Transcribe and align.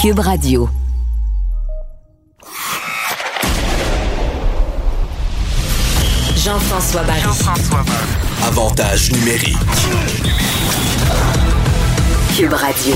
Cube 0.00 0.20
Radio. 0.20 0.66
Jean-François 6.36 7.02
Barry. 7.02 7.20
Avantage 8.46 9.12
numérique. 9.12 9.58
Cube 12.34 12.54
Radio. 12.54 12.94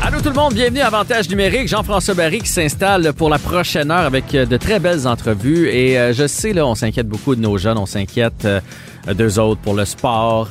Allô 0.00 0.22
tout 0.22 0.30
le 0.30 0.34
monde, 0.34 0.54
bienvenue 0.54 0.80
à 0.80 0.86
Avantage 0.86 1.28
numérique. 1.28 1.68
Jean-François 1.68 2.14
Barry 2.14 2.38
qui 2.38 2.48
s'installe 2.48 3.12
pour 3.12 3.28
la 3.28 3.38
prochaine 3.38 3.90
heure 3.90 4.06
avec 4.06 4.34
euh, 4.34 4.46
de 4.46 4.56
très 4.56 4.80
belles 4.80 5.06
entrevues. 5.06 5.68
Et 5.68 5.98
euh, 5.98 6.14
je 6.14 6.26
sais, 6.26 6.54
là, 6.54 6.66
on 6.66 6.74
s'inquiète 6.74 7.08
beaucoup 7.08 7.34
de 7.36 7.42
nos 7.42 7.58
jeunes, 7.58 7.76
on 7.76 7.84
s'inquiète 7.84 8.46
euh, 8.46 8.62
d'eux 9.12 9.38
autres 9.38 9.60
pour 9.60 9.74
le 9.74 9.84
sport, 9.84 10.48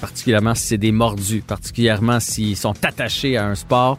particulièrement 0.00 0.56
si 0.56 0.66
c'est 0.66 0.78
des 0.78 0.90
mordus, 0.90 1.44
particulièrement 1.46 2.18
s'ils 2.18 2.56
sont 2.56 2.74
attachés 2.84 3.36
à 3.36 3.46
un 3.46 3.54
sport. 3.54 3.96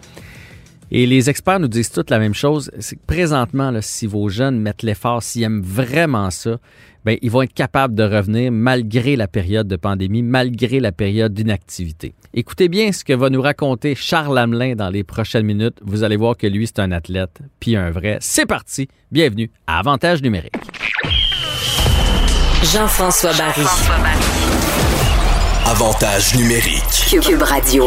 Et 0.91 1.05
les 1.05 1.29
experts 1.29 1.59
nous 1.59 1.67
disent 1.67 1.91
toutes 1.91 2.09
la 2.09 2.17
même 2.17 2.34
chose, 2.34 2.71
c'est 2.79 2.95
que 2.95 3.05
présentement, 3.05 3.70
là, 3.70 3.81
si 3.81 4.07
vos 4.07 4.27
jeunes 4.27 4.59
mettent 4.59 4.81
l'effort, 4.81 5.21
s'ils 5.21 5.43
aiment 5.43 5.62
vraiment 5.62 6.31
ça, 6.31 6.57
ben, 7.05 7.17
ils 7.21 7.29
vont 7.29 7.43
être 7.43 7.53
capables 7.53 7.93
de 7.93 8.03
revenir 8.03 8.52
malgré 8.52 9.15
la 9.15 9.27
période 9.27 9.67
de 9.67 9.75
pandémie, 9.75 10.23
malgré 10.23 10.79
la 10.79 10.91
période 10.91 11.34
d'inactivité. 11.34 12.13
Écoutez 12.34 12.70
bien 12.70 12.91
ce 12.91 13.03
que 13.03 13.13
va 13.13 13.29
nous 13.29 13.41
raconter 13.41 13.95
Charles 13.95 14.38
Hamelin 14.38 14.75
dans 14.75 14.89
les 14.89 15.03
prochaines 15.03 15.45
minutes. 15.45 15.77
Vous 15.84 16.03
allez 16.03 16.17
voir 16.17 16.35
que 16.35 16.48
lui, 16.48 16.67
c'est 16.67 16.79
un 16.79 16.91
athlète, 16.91 17.40
puis 17.59 17.76
un 17.76 17.91
vrai. 17.91 18.17
C'est 18.20 18.45
parti. 18.48 18.87
Bienvenue 19.12 19.51
à 19.67 19.79
Avantage 19.79 20.21
numérique. 20.21 20.53
Jean-François 22.63 23.31
Barry. 23.37 23.65
Avantage 25.65 26.35
numérique. 26.35 26.84
Cube, 27.09 27.21
Cube 27.21 27.41
Radio. 27.43 27.85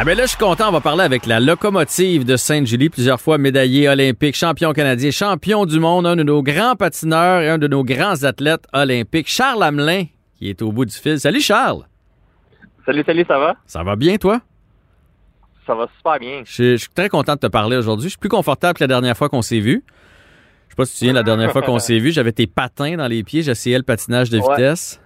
Ah 0.00 0.04
ben 0.04 0.16
là, 0.16 0.24
je 0.24 0.28
suis 0.28 0.38
content. 0.38 0.68
On 0.68 0.72
va 0.72 0.80
parler 0.80 1.02
avec 1.02 1.26
la 1.26 1.40
locomotive 1.40 2.24
de 2.24 2.36
Sainte-Julie, 2.36 2.88
plusieurs 2.88 3.20
fois 3.20 3.36
médaillé 3.36 3.88
olympique, 3.88 4.36
champion 4.36 4.72
canadien, 4.72 5.10
champion 5.10 5.66
du 5.66 5.80
monde, 5.80 6.06
un 6.06 6.14
de 6.14 6.22
nos 6.22 6.40
grands 6.40 6.76
patineurs 6.76 7.40
et 7.40 7.48
un 7.48 7.58
de 7.58 7.66
nos 7.66 7.82
grands 7.82 8.22
athlètes 8.22 8.64
olympiques, 8.72 9.28
Charles 9.28 9.60
Hamelin, 9.60 10.04
qui 10.36 10.50
est 10.50 10.62
au 10.62 10.70
bout 10.70 10.84
du 10.84 10.94
fil. 10.94 11.18
Salut 11.18 11.40
Charles. 11.40 11.82
Salut, 12.86 13.02
salut, 13.04 13.24
ça 13.26 13.38
va? 13.40 13.56
Ça 13.66 13.82
va 13.82 13.96
bien, 13.96 14.18
toi? 14.18 14.40
Ça 15.66 15.74
va 15.74 15.88
super 15.96 16.18
bien. 16.20 16.42
Je 16.44 16.52
suis, 16.52 16.70
je 16.72 16.76
suis 16.76 16.90
très 16.94 17.08
content 17.08 17.34
de 17.34 17.40
te 17.40 17.46
parler 17.48 17.76
aujourd'hui. 17.76 18.04
Je 18.04 18.10
suis 18.10 18.18
plus 18.18 18.28
confortable 18.30 18.78
que 18.78 18.84
la 18.84 18.88
dernière 18.88 19.16
fois 19.16 19.28
qu'on 19.28 19.42
s'est 19.42 19.58
vu. 19.60 19.82
Je 20.68 20.72
sais 20.74 20.76
pas 20.76 20.84
si 20.84 20.92
tu 20.92 20.94
te 20.94 20.98
souviens, 21.00 21.12
la 21.14 21.24
dernière 21.24 21.50
fois 21.50 21.62
qu'on 21.62 21.78
s'est 21.80 21.98
vu, 21.98 22.12
j'avais 22.12 22.32
tes 22.32 22.46
patins 22.46 22.96
dans 22.96 23.08
les 23.08 23.24
pieds, 23.24 23.42
j'essayais 23.42 23.76
le 23.78 23.82
patinage 23.82 24.30
de 24.30 24.38
Ouais. 24.38 24.44
vitesse. 24.56 25.00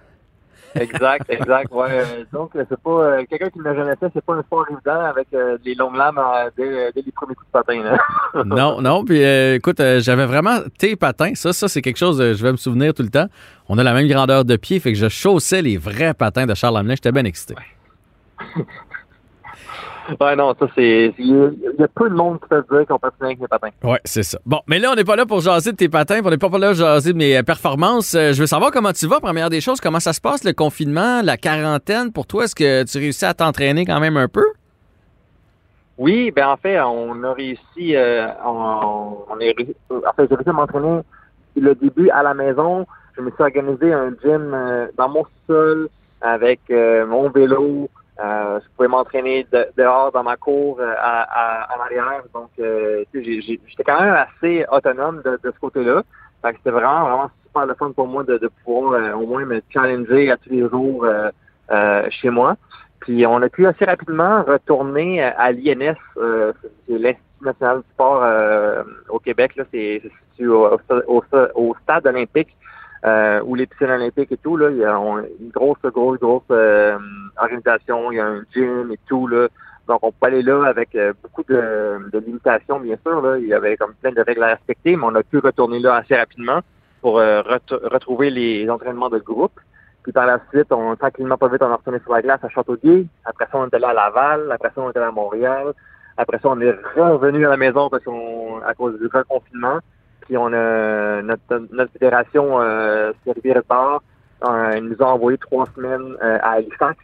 Exact, 0.75 1.25
exact. 1.29 1.71
Ouais. 1.71 1.87
euh, 1.91 2.23
Donc, 2.31 2.55
euh, 2.55 2.65
c'est 2.69 2.79
pas 2.79 2.89
euh, 2.89 3.23
quelqu'un 3.29 3.49
qui 3.49 3.59
ne 3.59 3.63
l'a 3.63 3.75
jamais 3.75 3.95
fait, 3.95 4.07
c'est 4.13 4.23
pas 4.25 4.33
un 4.33 4.41
sport 4.41 4.65
évident 4.71 5.01
avec 5.05 5.27
des 5.63 5.75
longues 5.75 5.95
lames 5.95 6.19
dès, 6.57 6.91
dès 6.93 7.01
les 7.01 7.11
premiers 7.11 7.35
coups 7.35 7.47
de 7.47 7.51
patin. 7.51 7.83
Là. 7.83 7.97
Non, 8.45 8.81
non. 8.81 9.05
Puis 9.05 9.23
euh, 9.23 9.55
écoute, 9.55 9.79
euh, 9.79 9.99
j'avais 9.99 10.25
vraiment 10.25 10.59
tes 10.77 10.95
patins. 10.95 11.35
Ça, 11.35 11.53
ça 11.53 11.67
c'est 11.67 11.81
quelque 11.81 11.97
chose, 11.97 12.19
euh, 12.19 12.33
je 12.33 12.43
vais 12.43 12.51
me 12.51 12.57
souvenir 12.57 12.93
tout 12.93 13.03
le 13.03 13.09
temps. 13.09 13.27
On 13.69 13.77
a 13.77 13.83
la 13.83 13.93
même 13.93 14.07
grandeur 14.07 14.43
de 14.45 14.55
pied, 14.55 14.79
fait 14.79 14.91
que 14.93 14.97
je 14.97 15.07
chaussais 15.09 15.61
les 15.61 15.77
vrais 15.77 16.13
patins 16.13 16.45
de 16.45 16.53
Charles 16.53 16.77
Hamelin. 16.77 16.95
J'étais 16.95 17.11
bien 17.11 17.25
excité. 17.25 17.55
Ouais, 17.55 18.65
non, 20.37 20.53
ça 20.59 20.67
c'est. 20.75 21.13
Il 21.17 21.27
y 21.27 21.83
a- 21.83 21.87
peu 21.87 22.09
de 22.09 22.15
monde 22.15 22.39
qui 22.41 22.47
peut 22.49 22.63
se 22.69 22.75
dire 22.75 22.87
qu'on 22.87 22.99
patine 22.99 23.25
avec 23.25 23.39
les 23.39 23.47
patins. 23.47 23.69
Ouais, 23.83 23.99
c'est 24.05 24.23
ça. 24.23 24.39
Bon, 24.45 24.59
mais 24.67 24.79
là, 24.79 24.89
on 24.91 24.95
n'est 24.95 25.03
pas 25.03 25.15
là 25.15 25.25
pour 25.25 25.39
jaser 25.41 25.71
de 25.71 25.77
tes 25.77 25.89
patins, 25.89 26.19
on 26.23 26.29
n'est 26.29 26.37
pas 26.37 26.49
là 26.57 26.67
pour 26.69 26.73
jaser 26.75 27.13
de 27.13 27.17
mes 27.17 27.37
euh, 27.37 27.43
performances. 27.43 28.13
Euh, 28.15 28.33
je 28.33 28.39
veux 28.41 28.47
savoir 28.47 28.71
comment 28.71 28.91
tu 28.93 29.07
vas, 29.07 29.19
première 29.19 29.49
des 29.49 29.61
choses. 29.61 29.79
Comment 29.81 29.99
ça 29.99 30.13
se 30.13 30.21
passe, 30.21 30.43
le 30.43 30.53
confinement, 30.53 31.21
la 31.23 31.37
quarantaine? 31.37 32.11
Pour 32.11 32.25
toi, 32.27 32.45
est-ce 32.45 32.55
que 32.55 32.83
tu 32.83 32.97
réussis 32.97 33.25
à 33.25 33.33
t'entraîner 33.33 33.85
quand 33.85 33.99
même 33.99 34.17
un 34.17 34.27
peu? 34.27 34.45
Oui, 35.97 36.31
ben 36.31 36.47
en 36.47 36.57
fait, 36.57 36.79
on 36.81 37.23
a 37.23 37.33
réussi. 37.33 37.95
euh, 37.95 38.27
on, 38.45 39.17
on 39.29 39.39
est, 39.39 39.51
réussi- 39.57 39.75
en 39.91 40.13
fait, 40.15 40.27
j'ai 40.29 40.35
réussi 40.35 40.49
à 40.49 40.53
m'entraîner 40.53 41.01
le 41.55 41.75
début 41.75 42.09
à 42.09 42.23
la 42.23 42.33
maison. 42.33 42.85
Je 43.15 43.21
me 43.21 43.29
suis 43.29 43.43
organisé 43.43 43.93
un 43.93 44.09
gym 44.23 44.51
euh, 44.53 44.87
dans 44.97 45.07
mon 45.09 45.23
sol 45.47 45.87
avec 46.21 46.61
euh, 46.71 47.05
mon 47.05 47.29
vélo. 47.29 47.89
Euh, 48.19 48.59
je 48.61 48.67
pouvais 48.75 48.87
m'entraîner 48.87 49.45
de- 49.51 49.67
dehors 49.75 50.11
dans 50.11 50.23
ma 50.23 50.37
cour 50.37 50.77
euh, 50.79 50.93
à, 50.99 51.23
à- 51.23 51.75
en 51.77 51.81
arrière. 51.81 52.21
Donc, 52.33 52.49
euh, 52.59 53.03
j'étais 53.13 53.83
quand 53.83 53.99
même 54.01 54.13
assez 54.15 54.65
autonome 54.71 55.21
de, 55.23 55.39
de 55.43 55.51
ce 55.51 55.59
côté-là. 55.59 56.03
C'était 56.45 56.69
vraiment, 56.71 57.01
vraiment 57.05 57.31
super 57.45 57.65
le 57.65 57.73
fun 57.73 57.91
pour 57.91 58.07
moi 58.07 58.23
de, 58.23 58.37
de 58.37 58.49
pouvoir 58.63 58.93
euh, 58.93 59.13
au 59.13 59.25
moins 59.25 59.45
me 59.45 59.61
challenger 59.69 60.29
à 60.29 60.37
tous 60.37 60.49
les 60.49 60.67
jours 60.69 61.05
euh, 61.05 62.09
chez 62.11 62.29
moi. 62.29 62.55
Puis 62.99 63.25
on 63.25 63.41
a 63.41 63.49
pu 63.49 63.65
assez 63.65 63.85
rapidement 63.85 64.43
retourner 64.43 65.21
à 65.23 65.51
l'INS, 65.51 65.95
c'est 66.15 66.53
l'Institut 66.87 67.19
national 67.41 67.77
du 67.79 67.89
sport 67.93 68.23
au 69.09 69.19
Québec. 69.19 69.55
Là, 69.57 69.63
c'est 69.71 70.01
c'est 70.03 70.11
situé 70.31 70.47
au, 70.47 70.77
au, 71.07 71.23
au 71.55 71.75
stade 71.83 72.07
olympique 72.07 72.55
euh, 73.05 73.41
où 73.45 73.55
les 73.55 73.65
piscines 73.65 73.89
olympiques 73.91 74.31
et 74.31 74.37
tout. 74.37 74.57
Là, 74.57 74.69
il 74.71 74.77
y 74.77 74.85
a 74.85 74.95
une 74.95 75.49
grosse, 75.49 75.81
grosse, 75.83 76.19
grosse 76.19 76.43
euh, 76.51 76.97
organisation. 77.37 78.11
Il 78.11 78.15
y 78.15 78.19
a 78.19 78.27
un 78.27 78.43
gym 78.53 78.91
et 78.91 78.99
tout. 79.07 79.27
Là. 79.27 79.47
Donc 79.87 79.99
on 80.01 80.11
peut 80.11 80.27
aller 80.27 80.41
là 80.41 80.63
avec 80.65 80.95
euh, 80.95 81.13
beaucoup 81.21 81.43
de, 81.43 82.09
de 82.11 82.19
limitations, 82.19 82.79
bien 82.79 82.97
sûr. 83.05 83.21
Là. 83.21 83.37
Il 83.37 83.47
y 83.47 83.53
avait 83.53 83.75
comme 83.77 83.93
plein 84.01 84.11
de 84.11 84.21
règles 84.21 84.43
à 84.43 84.47
respecter, 84.47 84.95
mais 84.95 85.03
on 85.05 85.15
a 85.15 85.23
pu 85.23 85.39
retourner 85.39 85.79
là 85.79 85.95
assez 85.95 86.15
rapidement 86.15 86.61
pour 87.01 87.19
euh, 87.19 87.41
ret- 87.41 87.59
retrouver 87.91 88.29
les 88.29 88.69
entraînements 88.69 89.09
de 89.09 89.19
groupe. 89.19 89.59
Puis 90.03 90.11
par 90.11 90.25
la 90.25 90.39
suite, 90.51 90.71
on 90.71 90.95
tranquillement 90.95 91.37
pas 91.37 91.47
vite, 91.47 91.61
on 91.61 91.69
est 91.69 91.75
retourné 91.75 91.99
sur 91.99 92.13
la 92.13 92.21
glace 92.21 92.43
à 92.43 92.49
Châteauguay. 92.49 93.05
Après 93.25 93.45
ça, 93.51 93.57
on 93.57 93.67
est 93.67 93.73
allé 93.73 93.85
à 93.85 93.93
Laval. 93.93 94.51
Après 94.51 94.69
ça, 94.73 94.81
on 94.81 94.89
est 94.91 94.97
allé 94.97 95.07
à 95.07 95.11
Montréal. 95.11 95.73
Après 96.17 96.39
ça, 96.39 96.49
on 96.49 96.59
est 96.61 96.75
revenu 96.95 97.45
à 97.45 97.49
la 97.49 97.57
maison 97.57 97.89
parce 97.89 98.03
qu'on 98.03 98.59
à 98.65 98.73
cause 98.73 98.99
du 98.99 99.07
reconfinement. 99.07 99.79
Puis 100.25 100.37
on 100.37 100.47
a 100.53 101.21
notre, 101.21 101.67
notre 101.71 101.91
fédération 101.91 102.61
euh, 102.61 103.11
Servir 103.25 103.61
Sport 103.63 104.01
euh, 104.45 104.79
nous 104.81 104.95
a 104.99 105.05
envoyé 105.05 105.37
trois 105.37 105.65
semaines 105.75 106.15
euh, 106.21 106.37
à 106.41 106.51
Halifax 106.53 106.97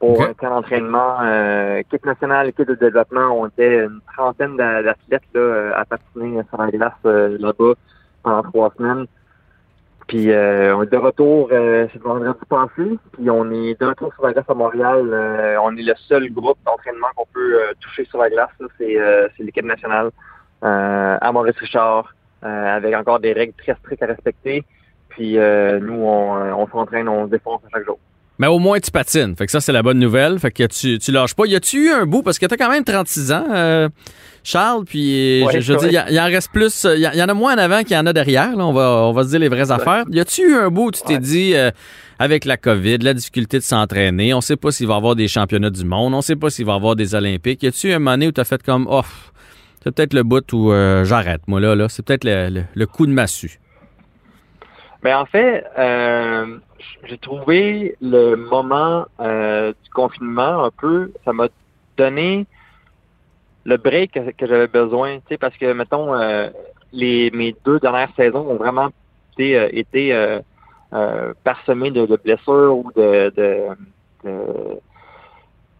pour 0.00 0.22
un 0.22 0.32
camp 0.34 0.50
d'entraînement. 0.50 1.18
Euh, 1.22 1.78
équipe 1.78 2.04
nationale, 2.04 2.48
équipe 2.48 2.68
de 2.68 2.74
développement, 2.74 3.30
on 3.40 3.46
était 3.48 3.84
une 3.84 4.00
trentaine 4.16 4.56
d'a- 4.56 4.82
d'athlètes 4.82 5.22
là, 5.34 5.40
euh, 5.40 5.72
à 5.74 5.84
patiner 5.84 6.40
sur 6.48 6.60
la 6.62 6.70
glace 6.70 6.92
là-bas 7.04 7.72
pendant 8.22 8.42
trois 8.42 8.72
semaines. 8.76 9.06
Puis 10.06 10.30
euh, 10.32 10.74
on 10.74 10.82
est 10.84 10.90
de 10.92 10.96
retour, 10.96 11.48
euh, 11.52 11.86
c'est 11.92 12.00
vendredi 12.00 12.38
passé, 12.48 12.98
puis 13.12 13.28
on 13.28 13.50
est 13.50 13.78
de 13.78 13.86
retour 13.86 14.12
sur 14.14 14.24
la 14.24 14.32
glace 14.32 14.48
à 14.48 14.54
Montréal. 14.54 15.10
Euh, 15.12 15.56
on 15.62 15.76
est 15.76 15.82
le 15.82 15.94
seul 15.96 16.30
groupe 16.32 16.58
d'entraînement 16.64 17.08
qu'on 17.14 17.26
peut 17.34 17.58
toucher 17.80 18.04
sur 18.06 18.18
la 18.20 18.30
glace, 18.30 18.48
là. 18.58 18.66
c'est 18.78 18.96
c'est 19.36 19.42
l'équipe 19.42 19.66
nationale 19.66 20.10
à 20.62 21.30
Maurice 21.32 21.58
Richard, 21.58 22.14
avec 22.42 22.94
encore 22.94 23.20
des 23.20 23.32
règles 23.32 23.54
très 23.62 23.74
strictes 23.76 24.02
à 24.02 24.06
respecter. 24.06 24.64
Puis 25.08 25.38
euh, 25.38 25.80
nous, 25.80 25.94
on, 26.04 26.36
euh, 26.36 26.52
on 26.56 26.68
s'entraîne, 26.68 27.08
on 27.08 27.26
se 27.26 27.30
défonce 27.30 27.60
à 27.66 27.70
chaque 27.76 27.84
jour. 27.86 27.98
Mais 28.40 28.46
au 28.46 28.60
moins, 28.60 28.78
tu 28.78 28.92
patines. 28.92 29.34
Fait 29.34 29.46
que 29.46 29.50
ça, 29.50 29.60
c'est 29.60 29.72
la 29.72 29.82
bonne 29.82 29.98
nouvelle. 29.98 30.38
Fait 30.38 30.52
que 30.52 30.62
tu, 30.66 30.98
tu 31.00 31.10
lâches 31.10 31.34
pas. 31.34 31.44
Y 31.46 31.56
a-tu 31.56 31.86
eu 31.86 31.90
un 31.90 32.06
bout? 32.06 32.22
Parce 32.22 32.38
que 32.38 32.46
t'as 32.46 32.56
quand 32.56 32.70
même 32.70 32.84
36 32.84 33.32
ans, 33.32 33.44
euh, 33.50 33.88
Charles, 34.44 34.84
puis 34.84 35.42
Ouais, 35.44 35.54
je, 35.54 35.60
je 35.60 35.74
dire, 35.74 36.04
il 36.08 36.14
y, 36.14 36.20
en 36.20 36.26
reste 36.26 36.52
plus. 36.52 36.86
Il 36.94 37.00
y, 37.00 37.18
y 37.18 37.22
en 37.22 37.28
a 37.28 37.34
moins 37.34 37.54
en 37.54 37.58
avant 37.58 37.82
qu'il 37.82 37.96
y 37.96 37.98
en 37.98 38.06
a 38.06 38.12
derrière. 38.12 38.54
Là. 38.54 38.64
On, 38.64 38.72
va, 38.72 39.06
on 39.06 39.12
va 39.12 39.24
se 39.24 39.30
dire 39.30 39.40
les 39.40 39.48
vraies 39.48 39.72
affaires. 39.72 40.04
Y 40.10 40.20
a-tu 40.20 40.42
eu 40.52 40.54
un 40.54 40.68
bout 40.70 40.86
où 40.86 40.90
tu 40.92 41.02
t'es 41.02 41.14
Ouais. 41.14 41.18
dit, 41.18 41.56
euh, 41.56 41.72
avec 42.20 42.44
la 42.44 42.56
COVID, 42.56 42.98
la 42.98 43.12
difficulté 43.12 43.58
de 43.58 43.64
s'entraîner, 43.64 44.32
on 44.34 44.40
sait 44.40 44.56
pas 44.56 44.70
s'il 44.70 44.86
va 44.86 44.94
y 44.94 44.96
avoir 44.98 45.16
des 45.16 45.26
championnats 45.26 45.70
du 45.70 45.84
monde, 45.84 46.14
on 46.14 46.20
sait 46.22 46.36
pas 46.36 46.48
s'il 46.50 46.64
va 46.64 46.74
y 46.74 46.76
avoir 46.76 46.94
des 46.94 47.16
Olympiques. 47.16 47.64
Y 47.64 47.66
a-tu 47.66 47.92
un 47.92 47.98
moment 47.98 48.12
donné 48.12 48.28
où 48.28 48.32
t'as 48.32 48.44
fait 48.44 48.62
comme, 48.62 48.86
oh, 48.88 49.02
c'est 49.82 49.94
peut-être 49.94 50.14
le 50.14 50.22
bout 50.22 50.52
où 50.52 50.72
euh, 50.72 51.04
j'arrête, 51.04 51.42
moi, 51.46 51.60
là. 51.60 51.74
là. 51.74 51.88
C'est 51.88 52.04
peut-être 52.04 52.24
le, 52.24 52.64
le- 52.74 52.86
coup 52.86 53.06
de 53.06 53.12
massue. 53.12 53.60
Mais 55.04 55.14
en 55.14 55.26
fait, 55.26 55.64
euh, 55.78 56.58
j'ai 57.04 57.18
trouvé 57.18 57.96
le 58.00 58.34
moment 58.34 59.06
euh, 59.20 59.72
du 59.84 59.90
confinement 59.90 60.64
un 60.64 60.70
peu, 60.70 61.12
ça 61.24 61.32
m'a 61.32 61.48
donné 61.96 62.46
le 63.64 63.76
break 63.76 64.12
que, 64.36 64.46
j'avais 64.46 64.66
besoin, 64.66 65.18
parce 65.38 65.56
que 65.56 65.72
mettons 65.72 66.12
les 66.92 67.30
mes 67.32 67.54
deux 67.66 67.78
dernières 67.78 68.10
saisons 68.16 68.48
ont 68.48 68.56
vraiment 68.56 68.88
été, 69.28 70.40
parsemées 71.44 71.90
de, 71.90 72.16
blessures 72.16 72.78
ou 72.78 72.90
de, 72.96 73.30
de, 73.36 74.30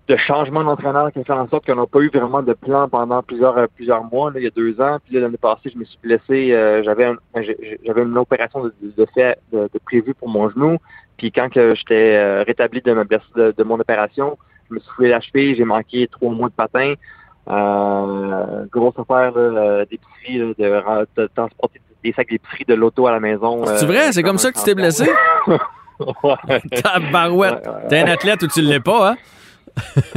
de 0.09 0.17
changements 0.17 0.65
d'entraîneur 0.65 1.13
qui 1.13 1.19
ont 1.19 1.25
fait 1.25 1.33
en 1.33 1.49
sorte 1.49 1.67
qu'on 1.67 1.75
n'a 1.77 1.87
pas 1.87 2.01
eu 2.01 2.09
vraiment 2.13 2.43
de 2.43 2.55
plan 2.55 2.89
pendant 2.89 3.23
plusieurs 3.23 3.59
euh, 3.59 3.67
plusieurs 3.75 4.03
mois, 4.05 4.31
là, 4.31 4.41
il 4.41 4.45
y 4.45 4.47
a 4.47 4.51
deux 4.51 4.81
ans. 4.81 4.99
Puis 5.05 5.15
là, 5.15 5.21
l'année 5.21 5.37
passée, 5.37 5.71
je 5.73 5.79
me 5.79 5.85
suis 5.85 5.99
blessé, 6.03 6.53
euh, 6.53 6.83
j'avais 6.83 7.05
un- 7.05 7.17
j'ai- 7.43 7.79
j'avais 7.85 8.03
une 8.03 8.17
opération 8.17 8.65
de, 8.65 8.73
de 8.83 9.07
fait 9.15 9.39
de, 9.53 9.69
de 9.73 9.79
prévue 9.85 10.15
pour 10.15 10.29
mon 10.29 10.49
genou. 10.51 10.79
Puis 11.19 11.31
quand 11.31 11.51
que 11.53 11.75
j'étais 11.75 12.15
euh, 12.17 12.43
rétabli 12.47 12.81
de 12.81 12.93
ma 12.93 13.05
blessure 13.05 13.29
de, 13.37 13.55
de 13.57 13.63
mon 13.65 13.79
opération, 13.81 14.39
je 14.71 14.75
me 14.77 14.81
suis 14.81 14.91
foulé 14.97 15.09
la 15.11 15.21
cheville, 15.21 15.55
j'ai 15.57 15.65
manqué 15.65 16.09
trois 16.09 16.33
mois 16.33 16.49
de 16.49 16.55
patin. 16.55 16.95
Euh, 17.51 18.65
grosse 18.71 18.95
affaire 18.99 19.33
là, 19.33 19.41
euh, 19.41 19.85
d'épicerie, 19.91 20.39
là, 20.59 21.05
de, 21.17 21.23
de 21.23 21.27
transporter 21.35 21.81
des 22.05 22.13
sacs 22.13 22.29
d'épicerie 22.29 22.65
de 22.67 22.75
l'auto 22.75 23.07
à 23.07 23.13
la 23.13 23.21
maison. 23.21 23.65
C'est 23.77 23.87
vrai? 23.87 24.13
C'est 24.13 24.23
comme 24.23 24.39
ça 24.39 24.53
que 24.53 24.59
tu 24.59 24.65
t'es 24.65 24.75
blessé? 24.75 25.05
Ouais, 26.01 26.37
ouais, 26.47 26.61
T'es 27.89 27.99
un 27.99 28.07
athlète 28.07 28.41
ou 28.45 28.47
tu 28.47 28.61
l'es 28.63 28.79
pas, 28.79 29.11
hein? 29.11 29.17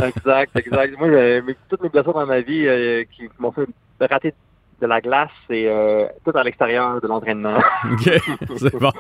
Exact, 0.04 0.56
exact. 0.56 0.98
Moi, 1.00 1.08
mes- 1.10 1.56
toutes 1.70 1.82
mes 1.84 1.90
blessures 1.90 2.14
dans 2.14 2.26
ma 2.26 2.42
vie 2.42 2.68
euh, 2.68 3.04
qui 3.12 3.30
m'ont 3.40 3.52
fait 3.52 3.68
rater 4.00 4.34
de 4.82 4.88
la 4.88 5.00
glace, 5.02 5.30
c'est 5.48 5.68
euh, 5.68 6.08
tout 6.26 6.36
à 6.36 6.44
l'extérieur 6.44 7.00
de 7.02 7.08
l'entraînement. 7.08 7.58
OK, 7.92 8.10
c'est 8.58 8.76
bon. 8.80 8.92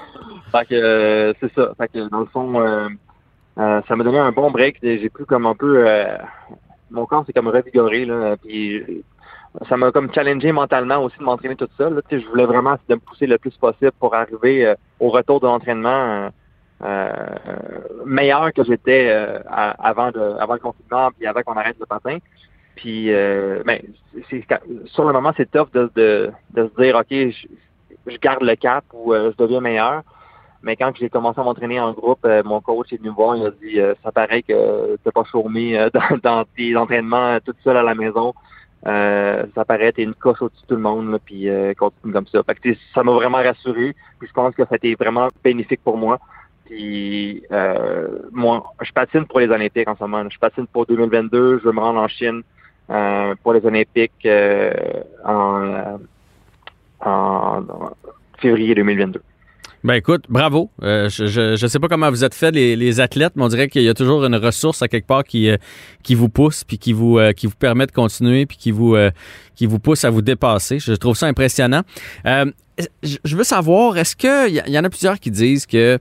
Fait 0.52 0.66
que 0.68 0.76
euh, 0.76 1.34
c'est 1.40 1.54
ça. 1.54 1.72
Fait 1.78 1.88
que 1.88 2.10
dans 2.10 2.20
le 2.20 2.26
fond, 2.28 2.54
ça 3.58 3.96
m'a 3.96 4.04
donné 4.04 4.20
un 4.20 4.32
bon 4.32 4.52
break. 4.52 4.78
J'ai 4.82 5.10
pu 5.10 5.26
comme 5.26 5.46
un 5.46 5.56
peu 5.56 5.86
mon 6.92 7.06
corps 7.06 7.26
s'est 7.26 7.34
comme 7.34 7.48
revigoré 7.48 8.06
là. 8.06 8.36
Puis 8.38 9.04
ça 9.68 9.78
m'a 9.78 9.92
comme 9.92 10.14
challengé 10.14 10.52
mentalement 10.52 10.98
aussi 11.04 11.18
de 11.18 11.24
m'entraîner 11.24 11.56
tout 11.56 11.68
seul. 11.78 11.96
Là. 11.96 12.02
Je 12.12 12.26
voulais 12.28 12.46
vraiment 12.46 12.78
de 12.88 12.96
me 12.96 13.00
pousser 13.00 13.28
le 13.28 13.38
plus 13.38 13.56
possible 13.58 13.92
pour 14.00 14.14
arriver 14.16 14.66
euh, 14.66 14.76
au 15.00 15.10
retour 15.10 15.40
de 15.40 15.46
l'entraînement 15.46 16.30
meilleur 18.06 18.54
que 18.54 18.64
j'étais 18.64 19.08
euh, 19.10 19.40
avant 19.48 20.12
de 20.12 20.20
avant 20.40 20.54
le 20.54 20.60
confinement 20.60 21.10
puis 21.18 21.28
avant 21.28 21.42
qu'on 21.44 21.54
arrête 21.54 21.78
le 21.80 21.86
patin. 21.86 22.18
Puis 22.76 23.14
euh, 23.14 23.62
ben, 23.66 23.82
sur 24.86 25.06
le 25.06 25.14
moment, 25.14 25.34
c'est 25.38 25.50
tough 25.52 25.72
de, 25.74 25.92
de, 25.96 26.32
de 26.54 26.70
se 26.70 26.82
dire 26.82 26.96
OK, 26.96 27.08
je, 27.10 27.48
je 28.08 28.18
garde 28.18 28.44
le 28.44 28.56
cap 28.56 28.84
ou 28.94 29.14
euh, 29.14 29.32
je 29.32 29.44
deviens 29.44 29.62
meilleur. 29.62 30.04
Mais 30.64 30.76
quand 30.76 30.96
j'ai 30.96 31.10
commencé 31.10 31.40
à 31.40 31.44
m'entraîner 31.44 31.80
en 31.80 31.92
groupe, 31.92 32.24
euh, 32.26 32.44
mon 32.46 32.62
coach 32.62 32.94
est 32.94 32.98
venu 32.98 33.10
me 33.10 33.16
voir, 33.16 33.36
il 33.36 33.46
a 33.46 33.52
dit 33.52 33.80
euh, 33.80 33.96
ça 34.04 34.12
paraît 34.12 34.44
que 34.44 34.96
t'es 35.04 35.12
pas 35.12 35.24
euh, 35.34 35.90
dans, 35.94 36.18
dans 36.22 36.46
tes 36.56 36.76
entraînements 36.76 37.36
euh, 37.36 37.40
toute 37.44 37.58
seule 37.64 37.78
à 37.78 37.84
la 37.84 37.96
maison. 37.96 38.34
Euh, 38.88 39.46
ça 39.54 39.64
paraît 39.64 39.92
t'es 39.92 40.04
une 40.04 40.16
coche 40.16 40.42
au-dessus 40.42 40.62
de 40.64 40.68
tout 40.68 40.76
le 40.76 40.82
monde, 40.82 41.12
là, 41.12 41.20
puis 41.24 41.50
euh, 41.50 41.74
continue 41.74 42.14
comme 42.14 42.28
ça. 42.28 42.42
Fait 42.44 42.56
que, 42.56 42.76
ça 42.94 43.04
m'a 43.04 43.12
vraiment 43.12 43.38
rassuré, 43.38 43.96
puis 44.20 44.28
je 44.28 44.34
pense 44.34 44.56
que 44.56 44.64
ça 44.64 44.70
a 44.72 44.76
été 44.76 44.96
vraiment 44.96 45.28
bénéfique 45.44 45.82
pour 45.84 45.98
moi. 45.98 46.20
Puis 46.72 47.44
euh, 47.52 48.08
moi, 48.32 48.64
je 48.82 48.94
patine 48.94 49.26
pour 49.26 49.42
les 49.42 49.48
Olympiques 49.50 49.90
en 49.90 49.96
ce 49.98 50.04
moment. 50.06 50.24
Je 50.30 50.40
patine 50.40 50.66
pour 50.68 50.86
2022, 50.86 51.60
je 51.60 51.66
veux 51.66 51.74
me 51.74 51.82
rendre 51.82 52.00
en 52.00 52.08
Chine 52.08 52.44
euh, 52.90 53.36
pour 53.44 53.52
les 53.52 53.66
Olympiques 53.66 54.14
euh, 54.26 54.72
en, 55.26 55.64
euh, 55.66 55.98
en- 57.06 57.62
février 58.40 58.74
2022. 58.74 59.22
Ben 59.84 59.96
écoute, 59.96 60.24
bravo. 60.30 60.70
Euh, 60.82 61.10
je, 61.10 61.26
je 61.58 61.68
sais 61.68 61.80
pas 61.80 61.90
comment 61.90 62.10
vous 62.10 62.24
êtes 62.24 62.36
fait 62.36 62.52
les, 62.52 62.78
les 62.78 63.02
athlètes, 63.02 63.34
mais 63.36 63.44
on 63.44 63.48
dirait 63.50 63.68
qu'il 63.68 63.82
y 63.82 63.90
a 63.90 63.94
toujours 63.94 64.24
une 64.24 64.36
ressource 64.38 64.82
à 64.82 64.88
quelque 64.88 65.08
part 65.08 65.26
qui 65.26 65.50
euh, 65.50 65.58
qui 66.04 66.16
vous 66.16 66.30
pousse 66.30 66.64
puis 66.64 66.78
qui 66.78 66.94
vous 66.94 67.20
qui 67.36 67.48
vous 67.48 67.56
permet 67.56 67.86
de 67.86 67.92
continuer 67.92 68.46
puis 68.46 68.56
qui 68.56 68.72
vous 68.72 68.96
qui 69.56 69.66
vous 69.66 69.80
pousse 69.80 70.06
à 70.06 70.10
vous 70.10 70.22
dépasser. 70.22 70.80
Je 70.80 70.94
trouve 70.94 71.18
ça 71.18 71.28
impressionnant. 71.28 71.82
Je 73.04 73.36
veux 73.36 73.44
savoir, 73.44 73.98
est-ce 73.98 74.16
que 74.16 74.48
il 74.50 74.64
y, 74.68 74.72
y 74.72 74.80
en 74.80 74.84
a 74.86 74.90
plusieurs 74.90 75.20
qui 75.20 75.32
disent 75.32 75.66
que 75.66 76.00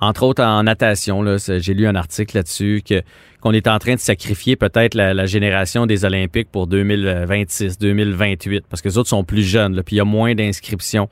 entre 0.00 0.22
autres 0.22 0.42
en 0.42 0.62
natation, 0.62 1.24
j'ai 1.38 1.74
lu 1.74 1.86
un 1.86 1.94
article 1.94 2.36
là-dessus 2.36 2.82
que 2.88 3.02
qu'on 3.40 3.52
est 3.52 3.68
en 3.68 3.78
train 3.78 3.94
de 3.94 4.00
sacrifier 4.00 4.56
peut-être 4.56 4.94
la, 4.94 5.14
la 5.14 5.26
génération 5.26 5.86
des 5.86 6.04
Olympiques 6.04 6.48
pour 6.50 6.66
2026, 6.66 7.78
2028, 7.78 8.64
parce 8.68 8.82
que 8.82 8.88
les 8.88 8.98
autres 8.98 9.08
sont 9.08 9.22
plus 9.22 9.44
jeunes, 9.44 9.76
là, 9.76 9.84
puis 9.84 9.94
il 9.94 9.98
y 9.98 10.00
a 10.00 10.04
moins 10.04 10.34
d'inscriptions. 10.34 11.08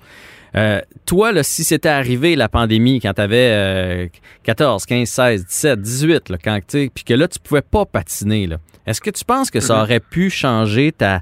Euh, 0.56 0.81
toi, 1.05 1.33
là, 1.33 1.43
si 1.43 1.65
c'était 1.65 1.88
arrivé 1.88 2.35
la 2.35 2.49
pandémie 2.49 2.99
quand 3.00 3.12
tu 3.12 3.21
avais 3.21 4.11
14, 4.43 4.87
15, 4.87 5.09
16, 5.09 5.47
17, 5.47 5.81
18, 5.81 6.29
là, 6.31 6.38
quand, 6.43 6.59
puis 6.69 7.05
que 7.05 7.15
là, 7.15 7.29
tu 7.29 7.38
pouvais 7.38 7.62
pas 7.62 7.85
patiner, 7.85 8.49
est-ce 8.87 9.00
que 9.00 9.11
tu 9.11 9.25
penses 9.25 9.50
que 9.50 9.61
ça 9.61 9.83
aurait 9.83 10.00
pu 10.00 10.31
changer 10.31 10.93
ta, 10.93 11.21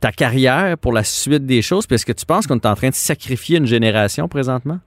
ta 0.00 0.12
carrière 0.12 0.78
pour 0.78 0.92
la 0.92 1.04
suite 1.04 1.44
des 1.44 1.62
choses? 1.62 1.86
Puis 1.86 1.96
est-ce 1.96 2.06
que 2.06 2.12
tu 2.12 2.24
penses 2.24 2.46
qu'on 2.46 2.56
est 2.56 2.66
en 2.66 2.74
train 2.74 2.90
de 2.90 2.94
sacrifier 2.94 3.58
une 3.58 3.66
génération 3.66 4.28
présentement? 4.28 4.78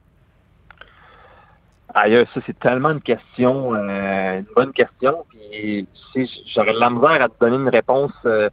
Aïe, 1.93 2.25
ça 2.33 2.39
c'est 2.45 2.57
tellement 2.59 2.91
une 2.91 3.01
question, 3.01 3.75
euh, 3.75 4.39
une 4.39 4.45
bonne 4.55 4.71
question. 4.71 5.25
Puis 5.29 5.87
tu 6.13 6.25
sais, 6.25 6.41
j'aurais 6.53 6.73
de 6.73 6.79
la 6.79 6.89
misère 6.89 7.21
à 7.21 7.29
te 7.29 7.33
donner 7.39 7.57
une 7.57 7.69
réponse. 7.69 8.13
Euh, 8.25 8.49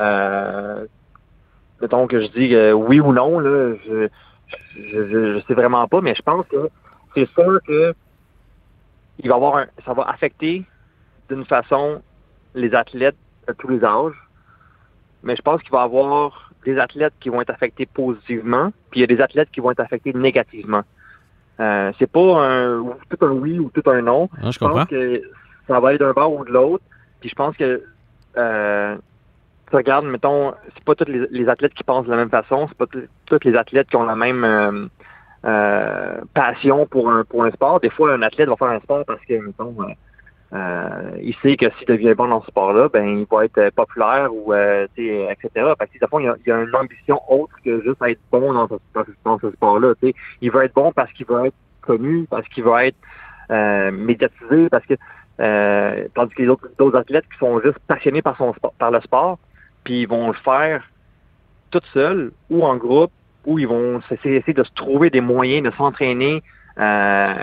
euh, 0.00 0.86
mettons 1.80 2.06
que 2.06 2.20
je 2.20 2.26
dis 2.28 2.54
euh, 2.54 2.72
oui 2.72 3.00
ou 3.00 3.12
non 3.12 3.38
là, 3.38 3.74
je, 3.86 4.08
je, 4.76 5.08
je, 5.08 5.42
sais 5.46 5.54
vraiment 5.54 5.86
pas, 5.88 6.00
mais 6.00 6.14
je 6.14 6.22
pense 6.22 6.46
que 6.48 6.68
c'est 7.14 7.28
sûr 7.30 7.60
que 7.66 7.94
il 9.20 9.28
va 9.28 9.36
avoir 9.36 9.56
un, 9.56 9.66
ça 9.86 9.94
va 9.94 10.02
affecter 10.04 10.64
d'une 11.30 11.44
façon 11.44 12.02
les 12.54 12.74
athlètes 12.74 13.16
de 13.48 13.52
tous 13.54 13.68
les 13.68 13.84
âges. 13.84 14.28
Mais 15.22 15.36
je 15.36 15.42
pense 15.42 15.62
qu'il 15.62 15.70
va 15.70 15.80
y 15.80 15.84
avoir 15.84 16.50
des 16.64 16.78
athlètes 16.78 17.14
qui 17.20 17.30
vont 17.30 17.40
être 17.40 17.50
affectés 17.50 17.86
positivement, 17.86 18.72
puis 18.90 19.00
il 19.00 19.02
y 19.02 19.04
a 19.04 19.06
des 19.06 19.22
athlètes 19.22 19.50
qui 19.50 19.60
vont 19.60 19.70
être 19.70 19.80
affectés 19.80 20.12
négativement. 20.12 20.82
Euh, 21.60 21.92
c'est 21.98 22.10
pas 22.10 22.20
un 22.42 22.78
ou 22.78 22.94
tout 23.08 23.24
un 23.24 23.30
oui 23.30 23.58
ou 23.58 23.70
tout 23.72 23.88
un 23.88 24.02
non. 24.02 24.28
Hein, 24.42 24.50
je 24.50 24.52
Je 24.52 24.58
pense 24.58 24.74
que 24.88 25.22
ça 25.68 25.80
va 25.80 25.94
être 25.94 26.00
d'un 26.00 26.12
bord 26.12 26.32
ou 26.32 26.44
de 26.44 26.50
l'autre. 26.50 26.84
Puis 27.20 27.28
je 27.30 27.34
pense 27.34 27.56
que 27.56 27.82
euh, 28.36 28.96
tu 29.70 29.76
regardes, 29.76 30.04
mettons, 30.06 30.52
c'est 30.74 30.84
pas 30.84 30.94
tous 30.94 31.10
les, 31.10 31.26
les 31.30 31.48
athlètes 31.48 31.74
qui 31.74 31.84
pensent 31.84 32.06
de 32.06 32.10
la 32.10 32.16
même 32.16 32.28
façon, 32.30 32.66
c'est 32.68 32.76
pas 32.76 32.86
tous- 32.86 33.38
les 33.44 33.56
athlètes 33.56 33.88
qui 33.88 33.96
ont 33.96 34.04
la 34.04 34.16
même 34.16 34.44
euh, 34.44 34.86
euh, 35.44 36.20
passion 36.34 36.86
pour 36.86 37.10
un 37.10 37.24
pour 37.24 37.44
un 37.44 37.50
sport. 37.50 37.80
Des 37.80 37.90
fois, 37.90 38.12
un 38.12 38.22
athlète 38.22 38.48
va 38.48 38.56
faire 38.56 38.68
un 38.68 38.80
sport 38.80 39.04
parce 39.06 39.20
que, 39.24 39.34
mettons, 39.34 39.74
euh, 39.80 39.92
il 40.54 41.34
sait 41.42 41.56
que 41.56 41.66
s'il 41.78 41.86
devient 41.86 42.14
bon 42.14 42.28
dans 42.28 42.40
ce 42.42 42.48
sport-là, 42.48 42.88
ben 42.88 43.04
il 43.20 43.26
va 43.30 43.44
être 43.44 43.58
euh, 43.58 43.70
populaire 43.74 44.28
ou 44.32 44.52
euh, 44.52 44.86
etc. 44.96 45.48
Fait 45.78 45.88
que, 45.98 46.06
fond, 46.06 46.20
il 46.20 46.28
a, 46.28 46.36
il 46.44 46.48
y 46.48 46.52
a 46.52 46.62
une 46.62 46.74
ambition 46.76 47.20
autre 47.28 47.54
que 47.64 47.82
juste 47.82 48.00
être 48.06 48.20
bon 48.30 48.52
dans 48.52 48.68
ce, 48.68 48.74
dans 49.24 49.38
ce- 49.38 49.50
sport-là. 49.50 49.94
Il 50.40 50.50
veut 50.52 50.62
être 50.64 50.74
bon 50.74 50.92
parce 50.92 51.12
qu'il 51.12 51.26
veut 51.26 51.46
être 51.46 51.56
connu, 51.80 52.26
parce 52.30 52.46
qu'il 52.48 52.62
veut 52.64 52.78
être 52.78 52.96
euh, 53.50 53.90
médiatisé, 53.90 54.68
parce 54.70 54.86
que 54.86 54.94
euh, 55.40 56.06
tandis 56.14 56.34
que 56.34 56.42
les 56.42 56.48
autres, 56.48 56.68
d'autres 56.78 56.98
athlètes 56.98 57.24
qui 57.32 57.38
sont 57.38 57.60
juste 57.60 57.78
passionnés 57.88 58.22
par 58.22 58.36
son 58.36 58.54
par 58.78 58.90
le 58.92 59.00
sport, 59.00 59.38
puis 59.82 60.02
ils 60.02 60.08
vont 60.08 60.28
le 60.28 60.34
faire 60.34 60.84
tout 61.70 61.82
seuls 61.92 62.30
ou 62.48 62.64
en 62.64 62.76
groupe, 62.76 63.10
ou 63.44 63.58
ils 63.58 63.66
vont 63.66 64.00
essayer 64.10 64.40
de 64.40 64.62
se 64.62 64.72
trouver 64.74 65.10
des 65.10 65.20
moyens 65.20 65.64
de 65.68 65.76
s'entraîner 65.76 66.42
euh, 66.78 67.34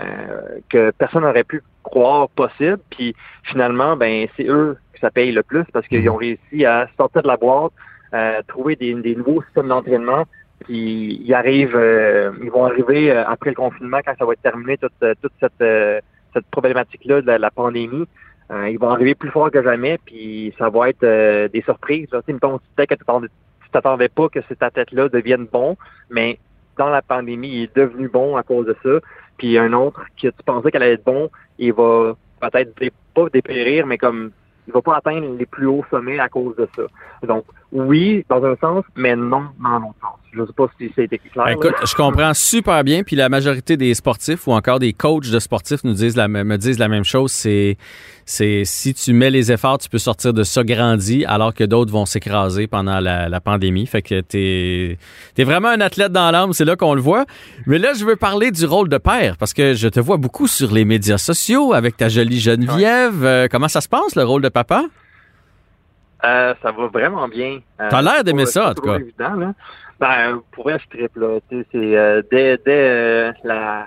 que 0.70 0.90
personne 0.92 1.22
n'aurait 1.22 1.44
pu 1.44 1.62
croire 1.82 2.28
possible. 2.30 2.78
Puis 2.90 3.14
finalement, 3.44 3.96
ben 3.96 4.26
c'est 4.36 4.46
eux 4.48 4.76
que 4.92 5.00
ça 5.00 5.10
paye 5.10 5.32
le 5.32 5.42
plus 5.42 5.64
parce 5.72 5.86
qu'ils 5.88 6.08
ont 6.08 6.16
réussi 6.16 6.64
à 6.64 6.88
sortir 6.96 7.22
de 7.22 7.28
la 7.28 7.36
boîte, 7.36 7.72
euh, 8.14 8.40
trouver 8.46 8.76
des, 8.76 8.94
des 8.94 9.16
nouveaux 9.16 9.42
systèmes 9.42 9.68
d'entraînement. 9.68 10.24
Puis 10.64 11.20
ils 11.24 11.34
arrivent, 11.34 11.76
euh, 11.76 12.30
ils 12.42 12.50
vont 12.50 12.64
arriver 12.64 13.10
euh, 13.10 13.24
après 13.26 13.50
le 13.50 13.56
confinement 13.56 13.98
quand 14.04 14.14
ça 14.18 14.24
va 14.24 14.32
être 14.34 14.42
terminé 14.42 14.76
toute, 14.78 14.92
euh, 15.02 15.14
toute 15.20 15.32
cette, 15.40 15.60
euh, 15.60 16.00
cette 16.32 16.46
problématique-là 16.46 17.20
de 17.20 17.26
la, 17.26 17.38
la 17.38 17.50
pandémie. 17.50 18.06
Euh, 18.50 18.68
ils 18.68 18.78
vont 18.78 18.90
arriver 18.90 19.14
plus 19.14 19.30
fort 19.30 19.50
que 19.50 19.62
jamais, 19.62 19.98
puis 20.04 20.54
ça 20.58 20.68
va 20.68 20.90
être 20.90 21.02
euh, 21.04 21.48
des 21.48 21.62
surprises. 21.62 22.08
Là. 22.12 22.20
Tu 22.26 22.34
sais, 22.34 22.86
que 22.86 22.94
tu 22.94 22.98
t'attendais- 22.98 23.28
tu 23.64 23.70
t'attendais 23.70 24.08
pas 24.08 24.28
que 24.28 24.40
cet 24.48 24.62
athlète-là 24.62 25.08
devienne 25.08 25.46
bon, 25.50 25.76
mais 26.10 26.38
dans 26.76 26.90
la 26.90 27.02
pandémie, 27.02 27.48
il 27.48 27.62
est 27.64 27.76
devenu 27.76 28.08
bon 28.08 28.36
à 28.36 28.42
cause 28.42 28.66
de 28.66 28.76
ça. 28.82 28.98
Puis 29.36 29.58
un 29.58 29.72
autre 29.72 30.04
que 30.20 30.28
tu 30.28 30.42
pensais 30.44 30.70
qu'elle 30.70 30.82
allait 30.82 30.94
être 30.94 31.04
bon, 31.04 31.30
il 31.58 31.72
va 31.72 32.14
peut-être 32.40 32.74
pas 33.14 33.28
dépérir, 33.32 33.86
mais 33.86 33.98
comme 33.98 34.30
il 34.66 34.72
va 34.72 34.82
pas 34.82 34.96
atteindre 34.96 35.36
les 35.36 35.46
plus 35.46 35.66
hauts 35.66 35.84
sommets 35.90 36.18
à 36.18 36.28
cause 36.28 36.54
de 36.56 36.68
ça. 36.76 36.82
Donc 37.26 37.44
oui, 37.72 38.22
dans 38.28 38.44
un 38.44 38.54
sens, 38.56 38.84
mais 38.96 39.16
non 39.16 39.44
dans 39.62 39.78
l'autre 39.78 39.94
sens. 40.02 40.18
Je 40.34 40.44
sais 40.44 40.52
pas 40.54 40.66
si 40.78 40.88
ça 40.94 41.00
a 41.00 41.04
été 41.04 41.18
clair. 41.18 41.44
Ben, 41.44 41.44
là. 41.44 41.52
écoute, 41.52 41.74
je 41.86 41.94
comprends 41.94 42.34
super 42.34 42.84
bien. 42.84 43.02
Puis 43.02 43.16
la 43.16 43.28
majorité 43.30 43.76
des 43.78 43.94
sportifs 43.94 44.46
ou 44.46 44.52
encore 44.52 44.78
des 44.78 44.92
coachs 44.92 45.30
de 45.30 45.38
sportifs 45.38 45.82
nous 45.84 45.94
disent 45.94 46.16
la, 46.16 46.28
me 46.28 46.56
disent 46.56 46.78
la 46.78 46.88
même 46.88 47.04
chose. 47.04 47.32
C'est, 47.32 47.76
c'est 48.26 48.64
si 48.64 48.92
tu 48.92 49.14
mets 49.14 49.30
les 49.30 49.52
efforts, 49.52 49.78
tu 49.78 49.88
peux 49.88 49.98
sortir 49.98 50.34
de 50.34 50.42
ça 50.42 50.64
grandi, 50.64 51.24
alors 51.24 51.54
que 51.54 51.64
d'autres 51.64 51.92
vont 51.92 52.06
s'écraser 52.06 52.66
pendant 52.66 53.00
la, 53.00 53.30
la 53.30 53.40
pandémie. 53.40 53.86
Fait 53.86 54.02
que 54.02 54.20
t'es, 54.20 54.98
t'es 55.34 55.44
vraiment 55.44 55.68
un 55.68 55.80
athlète 55.80 56.12
dans 56.12 56.30
l'âme. 56.30 56.52
C'est 56.52 56.66
là 56.66 56.76
qu'on 56.76 56.94
le 56.94 57.02
voit. 57.02 57.24
Mais 57.66 57.78
là, 57.78 57.94
je 57.94 58.04
veux 58.04 58.16
parler 58.16 58.50
du 58.50 58.66
rôle 58.66 58.90
de 58.90 58.98
père 58.98 59.38
parce 59.38 59.54
que 59.54 59.72
je 59.72 59.88
te 59.88 60.00
vois 60.00 60.18
beaucoup 60.18 60.46
sur 60.46 60.72
les 60.72 60.84
médias 60.84 61.18
sociaux 61.18 61.72
avec 61.72 61.96
ta 61.96 62.10
jolie 62.10 62.38
Geneviève. 62.38 63.24
Euh, 63.24 63.48
comment 63.50 63.68
ça 63.68 63.80
se 63.80 63.88
passe 63.88 64.14
le 64.14 64.24
rôle 64.24 64.42
de 64.42 64.50
papa? 64.50 64.84
Euh, 66.24 66.54
ça 66.62 66.70
va 66.70 66.86
vraiment 66.86 67.26
bien. 67.28 67.58
Euh, 67.80 67.88
T'as 67.90 68.02
l'air 68.02 68.22
d'aimer 68.24 68.46
ça, 68.46 68.70
en 68.70 68.74
tout 68.74 68.82
cas. 68.82 68.96
évident, 68.98 69.34
là. 69.34 69.54
Ben, 69.98 70.40
pour 70.52 70.64
vrai, 70.64 70.78
je 70.78 70.96
triple, 70.96 71.20
là. 71.20 71.38
C'est 71.50 71.66
euh, 71.74 72.22
dès, 72.30 72.58
dès 72.58 72.88
euh, 72.90 73.32
la, 73.44 73.86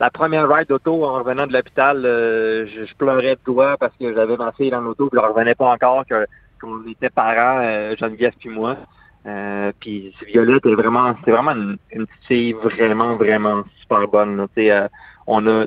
la 0.00 0.10
première 0.10 0.48
ride 0.48 0.68
d'auto 0.68 1.04
en 1.04 1.18
revenant 1.18 1.46
de 1.46 1.52
l'hôpital, 1.52 2.02
euh, 2.04 2.66
je, 2.66 2.84
je 2.84 2.94
pleurais 2.94 3.36
de 3.36 3.40
doigts 3.44 3.76
parce 3.78 3.92
que 4.00 4.14
j'avais 4.14 4.36
ma 4.36 4.52
fille 4.52 4.70
dans 4.70 4.80
l'auto, 4.80 5.08
puis 5.08 5.18
je 5.20 5.24
ne 5.26 5.30
revenais 5.32 5.54
pas 5.54 5.70
encore 5.70 6.04
que 6.06 6.26
qu'on 6.60 6.86
était 6.88 7.10
parents, 7.10 7.60
euh, 7.62 7.94
Geneviève 7.96 8.32
puis 8.38 8.48
moi. 8.48 8.76
Euh, 9.26 9.72
puis 9.80 10.14
Violette 10.26 10.66
est 10.66 10.74
vraiment, 10.74 11.14
c'est 11.24 11.30
vraiment 11.30 11.52
une, 11.52 11.78
une 11.92 12.06
petite 12.06 12.24
fille 12.26 12.52
vraiment, 12.52 13.16
vraiment 13.16 13.64
super 13.80 14.06
bonne. 14.08 14.36
là. 14.36 14.46
Tu 14.54 14.62
sais, 14.64 14.70
euh, 14.70 14.88
on 15.26 15.46
a, 15.46 15.64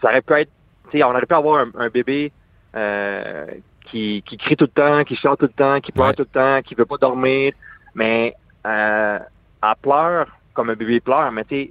ça 0.00 0.08
aurait 0.08 0.22
pu 0.22 0.32
être, 0.34 0.50
on 0.94 1.10
aurait 1.10 1.26
pu 1.26 1.34
avoir 1.34 1.60
un, 1.60 1.70
un 1.78 1.88
bébé 1.88 2.30
euh, 2.76 3.46
qui, 3.92 4.22
qui 4.26 4.36
crie 4.38 4.56
tout 4.56 4.64
le 4.74 4.80
temps, 4.82 5.04
qui 5.04 5.14
chante 5.16 5.38
tout 5.38 5.46
le 5.46 5.52
temps, 5.64 5.78
qui 5.80 5.92
pleure 5.92 6.08
Ouais. 6.08 6.14
tout 6.14 6.22
le 6.30 6.40
temps, 6.40 6.62
qui 6.62 6.74
veut 6.74 6.86
pas 6.86 6.96
dormir, 6.96 7.52
mais 7.94 8.34
euh, 8.66 9.18
elle 9.62 9.74
pleure 9.82 10.26
comme 10.54 10.70
un 10.70 10.74
bébé 10.74 10.98
pleure, 11.00 11.30
mais 11.30 11.44
tu 11.44 11.70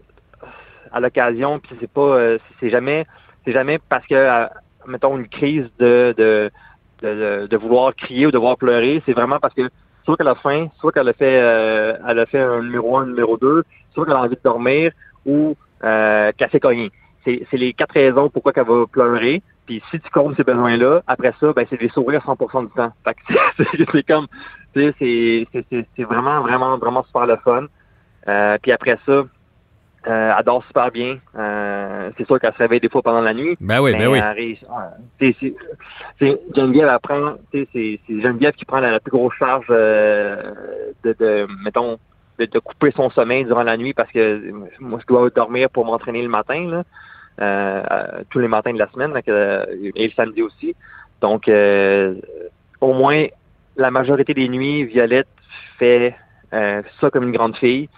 à 0.93 0.99
l'occasion, 0.99 1.59
puis 1.59 1.75
c'est 1.79 1.89
pas, 1.89 2.01
euh, 2.01 2.37
c'est 2.59 2.69
jamais, 2.69 3.05
c'est 3.43 3.53
jamais 3.53 3.79
parce 3.89 4.05
que, 4.05 4.13
euh, 4.15 4.45
mettons 4.87 5.17
une 5.17 5.27
crise 5.27 5.65
de, 5.79 6.13
de, 6.17 6.51
de, 7.01 7.47
de 7.47 7.57
vouloir 7.57 7.95
crier 7.95 8.27
ou 8.27 8.31
de 8.31 8.37
vouloir 8.37 8.57
pleurer. 8.57 9.01
C'est 9.05 9.13
vraiment 9.13 9.39
parce 9.39 9.53
que 9.53 9.69
soit 10.05 10.17
qu'elle 10.17 10.27
a 10.27 10.35
faim, 10.35 10.67
soit 10.79 10.91
qu'elle 10.91 11.07
a 11.07 11.13
fait 11.13 11.39
euh, 11.41 11.97
elle 12.07 12.19
a 12.19 12.25
fait 12.25 12.41
un 12.41 12.61
numéro 12.61 12.97
un, 12.97 13.03
un 13.03 13.05
numéro 13.07 13.37
deux, 13.37 13.63
soit 13.93 14.05
qu'elle 14.05 14.15
a 14.15 14.21
envie 14.21 14.35
de 14.35 14.41
dormir 14.43 14.91
ou 15.25 15.55
euh, 15.83 16.31
qu'elle 16.37 16.49
s'est 16.51 16.59
cognée. 16.59 16.91
C'est 17.23 17.47
c'est 17.49 17.57
les 17.57 17.73
quatre 17.73 17.93
raisons 17.93 18.29
pourquoi 18.29 18.51
qu'elle 18.51 18.67
va 18.67 18.85
pleurer. 18.91 19.41
Puis 19.65 19.81
si 19.91 19.99
tu 19.99 20.09
comptes 20.09 20.35
ces 20.35 20.43
besoins-là, 20.43 21.01
après 21.07 21.33
ça, 21.39 21.53
ben 21.53 21.65
c'est 21.69 21.79
des 21.79 21.89
sourires 21.89 22.23
100% 22.25 22.63
du 22.65 22.71
temps. 22.73 22.91
Fait 23.03 23.13
que 23.13 23.65
c'est- 23.91 24.03
comme, 24.07 24.27
tu 24.73 24.93
sais, 24.99 25.47
c'est 25.95 26.03
vraiment, 26.03 26.41
vraiment, 26.41 26.77
vraiment 26.77 27.03
super 27.03 27.25
le 27.25 27.37
fun. 27.37 27.65
Euh, 28.27 28.57
puis 28.61 28.71
après 28.71 28.97
ça, 29.05 29.11
euh, 30.07 30.33
elle 30.37 30.45
dort 30.45 30.63
super 30.65 30.89
bien. 30.91 31.17
Euh, 31.37 32.09
c'est 32.17 32.25
sûr 32.25 32.39
qu'elle 32.39 32.53
se 32.53 32.57
réveille 32.57 32.79
des 32.79 32.89
fois 32.89 33.03
pendant 33.03 33.21
la 33.21 33.33
nuit. 33.33 33.55
Ben 33.59 33.79
oui, 33.79 33.91
mais 33.91 33.99
ben 33.99 34.11
oui. 34.11 34.59
c'est- 35.19 36.39
Geneviève 36.55 36.89
elle 36.91 36.99
prend, 36.99 37.35
tu 37.51 37.67
sais, 37.73 37.99
c'est 38.07 38.21
Geneviève 38.21 38.53
qui 38.53 38.65
prend 38.65 38.79
la, 38.79 38.91
la 38.91 38.99
plus 38.99 39.11
grosse 39.11 39.35
charge 39.35 39.67
euh, 39.69 40.53
de, 41.03 41.13
de, 41.19 41.47
mettons, 41.63 41.97
de, 42.39 42.45
de 42.45 42.59
couper 42.59 42.91
son 42.95 43.11
sommeil 43.11 43.45
durant 43.45 43.63
la 43.63 43.77
nuit 43.77 43.93
parce 43.93 44.11
que 44.11 44.51
moi 44.79 44.99
je 45.01 45.05
dois 45.05 45.29
dormir 45.29 45.69
pour 45.69 45.85
m'entraîner 45.85 46.23
le 46.23 46.29
matin 46.29 46.67
là, 46.67 46.83
tous 48.29 48.39
les 48.39 48.47
matins 48.47 48.73
de 48.73 48.79
la 48.79 48.89
semaine 48.91 49.13
donc, 49.13 49.27
euh, 49.27 49.65
et 49.95 50.07
le 50.07 50.13
samedi 50.13 50.41
aussi. 50.41 50.75
Donc 51.21 51.47
euh, 51.47 52.15
au 52.79 52.93
moins 52.93 53.25
la 53.77 53.91
majorité 53.91 54.33
des 54.33 54.49
nuits, 54.49 54.83
Violette 54.85 55.27
fait 55.77 56.15
euh, 56.53 56.81
ça 56.99 57.09
comme 57.09 57.23
une 57.23 57.31
grande 57.31 57.55
fille. 57.57 57.89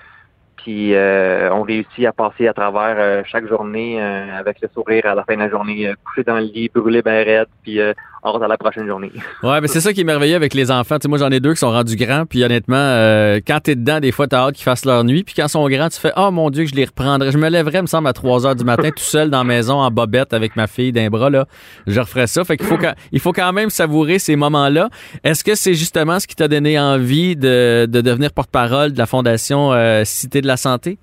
Puis 0.57 0.93
euh, 0.93 1.51
on 1.51 1.63
réussit 1.63 2.05
à 2.05 2.13
passer 2.13 2.47
à 2.47 2.53
travers 2.53 2.95
euh, 2.97 3.23
chaque 3.25 3.47
journée 3.47 4.01
euh, 4.01 4.37
avec 4.37 4.61
le 4.61 4.69
sourire 4.73 5.05
à 5.05 5.15
la 5.15 5.23
fin 5.25 5.35
de 5.35 5.39
la 5.39 5.49
journée, 5.49 5.87
euh, 5.87 5.95
coucher 6.05 6.23
dans 6.23 6.37
le 6.37 6.45
lit, 6.45 6.69
brûler 6.73 7.01
ben 7.01 7.25
raide, 7.25 7.49
puis 7.63 7.81
euh, 7.81 7.93
hors 8.23 8.41
à 8.43 8.47
la 8.47 8.57
prochaine 8.57 8.87
journée. 8.87 9.11
Ouais, 9.43 9.59
mais 9.61 9.67
c'est 9.67 9.81
ça 9.81 9.91
qui 9.93 10.01
est 10.01 10.05
merveilleux 10.05 10.35
avec 10.35 10.53
les 10.53 10.71
enfants. 10.71 10.95
Tu 10.97 11.03
sais, 11.03 11.07
moi, 11.09 11.17
j'en 11.17 11.29
ai 11.29 11.39
deux 11.39 11.53
qui 11.53 11.59
sont 11.59 11.69
rendus 11.71 11.95
grands, 11.97 12.25
puis 12.25 12.43
honnêtement, 12.43 12.75
euh, 12.77 13.39
quand 13.45 13.59
t'es 13.61 13.75
dedans, 13.75 13.99
des 13.99 14.11
fois, 14.11 14.27
t'as 14.27 14.47
hâte 14.47 14.55
qu'ils 14.55 14.63
fassent 14.63 14.85
leur 14.85 15.03
nuit, 15.03 15.23
puis 15.23 15.33
quand 15.35 15.45
ils 15.45 15.49
sont 15.49 15.67
grands, 15.67 15.89
tu 15.89 15.99
fais 15.99 16.11
«Oh 16.17 16.31
mon 16.31 16.49
Dieu, 16.49 16.63
que 16.63 16.69
je 16.69 16.75
les 16.75 16.85
reprendrais.» 16.85 17.31
Je 17.33 17.37
me 17.37 17.49
lèverais, 17.49 17.81
me 17.81 17.87
semble, 17.87 18.07
à 18.07 18.13
3 18.13 18.45
heures 18.47 18.55
du 18.55 18.63
matin, 18.63 18.89
tout 18.89 19.03
seul 19.03 19.29
dans 19.29 19.39
la 19.39 19.43
maison, 19.43 19.75
en 19.75 19.91
bobette, 19.91 20.33
avec 20.33 20.55
ma 20.55 20.67
fille 20.67 20.91
d'un 20.93 21.09
bras, 21.09 21.29
là. 21.29 21.45
Je 21.87 21.99
referais 21.99 22.27
ça. 22.27 22.43
Fait 22.45 22.55
qu'il 22.57 22.67
faut, 22.67 22.77
quand- 22.77 22.93
il 23.11 23.19
faut 23.19 23.33
quand 23.33 23.51
même 23.51 23.69
savourer 23.69 24.19
ces 24.19 24.35
moments-là. 24.35 24.89
Est-ce 25.23 25.43
que 25.43 25.55
c'est 25.55 25.73
justement 25.73 26.19
ce 26.19 26.27
qui 26.27 26.35
t'a 26.35 26.47
donné 26.47 26.79
envie 26.79 27.35
de, 27.35 27.85
de 27.89 28.01
devenir 28.01 28.31
porte-parole 28.31 28.93
de 28.93 28.97
la 28.97 29.05
Fondation 29.05 29.73
euh, 29.73 30.03
Cité 30.05 30.41
de 30.41 30.47
la 30.47 30.57
Santé? 30.57 30.97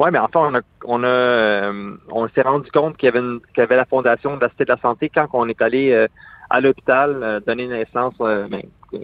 Ouais, 0.00 0.10
mais 0.10 0.18
enfin, 0.18 0.40
on 0.50 0.54
a, 0.54 0.60
on 0.86 1.04
a, 1.04 1.06
euh, 1.06 1.94
on 2.10 2.26
s'est 2.30 2.40
rendu 2.40 2.70
compte 2.70 2.96
qu'il 2.96 3.06
y 3.06 3.08
avait, 3.10 3.18
une- 3.18 3.40
qu'il 3.52 3.58
y 3.58 3.60
avait 3.60 3.76
la 3.76 3.84
fondation 3.84 4.34
de 4.36 4.40
la 4.40 4.48
Cité 4.48 4.64
de 4.64 4.70
la 4.70 4.78
Santé 4.78 5.10
quand 5.14 5.28
on 5.34 5.46
est 5.46 5.60
allé 5.60 5.92
euh, 5.92 6.06
à 6.48 6.62
l'hôpital 6.62 7.20
euh, 7.22 7.38
donner 7.40 7.66
naissance, 7.66 8.14
euh, 8.22 8.48
ben, 8.48 8.62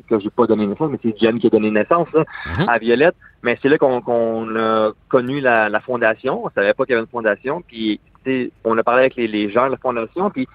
que, 0.09 0.19
j'ai 0.19 0.31
pas 0.31 0.47
donné 0.47 0.67
naissance, 0.67 0.91
mais 0.91 0.99
c'est 1.03 1.13
Diane 1.13 1.39
qui 1.39 1.49
a 1.49 1.51
donné 1.51 1.71
naissance 1.71 2.09
là, 2.15 2.25
Mhm. 2.47 2.69
à 2.69 2.79
Violette. 2.79 3.15
Mais 3.43 3.59
c'est 3.61 3.69
là 3.69 3.77
qu'on 3.77 4.01
qu'on 4.01 4.57
a 4.57 4.93
connu 5.09 5.41
la, 5.41 5.69
la 5.69 5.81
fondation. 5.81 6.47
On 6.47 6.51
savait 6.51 6.73
pas 6.73 6.85
qu'il 6.87 6.95
y 6.95 6.97
avait 6.97 7.05
une 7.05 7.11
fondation. 7.11 7.63
Puis, 7.69 8.01
on 8.65 8.77
a 8.79 8.83
parlé 8.83 9.01
avec 9.03 9.17
les, 9.17 9.29
les 9.29 9.51
gens 9.51 9.67
de 9.67 9.73
la 9.73 9.77
fondation. 9.77 10.31
Puis, 10.31 10.49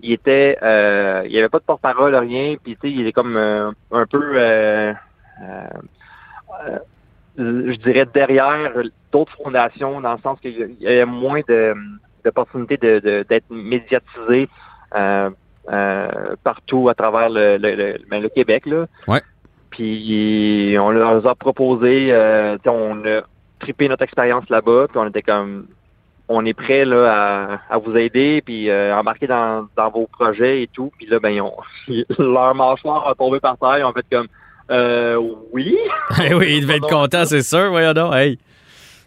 il 0.00 0.10
était, 0.12 0.58
euh, 0.62 1.22
il 1.24 1.30
y 1.32 1.38
avait 1.38 1.48
pas 1.48 1.60
de 1.60 1.64
porte-parole, 1.64 2.16
rien. 2.16 2.56
Puis, 2.62 2.76
tu 2.76 2.88
sais, 2.88 2.92
il 2.94 3.06
est 3.06 3.12
comme 3.12 3.36
euh, 3.36 3.70
un 3.92 4.06
peu. 4.06 4.20
euh, 4.34 4.92
je 7.38 7.76
dirais 7.78 8.06
derrière 8.12 8.72
d'autres 9.12 9.32
fondations, 9.42 10.00
dans 10.00 10.12
le 10.14 10.18
sens 10.20 10.38
qu'il 10.40 10.76
y 10.80 10.88
a 10.88 11.06
moins 11.06 11.40
de 11.48 11.74
d'opportunités 12.24 12.78
de, 12.78 13.00
de- 13.00 13.26
d'être 13.28 13.50
médiatisé 13.50 14.48
euh, 14.96 15.28
euh, 15.70 16.08
partout 16.42 16.88
à 16.88 16.94
travers 16.94 17.28
le, 17.28 17.58
le, 17.58 17.74
le, 17.74 17.98
ben, 18.10 18.22
le 18.22 18.28
Québec. 18.30 18.64
Là. 18.66 18.86
Ouais. 19.06 19.20
Puis 19.70 20.76
on 20.80 20.90
leur 20.90 21.26
a 21.26 21.34
proposé, 21.34 22.08
euh, 22.12 22.56
on 22.66 23.04
a 23.04 23.22
trippé 23.58 23.88
notre 23.88 24.02
expérience 24.04 24.48
là-bas, 24.48 24.86
puis 24.88 24.98
on 24.98 25.06
était 25.08 25.22
comme 25.22 25.66
on 26.28 26.46
est 26.46 26.54
prêt 26.54 26.84
là 26.86 27.58
à, 27.68 27.74
à 27.74 27.78
vous 27.78 27.94
aider 27.96 28.40
puis 28.44 28.70
euh, 28.70 28.96
embarquer 28.96 29.26
dans, 29.26 29.66
dans 29.76 29.90
vos 29.90 30.06
projets 30.06 30.62
et 30.62 30.66
tout. 30.68 30.90
Puis 30.96 31.06
là, 31.06 31.18
ben 31.18 31.34
leur 32.18 32.54
mâchoire 32.54 33.06
a 33.08 33.14
tombé 33.14 33.40
par 33.40 33.58
terre, 33.58 33.78
ils 33.78 33.84
ont 33.84 33.92
fait 33.92 34.06
comme 34.10 34.28
euh, 34.70 35.16
oui. 35.52 35.76
Eh 36.24 36.34
oui, 36.34 36.56
il 36.56 36.62
devait 36.62 36.76
être 36.76 36.88
content, 36.88 37.24
c'est 37.24 37.42
sûr. 37.42 37.70
Voyons 37.70 37.92
donc. 37.92 38.14
Hey. 38.14 38.38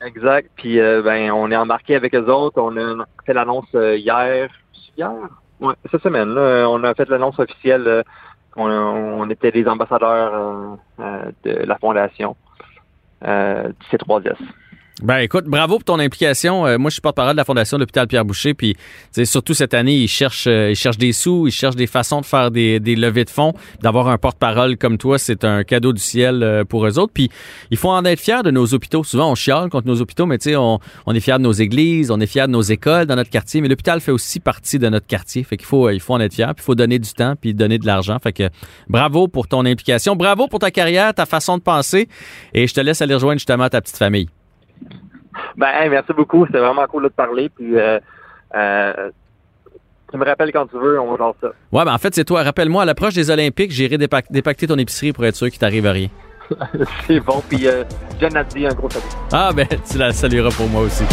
Exact. 0.06 0.50
Puis 0.56 0.80
euh, 0.80 1.02
ben 1.02 1.32
on 1.32 1.50
est 1.52 1.56
embarqué 1.56 1.96
avec 1.96 2.14
eux 2.14 2.26
autres. 2.32 2.62
On 2.62 2.76
a 2.78 3.06
fait 3.26 3.34
l'annonce 3.34 3.66
euh, 3.76 3.96
hier. 3.98 4.50
Hier? 4.98 5.12
Ouais, 5.60 5.74
cette 5.92 6.04
semaine, 6.04 6.34
là, 6.36 6.68
on 6.70 6.84
a 6.84 6.94
fait 6.94 7.10
l'annonce 7.10 7.40
officielle. 7.40 7.88
euh, 7.88 8.04
on, 8.56 8.70
on 8.70 9.30
était 9.30 9.52
des 9.52 9.68
ambassadeurs 9.68 10.34
euh, 10.34 10.76
euh, 11.00 11.32
de 11.44 11.66
la 11.66 11.78
fondation 11.78 12.36
euh, 13.28 13.70
du 13.70 13.98
C3S. 13.98 14.36
Ben 15.04 15.20
écoute, 15.20 15.46
bravo 15.46 15.76
pour 15.76 15.84
ton 15.84 16.00
implication. 16.00 16.66
Euh, 16.66 16.80
moi, 16.80 16.90
je 16.90 16.94
suis 16.94 17.02
porte-parole 17.02 17.34
de 17.34 17.38
la 17.38 17.46
Fondation 17.46 17.78
de 17.78 17.84
l'hôpital 17.84 18.08
Pierre 18.08 18.26
Boucher, 18.26 18.56
puis 18.56 18.76
surtout 19.26 19.54
cette 19.54 19.76
année, 19.76 19.96
ils 19.96 20.08
cherchent, 20.08 20.48
euh, 20.48 20.72
ils 20.72 20.76
cherchent 20.76 20.98
des 20.98 21.12
sous, 21.12 21.46
ils 21.46 21.52
cherchent 21.52 21.76
des 21.76 21.86
façons 21.86 22.20
de 22.20 22.26
faire 22.26 22.50
des, 22.50 22.80
des 22.80 22.96
levées 22.96 23.24
de 23.24 23.30
fonds. 23.30 23.54
D'avoir 23.84 24.08
un 24.08 24.18
porte-parole 24.18 24.76
comme 24.76 24.98
toi, 24.98 25.20
c'est 25.20 25.46
un 25.46 25.64
cadeau 25.64 25.94
du 25.94 26.02
ciel 26.02 26.42
euh, 26.42 26.64
pour 26.64 26.88
eux 26.88 26.98
autres. 26.98 27.14
Puis 27.14 27.30
il 27.70 27.78
faut 27.78 27.92
en 27.92 28.06
être 28.06 28.20
fier 28.20 28.42
de 28.42 28.50
nos 28.50 28.74
hôpitaux. 28.74 29.04
Souvent, 29.04 29.32
on 29.32 29.36
chiale 29.36 29.70
contre 29.70 29.86
nos 29.86 30.02
hôpitaux, 30.02 30.26
mais 30.26 30.40
tu 30.40 30.50
sais, 30.50 30.56
on, 30.56 30.80
on 31.06 31.14
est 31.14 31.20
fier 31.20 31.38
de 31.38 31.44
nos 31.44 31.52
églises, 31.52 32.10
on 32.10 32.20
est 32.20 32.26
fier 32.26 32.48
de 32.48 32.54
nos 32.54 32.64
écoles 32.64 33.06
dans 33.06 33.16
notre 33.16 33.30
quartier. 33.30 33.62
Mais 33.62 33.68
l'hôpital 33.68 34.02
fait 34.02 34.12
aussi 34.12 34.40
partie 34.40 34.80
de 34.80 34.90
notre 34.90 35.06
quartier. 35.06 35.44
Fait 35.44 35.58
qu'il 35.58 35.68
faut, 35.68 35.92
il 35.92 36.00
faut 36.00 36.16
en 36.16 36.20
être 36.22 36.34
fier. 36.34 36.56
Puis 36.56 36.64
il 36.64 36.66
faut 36.66 36.76
donner 36.76 36.98
du 36.98 37.14
temps, 37.14 37.36
puis 37.40 37.54
donner 37.54 37.78
de 37.78 37.86
l'argent. 37.86 38.18
Fait 38.18 38.34
que 38.34 38.50
bravo 38.90 39.28
pour 39.28 39.48
ton 39.48 39.64
implication, 39.64 40.16
bravo 40.16 40.48
pour 40.48 40.58
ta 40.58 40.72
carrière, 40.72 41.14
ta 41.14 41.28
façon 41.28 41.60
de 41.60 41.62
penser. 41.62 42.08
Et 42.56 42.66
je 42.66 42.74
te 42.74 42.82
laisse 42.82 43.00
aller 43.04 43.14
rejoindre 43.14 43.38
justement 43.38 43.70
ta 43.70 43.80
petite 43.80 43.98
famille. 43.98 44.28
Ben 45.56 45.68
hey, 45.74 45.90
merci 45.90 46.14
beaucoup. 46.14 46.46
C'était 46.46 46.60
vraiment 46.60 46.86
cool 46.88 47.04
de 47.04 47.08
te 47.10 47.14
parler. 47.14 47.50
Puis 47.50 47.78
euh, 47.78 48.00
euh, 48.56 49.10
tu 50.12 50.18
me 50.18 50.26
rappelles 50.26 50.52
quand 50.54 50.68
tu 50.68 50.78
veux, 50.78 51.00
on 51.00 51.16
va 51.16 51.32
ça. 51.42 51.48
Ouais, 51.72 51.84
ben 51.86 51.94
en 51.94 51.98
fait, 51.98 52.16
c'est 52.16 52.24
toi. 52.26 52.44
Rappelle-moi, 52.44 52.84
à 52.84 52.86
l'approche 52.86 53.14
des 53.14 53.30
Olympiques, 53.30 53.72
j'irai 53.72 53.98
dépac- 53.98 54.32
dépacter 54.32 54.68
ton 54.68 54.78
épicerie 54.78 55.12
pour 55.14 55.26
être 55.26 55.36
sûr 55.36 55.50
qu'il 55.50 55.60
t'arrive 55.60 55.86
rien. 55.86 56.08
C'est 57.08 57.20
bon. 57.20 57.42
Puis 57.50 57.68
euh, 57.68 57.84
John 58.22 58.36
a 58.38 58.44
dit 58.46 58.66
un 58.66 58.74
gros 58.74 58.90
salut. 58.90 59.04
Ah, 59.34 59.52
ben, 59.54 59.68
tu 59.90 59.98
la 59.98 60.14
salueras 60.14 60.52
pour 60.52 60.68
moi 60.70 60.84
aussi. 60.84 61.04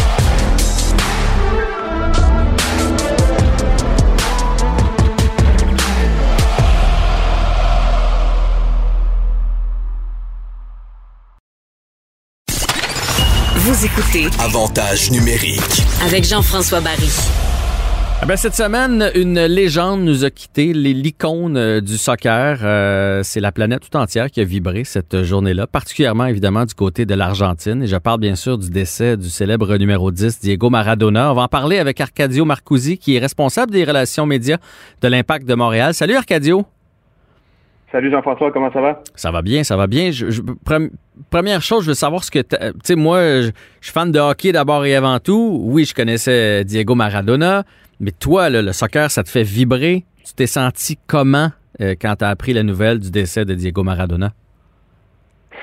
Écoutez 13.85 14.25
Avantage 14.39 15.11
numérique. 15.11 15.83
avec 16.03 16.23
Jean-François 16.23 16.81
Barry. 16.81 17.07
Ah 18.21 18.25
ben, 18.25 18.35
cette 18.37 18.55
semaine, 18.55 19.11
une 19.13 19.39
légende 19.45 20.01
nous 20.01 20.23
a 20.25 20.29
quitté, 20.31 20.73
les- 20.73 20.93
l'icône 20.93 21.55
euh, 21.57 21.81
du 21.81 21.97
soccer. 21.97 22.59
euh, 22.63 23.21
c'est 23.23 23.39
la 23.41 23.51
planète 23.51 23.81
tout 23.89 23.95
entière 23.97 24.31
qui 24.31 24.39
a 24.41 24.43
vibré 24.45 24.83
cette 24.85 25.21
journée-là, 25.23 25.67
particulièrement 25.67 26.25
évidemment 26.25 26.65
du 26.65 26.73
côté 26.73 27.05
de 27.05 27.13
l'Argentine. 27.13 27.83
Et 27.83 27.87
je 27.87 27.97
parle 27.97 28.19
bien 28.21 28.35
sûr 28.35 28.57
du 28.57 28.69
décès 28.71 29.17
du 29.17 29.29
célèbre 29.29 29.75
numéro 29.77 30.11
10, 30.11 30.39
Diego 30.39 30.69
Maradona. 30.71 31.31
On 31.31 31.35
va 31.35 31.43
en 31.43 31.47
parler 31.47 31.77
avec 31.77 32.01
Arcadio 32.01 32.45
Marcusi, 32.45 32.97
qui 32.97 33.15
est 33.15 33.19
responsable 33.19 33.71
des 33.71 33.83
relations 33.83 34.25
médias 34.25 34.57
de 35.01 35.07
l'Impact 35.07 35.45
de 35.45 35.53
Montréal. 35.53 35.93
Salut 35.93 36.15
Arcadio. 36.15 36.65
Salut 37.95 38.11
Jean-François, 38.11 38.51
comment 38.51 38.69
ça 38.73 38.81
va? 38.81 38.99
Ça 39.15 39.31
va 39.31 39.41
bien, 39.41 39.63
ça 39.63 39.77
va 39.77 39.87
bien. 39.87 40.11
Je, 40.11 40.29
je- 40.29 40.41
pre- 40.41 40.89
première 41.29 41.61
chose, 41.61 41.85
je 41.85 41.91
veux 41.91 41.93
savoir 41.93 42.25
ce 42.25 42.29
que... 42.29 42.39
Tu 42.39 42.57
sais, 42.83 42.95
moi, 42.97 43.19
je, 43.39 43.51
je 43.79 43.85
suis 43.85 43.93
fan 43.93 44.11
de 44.11 44.19
hockey 44.19 44.51
d'abord 44.51 44.85
et 44.85 44.97
avant 44.97 45.17
tout. 45.19 45.61
Oui, 45.63 45.85
je 45.85 45.95
connaissais 45.95 46.65
Diego 46.65 46.93
Maradona, 46.93 47.63
mais 48.01 48.11
toi, 48.11 48.49
là, 48.49 48.61
le 48.61 48.73
soccer, 48.73 49.09
ça 49.09 49.23
te 49.23 49.29
fait 49.29 49.43
vibrer. 49.43 50.03
Tu 50.25 50.33
t'es 50.33 50.45
senti 50.45 50.99
comment 51.07 51.51
euh, 51.79 51.95
quand 51.97 52.17
tu 52.17 52.25
as 52.25 52.27
appris 52.27 52.51
la 52.51 52.63
nouvelle 52.63 52.99
du 52.99 53.11
décès 53.11 53.45
de 53.45 53.53
Diego 53.53 53.81
Maradona? 53.83 54.33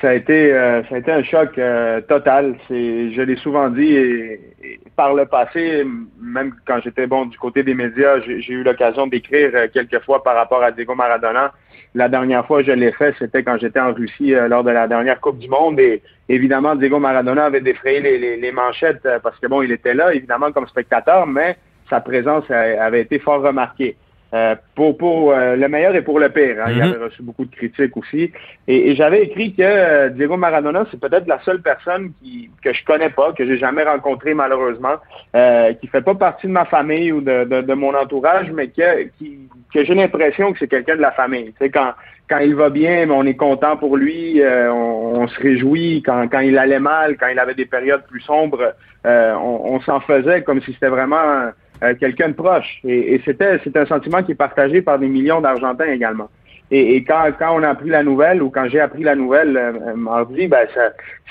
Ça 0.01 0.09
a 0.09 0.13
été, 0.15 0.51
euh, 0.53 0.81
ça 0.89 0.95
a 0.95 0.97
été 0.97 1.11
un 1.11 1.23
choc 1.23 1.55
euh, 1.59 2.01
total. 2.01 2.55
Je 2.67 3.21
l'ai 3.21 3.35
souvent 3.35 3.69
dit 3.69 3.93
et, 3.93 4.41
et 4.63 4.79
par 4.95 5.13
le 5.13 5.27
passé, 5.27 5.85
même 6.19 6.51
quand 6.65 6.79
j'étais 6.83 7.05
bon 7.05 7.27
du 7.27 7.37
côté 7.37 7.61
des 7.61 7.75
médias, 7.75 8.21
j'ai, 8.25 8.53
eu 8.53 8.63
l'occasion 8.63 9.05
d'écrire 9.05 9.51
quelques 9.71 10.03
fois 10.03 10.23
par 10.23 10.35
rapport 10.35 10.63
à 10.63 10.71
Diego 10.71 10.95
Maradona. 10.95 11.53
La 11.95 12.09
dernière 12.09 12.45
fois 12.47 12.61
que 12.61 12.67
je 12.67 12.71
l'ai 12.71 12.91
fait, 12.91 13.13
c'était 13.19 13.43
quand 13.43 13.57
j'étais 13.59 13.79
en 13.79 13.93
Russie 13.93 14.33
euh, 14.33 14.47
lors 14.47 14.63
de 14.63 14.71
la 14.71 14.87
dernière 14.87 15.19
Coupe 15.21 15.37
du 15.37 15.47
Monde 15.47 15.79
et 15.79 16.01
évidemment 16.27 16.75
Diego 16.75 16.97
Maradona 16.97 17.45
avait 17.45 17.61
défrayé 17.61 18.01
les, 18.37 18.51
manchettes 18.51 19.05
euh, 19.05 19.19
parce 19.19 19.37
que 19.39 19.47
bon, 19.47 19.61
il 19.61 19.71
était 19.71 19.93
là 19.93 20.13
évidemment 20.13 20.51
comme 20.51 20.67
spectateur, 20.67 21.27
mais 21.27 21.57
sa 21.89 22.01
présence 22.01 22.49
avait 22.49 23.01
été 23.01 23.19
fort 23.19 23.41
remarquée. 23.41 23.95
Euh, 24.33 24.55
pour, 24.75 24.97
pour 24.97 25.31
euh, 25.31 25.55
le 25.55 25.67
meilleur 25.67 25.95
et 25.95 26.01
pour 26.01 26.19
le 26.19 26.29
pire. 26.29 26.57
Hein. 26.59 26.71
Il 26.71 26.77
Mhm. 26.77 26.81
avait 26.83 27.03
reçu 27.05 27.21
beaucoup 27.21 27.45
de 27.45 27.55
critiques 27.55 27.95
aussi. 27.97 28.31
Et, 28.67 28.89
et 28.91 28.95
j'avais 28.95 29.23
écrit 29.23 29.53
que 29.53 29.61
euh, 29.63 30.09
Diego 30.09 30.37
Maradona, 30.37 30.85
c'est 30.89 30.99
peut-être 30.99 31.27
la 31.27 31.39
seule 31.41 31.61
personne 31.61 32.11
qui, 32.21 32.49
que 32.63 32.73
je 32.73 32.83
connais 32.85 33.09
pas, 33.11 33.33
que 33.33 33.45
j'ai 33.45 33.57
jamais 33.57 33.83
rencontré 33.83 34.33
malheureusement, 34.33 34.95
euh, 35.35 35.73
qui 35.73 35.87
fait 35.87 36.01
pas 36.01 36.15
partie 36.15 36.47
de 36.47 36.51
ma 36.51 36.65
famille 36.65 37.11
ou 37.11 37.21
de, 37.21 37.43
de, 37.45 37.61
de 37.61 37.73
mon 37.73 37.93
entourage, 37.93 38.51
mais 38.51 38.67
que, 38.69 39.03
qui, 39.17 39.37
que 39.73 39.83
j'ai 39.85 39.93
l'impression 39.95 40.51
que 40.53 40.59
c'est 40.59 40.67
quelqu'un 40.67 40.95
de 40.95 41.01
la 41.01 41.11
famille. 41.11 41.51
Tu 41.53 41.65
sais, 41.65 41.69
quand, 41.69 41.91
quand 42.29 42.39
il 42.39 42.55
va 42.55 42.69
bien, 42.69 43.09
on 43.11 43.25
est 43.25 43.35
content 43.35 43.77
pour 43.77 43.97
lui, 43.97 44.41
euh, 44.41 44.71
on, 44.71 45.21
on 45.21 45.27
se 45.27 45.39
réjouit. 45.39 46.01
Quand, 46.05 46.27
quand 46.31 46.39
il 46.39 46.57
allait 46.57 46.79
mal, 46.79 47.17
quand 47.17 47.27
il 47.27 47.37
avait 47.37 47.53
des 47.53 47.65
périodes 47.65 48.03
plus 48.07 48.21
sombres, 48.21 48.73
euh, 49.05 49.33
on, 49.35 49.75
on 49.75 49.81
s'en 49.81 49.99
faisait 49.99 50.41
comme 50.43 50.61
si 50.61 50.73
c'était 50.73 50.87
vraiment 50.87 51.51
euh, 51.81 51.93
quelqu'un 51.95 52.29
de 52.29 52.33
proche. 52.33 52.79
Et, 52.83 53.15
et 53.15 53.21
c'était 53.25 53.59
c'est 53.63 53.75
un 53.77 53.85
sentiment 53.85 54.21
qui 54.23 54.33
est 54.33 54.35
partagé 54.35 54.81
par 54.81 54.99
des 54.99 55.07
millions 55.07 55.41
d'Argentins 55.41 55.91
également. 55.91 56.29
Et, 56.71 56.95
et 56.95 57.03
quand, 57.03 57.23
quand 57.37 57.55
on 57.55 57.63
a 57.63 57.69
appris 57.69 57.89
la 57.89 58.03
nouvelle 58.03 58.41
ou 58.41 58.49
quand 58.49 58.67
j'ai 58.67 58.79
appris 58.79 59.03
la 59.03 59.15
nouvelle 59.15 59.55
euh, 59.57 59.95
mardi, 59.95 60.47
ben 60.47 60.67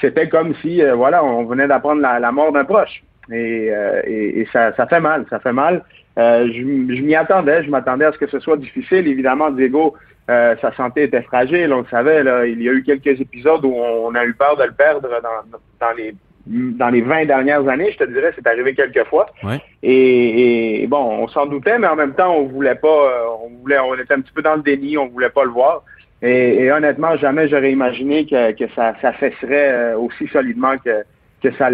c'était 0.01 0.29
comme 0.29 0.55
si 0.57 0.83
euh, 0.83 0.95
voilà, 0.95 1.25
on 1.25 1.45
venait 1.45 1.67
d'apprendre 1.67 2.01
la, 2.01 2.21
la 2.21 2.33
mort 2.33 2.53
d'un 2.53 2.65
proche. 2.65 3.03
Et, 3.31 3.69
euh, 3.71 4.03
et, 4.05 4.47
ça, 4.53 4.75
ça 4.75 4.87
fait 4.87 5.01
mal, 5.01 5.25
ça 5.31 5.39
fait 5.39 5.53
mal. 5.53 5.85
Euh, 6.19 6.47
je 6.49 6.61
je 6.95 7.03
m'y 7.03 7.15
attendais, 7.15 7.63
je 7.65 7.71
m'attendais 7.71 8.05
à 8.05 8.13
ce 8.13 8.19
que 8.19 8.27
ce 8.27 8.41
soit 8.41 8.57
difficile. 8.57 9.07
Évidemment, 9.09 9.51
Diego, 9.51 9.95
euh, 10.29 10.55
sa 10.61 10.73
santé 10.75 11.05
était 11.05 11.23
fragile, 11.23 11.73
on 11.73 11.81
le 11.81 11.87
savait. 11.91 12.23
Là, 12.23 12.45
il 12.47 12.61
y 12.61 12.69
a 12.69 12.73
eu 12.73 12.83
quelques 12.83 13.21
épisodes 13.21 13.65
où 13.65 13.75
on 13.75 14.15
a 14.15 14.25
eu 14.25 14.35
peur 14.35 14.57
de 14.57 14.65
le 14.65 14.73
perdre 14.73 15.09
dans, 15.09 15.59
dans 15.81 15.93
les 15.97 16.15
dans 16.47 16.89
les 16.89 17.03
20 17.03 17.27
dernières 17.27 17.69
années, 17.69 17.93
je 17.93 17.99
te 17.99 18.11
dirais, 18.11 18.33
c'est 18.35 18.47
arrivé 18.47 18.75
quelques 18.75 19.05
fois. 19.07 19.27
Ouais. 19.45 19.61
Et, 19.83 20.83
et 20.83 20.87
bon, 20.87 21.23
on 21.23 21.29
s'en 21.29 21.47
doutait, 21.47 21.79
mais 21.79 21.87
en 21.87 21.97
même 21.97 22.15
temps, 22.15 22.35
on 22.35 22.47
voulait 22.47 22.75
pas, 22.75 22.89
euh, 22.89 23.25
on 23.45 23.61
voulait, 23.61 23.79
on 23.79 23.95
était 23.95 24.15
un 24.15 24.21
petit 24.21 24.33
peu 24.33 24.43
dans 24.43 24.57
le 24.57 24.63
déni, 24.63 24.99
on 24.99 25.09
voulait 25.09 25.31
pas 25.31 25.45
le 25.45 25.51
voir. 25.51 25.85
Et, 26.21 26.65
et 26.65 26.73
honnêtement, 26.73 27.17
jamais 27.17 27.49
j'aurais 27.49 27.73
imaginé 27.73 28.27
que, 28.27 28.53
que 28.53 28.65
ça, 28.75 28.95
ça 29.01 29.13
cesserait 29.19 29.73
euh, 29.73 29.99
aussi 29.99 30.27
solidement 30.29 30.77
que, 30.79 31.03
que 31.43 31.53
ça 31.57 31.71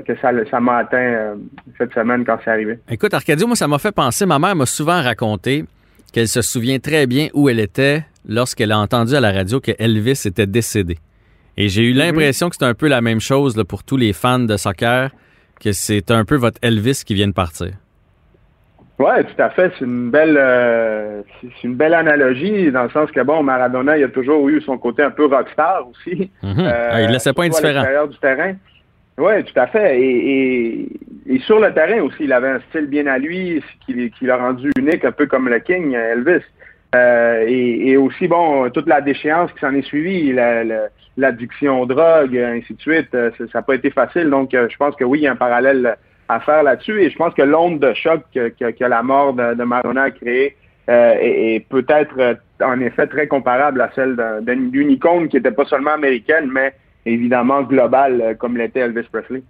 que 0.00 0.48
ça 0.50 0.60
m'a 0.60 0.76
atteint 0.78 0.96
euh, 0.98 1.34
cette 1.78 1.92
semaine 1.92 2.24
quand 2.24 2.38
c'est 2.44 2.50
arrivé. 2.50 2.78
Écoute, 2.90 3.12
Arcadio, 3.12 3.46
moi, 3.46 3.56
ça 3.56 3.68
m'a 3.68 3.78
fait 3.78 3.92
penser. 3.92 4.26
Ma 4.26 4.38
mère 4.38 4.56
m'a 4.56 4.66
souvent 4.66 5.02
raconté 5.02 5.64
qu'elle 6.12 6.28
se 6.28 6.42
souvient 6.42 6.78
très 6.78 7.06
bien 7.06 7.28
où 7.34 7.48
elle 7.48 7.60
était 7.60 8.02
lorsqu'elle 8.28 8.72
a 8.72 8.78
entendu 8.78 9.14
à 9.14 9.20
la 9.20 9.32
radio 9.32 9.60
que 9.60 9.72
Elvis 9.78 10.22
était 10.26 10.46
décédé. 10.46 10.98
Et 11.60 11.68
j'ai 11.68 11.82
eu 11.82 11.92
l'impression 11.92 12.48
que 12.48 12.56
c'est 12.58 12.64
un 12.64 12.72
peu 12.74 12.88
la 12.88 13.02
même 13.02 13.20
chose 13.20 13.54
là, 13.56 13.64
pour 13.64 13.84
tous 13.84 13.98
les 13.98 14.12
fans 14.14 14.38
de 14.38 14.56
soccer, 14.56 15.10
que 15.62 15.72
c'est 15.72 16.10
un 16.10 16.24
peu 16.24 16.36
votre 16.36 16.58
Elvis 16.62 17.02
qui 17.04 17.12
vient 17.14 17.28
de 17.28 17.34
partir. 17.34 17.72
Ouais, 18.98 19.24
tout 19.24 19.42
à 19.42 19.50
fait. 19.50 19.70
C'est 19.78 19.84
une 19.84 20.10
belle, 20.10 20.36
euh, 20.38 21.20
c'est 21.42 21.64
une 21.68 21.74
belle 21.74 21.92
analogie 21.94 22.70
dans 22.70 22.84
le 22.84 22.90
sens 22.90 23.10
que 23.10 23.20
bon, 23.22 23.42
Maradona, 23.42 23.98
il 23.98 24.04
a 24.04 24.08
toujours 24.08 24.48
eu 24.48 24.62
son 24.62 24.78
côté 24.78 25.02
un 25.02 25.10
peu 25.10 25.26
rockstar 25.26 25.86
aussi. 25.90 26.30
Mhm. 26.42 26.64
Ah, 26.66 27.02
il 27.02 27.10
laissait 27.10 27.32
pas 27.34 27.42
à 27.42 27.46
indifférent. 27.46 27.72
l'extérieur 27.74 28.08
du 28.08 28.18
terrain. 28.18 28.54
Oui, 29.18 29.44
tout 29.44 29.60
à 29.60 29.66
fait. 29.66 30.00
Et, 30.00 30.32
et, 30.32 30.88
et 31.34 31.38
sur 31.40 31.60
le 31.60 31.72
terrain 31.74 32.00
aussi, 32.02 32.24
il 32.24 32.32
avait 32.32 32.48
un 32.48 32.60
style 32.70 32.86
bien 32.86 33.06
à 33.06 33.18
lui, 33.18 33.62
ce 33.62 33.84
qui, 33.92 34.10
qui 34.12 34.24
l'a 34.24 34.38
rendu 34.38 34.70
unique, 34.78 35.04
un 35.04 35.12
peu 35.12 35.26
comme 35.26 35.48
le 35.50 35.58
King, 35.58 35.92
Elvis. 35.94 36.42
Euh, 36.94 37.44
et, 37.46 37.90
et 37.90 37.96
aussi, 37.98 38.28
bon, 38.28 38.68
toute 38.70 38.88
la 38.88 39.00
déchéance 39.02 39.52
qui 39.52 39.60
s'en 39.60 39.74
est 39.74 39.82
suivie, 39.82 40.32
la- 40.32 40.64
la- 40.64 40.88
l'addiction 41.20 41.80
aux 41.80 41.86
drogues, 41.86 42.36
ainsi 42.36 42.74
de 42.74 42.80
suite, 42.80 43.14
euh, 43.14 43.30
ça 43.38 43.44
n'a 43.58 43.62
pas 43.62 43.74
été 43.74 43.90
facile. 43.90 44.28
Donc, 44.30 44.54
euh, 44.54 44.68
je 44.68 44.76
pense 44.76 44.94
que 44.96 45.04
oui, 45.04 45.20
il 45.20 45.22
y 45.22 45.26
a 45.26 45.32
un 45.32 45.36
parallèle 45.36 45.96
à 46.28 46.40
faire 46.40 46.62
là-dessus. 46.62 47.00
Et 47.02 47.10
je 47.10 47.16
pense 47.16 47.34
que 47.34 47.42
l'onde 47.42 47.78
de 47.78 47.92
choc 47.94 48.22
que, 48.34 48.84
la 48.84 49.02
mort 49.02 49.32
de, 49.34 49.54
de 49.54 49.98
a 49.98 50.10
créée 50.10 50.56
euh, 50.88 51.12
est, 51.20 51.54
est 51.56 51.60
peut-être 51.68 52.36
en 52.62 52.80
effet 52.80 53.06
très 53.06 53.26
comparable 53.26 53.80
à 53.80 53.90
celle 53.94 54.16
d'un- 54.16 54.40
d'un- 54.40 54.68
d'une 54.70 54.90
icône 54.90 55.28
qui 55.28 55.36
n'était 55.36 55.52
pas 55.52 55.64
seulement 55.64 55.92
américaine, 55.92 56.48
mais 56.52 56.72
évidemment 57.06 57.62
globale, 57.62 58.36
comme 58.38 58.56
l'était 58.56 58.80
Elvis 58.80 59.06
Presley. 59.10 59.42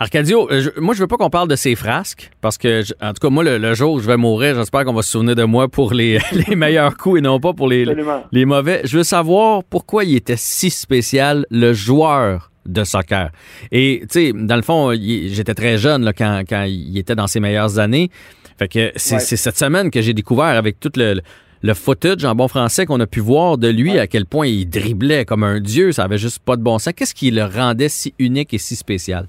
Arcadio, 0.00 0.48
euh, 0.50 0.60
je- 0.62 0.80
moi, 0.80 0.94
je 0.94 1.00
veux 1.00 1.08
pas 1.08 1.16
qu'on 1.16 1.28
parle 1.30 1.48
de 1.48 1.56
ces 1.56 1.74
frasques, 1.74 2.30
parce 2.40 2.56
que, 2.56 2.82
je- 2.82 2.92
en 3.00 3.08
tout 3.12 3.20
cas, 3.20 3.30
moi, 3.30 3.42
le, 3.42 3.58
le 3.58 3.74
jour 3.74 3.94
où 3.94 4.00
je 4.00 4.06
vais 4.06 4.16
mourir, 4.16 4.54
j'espère 4.54 4.84
qu'on 4.84 4.92
va 4.92 5.02
se 5.02 5.10
souvenir 5.10 5.34
de 5.34 5.42
moi 5.42 5.66
pour 5.68 5.92
les, 5.92 6.18
les 6.48 6.54
meilleurs 6.54 6.96
coups 6.96 7.18
et 7.18 7.20
non 7.20 7.40
pas 7.40 7.52
pour 7.52 7.66
les, 7.68 7.82
Absolument. 7.82 8.22
les 8.30 8.44
mauvais. 8.44 8.82
Je 8.84 8.96
veux 8.98 9.02
savoir 9.04 9.64
pourquoi 9.64 10.04
il 10.04 10.14
était 10.14 10.36
si 10.36 10.70
spécial, 10.70 11.46
le 11.50 11.72
joueur 11.72 12.52
de 12.64 12.84
soccer. 12.84 13.30
Et, 13.72 14.00
tu 14.02 14.06
sais, 14.10 14.32
dans 14.34 14.54
le 14.56 14.62
fond, 14.62 14.92
j'étais 14.94 15.54
très 15.54 15.78
jeune 15.78 16.04
là, 16.04 16.12
quand, 16.12 16.42
quand 16.48 16.64
il 16.68 16.96
était 16.96 17.14
dans 17.16 17.26
ses 17.26 17.40
meilleures 17.40 17.78
années. 17.80 18.10
Fait 18.58 18.68
que 18.68 18.92
c'est 18.96 19.14
Ouais. 19.16 19.20
cette 19.20 19.58
semaine 19.58 19.90
que 19.90 20.00
j'ai 20.02 20.14
découvert 20.14 20.44
avec 20.46 20.78
tout 20.78 20.90
le, 20.96 21.20
le 21.62 21.74
footage 21.74 22.24
en 22.24 22.34
bon 22.36 22.46
français 22.46 22.86
qu'on 22.86 23.00
a 23.00 23.06
pu 23.06 23.20
voir 23.20 23.56
de 23.58 23.68
lui, 23.68 23.92
Ouais. 23.92 23.98
à 24.00 24.06
quel 24.06 24.26
point 24.26 24.46
il 24.46 24.68
driblait 24.68 25.24
comme 25.24 25.42
un 25.44 25.58
dieu, 25.60 25.90
ça 25.92 26.04
avait 26.04 26.18
juste 26.18 26.38
pas 26.40 26.56
de 26.56 26.62
bon 26.62 26.78
sens. 26.78 26.92
Qu'est-ce 26.94 27.14
qui 27.14 27.30
le 27.32 27.44
rendait 27.44 27.88
si 27.88 28.14
unique 28.20 28.52
et 28.54 28.58
si 28.58 28.76
spécial? 28.76 29.26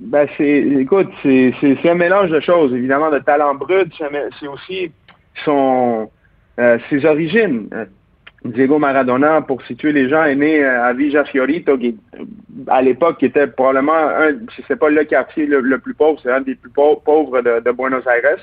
Ben 0.00 0.26
c'est, 0.36 0.58
écoute, 0.58 1.10
c'est, 1.22 1.52
un 1.84 1.94
mélange 1.94 2.30
de 2.30 2.40
choses, 2.40 2.72
évidemment, 2.72 3.10
de 3.10 3.18
talent 3.18 3.54
brut, 3.54 3.92
c'est 4.38 4.46
aussi 4.46 4.92
son, 5.44 6.10
euh, 6.58 6.78
ses 6.88 7.04
origines. 7.04 7.68
Diego 8.44 8.78
Maradona, 8.78 9.42
pour 9.42 9.62
situer 9.62 9.92
les 9.92 10.08
gens, 10.08 10.24
est 10.24 10.36
né 10.36 10.62
euh, 10.62 10.84
à 10.84 10.92
Villa 10.92 11.24
Fiorito, 11.24 11.76
qui, 11.76 11.98
euh, 12.14 12.24
à 12.68 12.80
l'époque, 12.82 13.18
qui 13.18 13.26
était 13.26 13.48
probablement 13.48 13.96
un, 13.96 14.32
si 14.54 14.62
c'est 14.68 14.78
pas 14.78 14.90
le 14.90 15.04
quartier 15.04 15.46
le, 15.46 15.60
le 15.60 15.78
plus 15.78 15.94
pauvre, 15.94 16.20
c'est 16.22 16.30
un 16.30 16.40
des 16.40 16.54
plus 16.54 16.70
pau- 16.70 17.02
pauvres 17.04 17.40
de, 17.42 17.60
de 17.60 17.70
Buenos 17.72 18.04
Aires, 18.06 18.38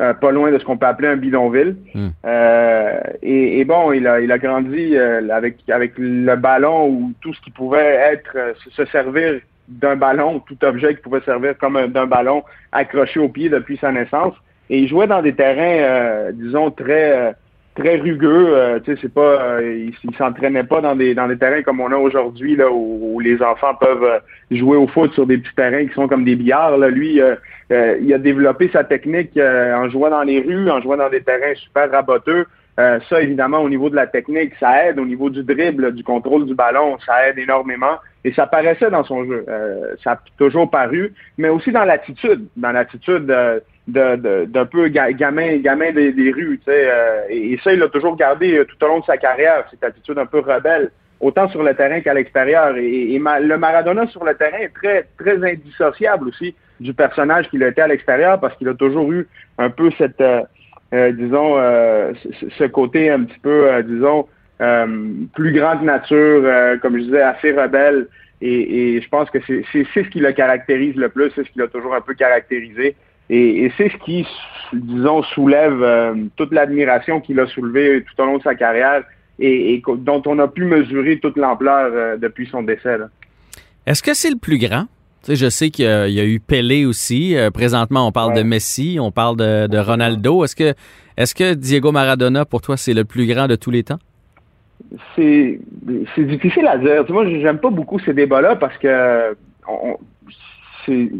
euh, 0.00 0.12
pas 0.14 0.32
loin 0.32 0.50
de 0.50 0.58
ce 0.58 0.64
qu'on 0.64 0.76
peut 0.76 0.86
appeler 0.86 1.08
un 1.08 1.16
bidonville. 1.16 1.76
Hmm. 1.94 2.08
Euh, 2.24 3.00
et, 3.22 3.60
et 3.60 3.64
bon, 3.64 3.92
il 3.92 4.06
a, 4.08 4.20
il 4.20 4.30
a 4.32 4.38
grandi 4.38 4.96
avec, 4.96 5.58
avec 5.68 5.92
le 5.96 6.34
ballon 6.34 6.88
ou 6.88 7.12
tout 7.20 7.32
ce 7.32 7.40
qui 7.40 7.50
pouvait 7.52 7.94
être, 8.12 8.36
se 8.70 8.84
servir 8.86 9.40
d'un 9.68 9.96
ballon, 9.96 10.40
tout 10.40 10.56
objet 10.64 10.94
qui 10.94 11.02
pouvait 11.02 11.20
servir 11.20 11.56
comme 11.58 11.76
un- 11.76 11.88
d'un 11.88 12.06
ballon 12.06 12.42
accroché 12.72 13.20
au 13.20 13.28
pied 13.28 13.48
depuis 13.48 13.76
sa 13.76 13.92
naissance. 13.92 14.34
Et 14.70 14.78
il 14.80 14.88
jouait 14.88 15.06
dans 15.06 15.22
des 15.22 15.34
terrains, 15.34 15.82
euh, 15.82 16.32
disons, 16.32 16.70
très 16.70 17.16
euh, 17.16 17.32
très 17.74 17.96
rugueux. 17.96 18.48
euh, 18.54 18.80
c'est 18.84 19.12
pas, 19.12 19.60
euh, 19.60 19.90
il, 20.02 20.16
s'entraînait 20.16 20.64
pas 20.64 20.80
dans 20.80 20.96
des 20.96 21.14
dans 21.14 21.28
des 21.28 21.38
terrains 21.38 21.62
comme 21.62 21.80
on 21.80 21.92
a 21.92 21.96
aujourd'hui 21.96 22.56
là 22.56 22.66
où, 22.70 23.20
les 23.20 23.40
enfants 23.42 23.74
peuvent 23.80 24.04
euh, 24.04 24.18
jouer 24.50 24.76
au 24.76 24.86
foot 24.88 25.12
sur 25.14 25.26
des 25.26 25.38
petits 25.38 25.54
terrains 25.54 25.86
qui 25.86 25.94
sont 25.94 26.08
comme 26.08 26.24
des 26.24 26.34
billards. 26.36 26.76
Là. 26.78 26.88
Lui, 26.88 27.20
il 27.70 28.14
a 28.14 28.18
développé 28.18 28.70
sa 28.72 28.84
technique 28.84 29.38
en 29.38 29.88
jouant 29.90 30.10
dans 30.10 30.22
les 30.22 30.40
rues, 30.40 30.70
en 30.70 30.80
jouant 30.80 30.96
dans 30.96 31.10
des 31.10 31.22
terrains 31.22 31.54
super 31.54 31.90
raboteux. 31.90 32.46
Euh, 32.78 33.00
ça, 33.08 33.20
évidemment, 33.20 33.58
au 33.58 33.68
niveau 33.68 33.90
de 33.90 33.96
la 33.96 34.06
technique, 34.06 34.52
ça 34.60 34.86
aide. 34.86 34.98
Au 34.98 35.04
niveau 35.04 35.30
du 35.30 35.42
dribble, 35.42 35.94
du 35.94 36.04
contrôle 36.04 36.46
du 36.46 36.54
ballon, 36.54 36.96
ça 37.04 37.28
aide 37.28 37.38
énormément. 37.38 37.96
Et 38.24 38.32
ça 38.32 38.46
paraissait 38.46 38.90
dans 38.90 39.04
son 39.04 39.24
jeu. 39.24 39.44
Euh, 39.48 39.96
ça 40.04 40.12
a 40.12 40.20
toujours 40.38 40.70
paru, 40.70 41.12
mais 41.38 41.48
aussi 41.48 41.72
dans 41.72 41.84
l'attitude, 41.84 42.46
dans 42.56 42.70
l'attitude 42.70 43.30
euh, 43.30 43.58
d'un 43.88 44.66
peu 44.66 44.88
ga- 44.88 45.12
gamin, 45.12 45.56
gamin 45.56 45.92
des, 45.92 46.32
rues. 46.32 46.60
Euh, 46.68 47.22
et, 47.28 47.58
ça, 47.64 47.72
il 47.72 47.80
l'a 47.80 47.88
toujours 47.88 48.16
gardé 48.16 48.58
euh, 48.58 48.64
tout 48.64 48.84
au 48.84 48.88
long 48.88 49.00
de 49.00 49.04
sa 49.04 49.16
carrière, 49.16 49.64
cette 49.70 49.82
attitude 49.82 50.18
un 50.18 50.26
peu 50.26 50.38
rebelle, 50.38 50.90
autant 51.18 51.48
sur 51.48 51.64
le 51.64 51.74
terrain 51.74 52.00
qu'à 52.00 52.14
l'extérieur. 52.14 52.76
Et, 52.76 53.18
le 53.18 53.56
Maradona 53.56 54.06
sur 54.06 54.24
le 54.24 54.34
terrain 54.34 54.58
est 54.58 54.74
très, 54.74 55.08
très 55.18 55.42
indissociable 55.42 56.28
aussi 56.28 56.54
du 56.78 56.94
personnage 56.94 57.48
qu'il 57.50 57.64
a 57.64 57.68
été 57.68 57.80
à 57.80 57.88
l'extérieur 57.88 58.38
parce 58.38 58.56
qu'il 58.56 58.68
a 58.68 58.74
toujours 58.74 59.10
eu 59.10 59.26
un 59.58 59.70
peu 59.70 59.90
cette, 59.98 60.22
disons, 60.92 61.58
euh, 61.58 62.12
ce, 62.58 62.64
côté 62.64 63.10
un 63.10 63.24
petit 63.24 63.38
peu, 63.40 63.70
euh, 63.70 63.82
disons, 63.82 64.26
euh, 64.60 64.86
plus 65.34 65.52
grande 65.52 65.82
nature, 65.82 66.42
euh, 66.44 66.78
comme 66.78 66.96
je 66.96 67.04
disais, 67.04 67.22
assez 67.22 67.52
rebelle. 67.52 68.06
Et, 68.40 68.96
et 68.96 69.02
je 69.02 69.08
pense 69.08 69.28
que 69.30 69.38
c'est 69.46 69.64
ce 69.94 70.08
qui 70.08 70.20
le 70.20 70.32
caractérise 70.32 70.94
le 70.96 71.08
plus, 71.08 71.30
c'est 71.34 71.44
ce 71.44 71.50
qui 71.50 71.58
l'a 71.58 71.66
toujours 71.66 71.94
un 71.94 72.00
peu 72.00 72.14
caractérisé. 72.14 72.94
Et, 73.30 73.64
et 73.64 73.72
c'est 73.76 73.90
ce 73.90 73.96
qui, 74.04 74.26
disons, 74.72 75.22
soulève 75.22 75.82
euh, 75.82 76.14
toute 76.36 76.52
l'admiration 76.52 77.20
qu'il 77.20 77.38
a 77.40 77.46
soulevée 77.46 78.02
tout 78.04 78.22
au 78.22 78.26
long 78.26 78.38
de 78.38 78.42
sa 78.42 78.54
carrière 78.54 79.04
et, 79.38 79.74
et 79.74 79.82
dont 79.98 80.22
on 80.24 80.38
a 80.38 80.48
pu 80.48 80.64
mesurer 80.64 81.18
toute 81.18 81.36
l'ampleur 81.36 81.90
euh, 81.92 82.16
depuis 82.16 82.46
son 82.46 82.62
décès. 82.62 82.96
Est-ce 83.86 84.02
que 84.02 84.14
c'est 84.14 84.30
le 84.30 84.38
plus 84.38 84.58
grand? 84.58 84.86
Tu 85.24 85.32
sais, 85.32 85.36
je 85.36 85.48
sais 85.50 85.70
qu'il 85.70 85.84
y, 85.84 85.88
a- 85.88 86.06
il 86.08 86.14
y 86.14 86.20
a 86.20 86.24
eu 86.24 86.38
Pelé 86.40 86.84
aussi. 86.86 87.36
Euh, 87.36 87.50
présentement, 87.50 88.06
on 88.06 88.12
parle 88.12 88.32
Ouais. 88.34 88.38
de 88.42 88.48
Messi, 88.48 88.98
on 89.00 89.10
parle 89.10 89.36
de, 89.36 89.66
de 89.66 89.78
Ronaldo. 89.78 90.44
Est-ce 90.44 90.54
que, 90.56 90.74
est-ce 91.16 91.34
que 91.34 91.54
Diego 91.54 91.90
Maradona, 91.92 92.44
pour 92.44 92.60
toi, 92.60 92.76
c'est 92.76 92.94
le 92.94 93.04
plus 93.04 93.26
grand 93.26 93.46
de 93.48 93.56
tous 93.56 93.70
les 93.70 93.82
temps? 93.82 93.98
c'est 95.16 95.58
c'est 96.14 96.24
difficile 96.24 96.66
à 96.68 96.78
dire. 96.78 97.04
Tu 97.04 97.12
moi, 97.12 97.26
j'aime 97.28 97.58
pas 97.58 97.68
beaucoup 97.68 97.98
ces 97.98 98.14
débats-là 98.14 98.56
parce 98.56 98.76
que 98.78 99.36
on, 99.68 99.98
c'est, 100.86 101.10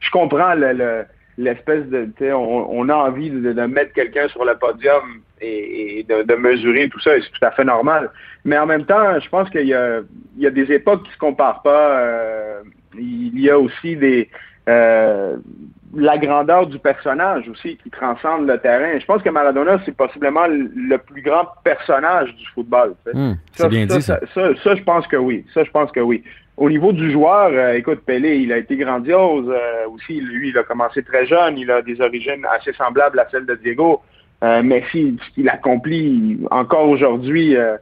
je 0.00 0.10
comprends 0.10 0.54
le, 0.54 0.72
le- 0.72 1.04
l'espèce 1.38 1.84
de, 1.86 2.08
on, 2.32 2.66
on 2.70 2.88
a 2.88 2.94
envie 2.94 3.30
de, 3.30 3.52
de 3.52 3.62
mettre 3.66 3.92
quelqu'un 3.92 4.28
sur 4.28 4.44
le 4.44 4.54
podium 4.56 5.02
et, 5.40 5.98
et 5.98 6.02
de, 6.04 6.22
de 6.22 6.34
mesurer 6.36 6.88
tout 6.88 7.00
ça, 7.00 7.16
et 7.16 7.20
c'est 7.20 7.30
tout 7.38 7.44
à 7.44 7.50
fait 7.50 7.64
normal. 7.64 8.10
Mais 8.44 8.56
en 8.56 8.66
même 8.66 8.84
temps, 8.84 9.18
je 9.20 9.28
pense 9.28 9.50
qu'il 9.50 9.66
y 9.66 9.74
a, 9.74 9.98
il 10.36 10.42
y 10.42 10.46
a 10.46 10.50
des 10.50 10.70
époques 10.72 11.02
qui 11.04 11.12
se 11.12 11.18
comparent 11.18 11.62
pas. 11.62 11.98
euh, 11.98 12.62
il 12.98 13.40
y 13.40 13.50
a 13.50 13.58
aussi 13.58 13.96
des, 13.96 14.28
euh, 14.68 15.36
la 15.94 16.18
grandeur 16.18 16.66
du 16.66 16.78
personnage 16.78 17.48
aussi 17.48 17.76
qui 17.76 17.90
transcende 17.90 18.46
le 18.46 18.58
terrain. 18.58 18.98
Je 18.98 19.04
pense 19.04 19.22
que 19.22 19.28
Maradona, 19.28 19.80
c'est 19.84 19.96
possiblement 19.96 20.46
le 20.48 20.96
plus 20.96 21.22
grand 21.22 21.46
personnage 21.64 22.34
du 22.36 22.46
football. 22.54 22.94
Hmm, 23.12 23.32
bien 23.68 23.86
dit, 23.86 24.00
ça. 24.00 24.20
Ça, 24.34 24.74
je 24.74 24.82
pense 24.82 25.06
que 25.06 25.16
oui. 25.16 25.44
Ça, 25.52 25.64
je 25.64 25.70
pense 25.70 25.90
que 25.92 26.00
oui. 26.00 26.22
Au 26.56 26.70
niveau 26.70 26.92
du 26.92 27.10
joueur, 27.10 27.50
euh, 27.52 27.74
écoute, 27.74 28.00
Pelé, 28.06 28.36
il 28.36 28.52
a 28.52 28.58
été 28.58 28.76
grandiose 28.76 29.48
euh, 29.48 29.88
aussi. 29.88 30.20
Lui, 30.20 30.50
il 30.50 30.58
a 30.58 30.62
commencé 30.62 31.02
très 31.02 31.26
jeune. 31.26 31.58
Il 31.58 31.70
a 31.70 31.82
des 31.82 32.00
origines 32.00 32.46
assez 32.50 32.72
semblables 32.72 33.18
à 33.18 33.28
celles 33.30 33.46
de 33.46 33.54
Diego. 33.54 34.02
Euh, 34.42 34.62
Messi, 34.62 35.18
ce 35.24 35.34
qu'il 35.34 35.48
accomplit 35.48 36.40
encore 36.50 36.88
aujourd'hui, 36.88 37.56
euh, 37.56 37.76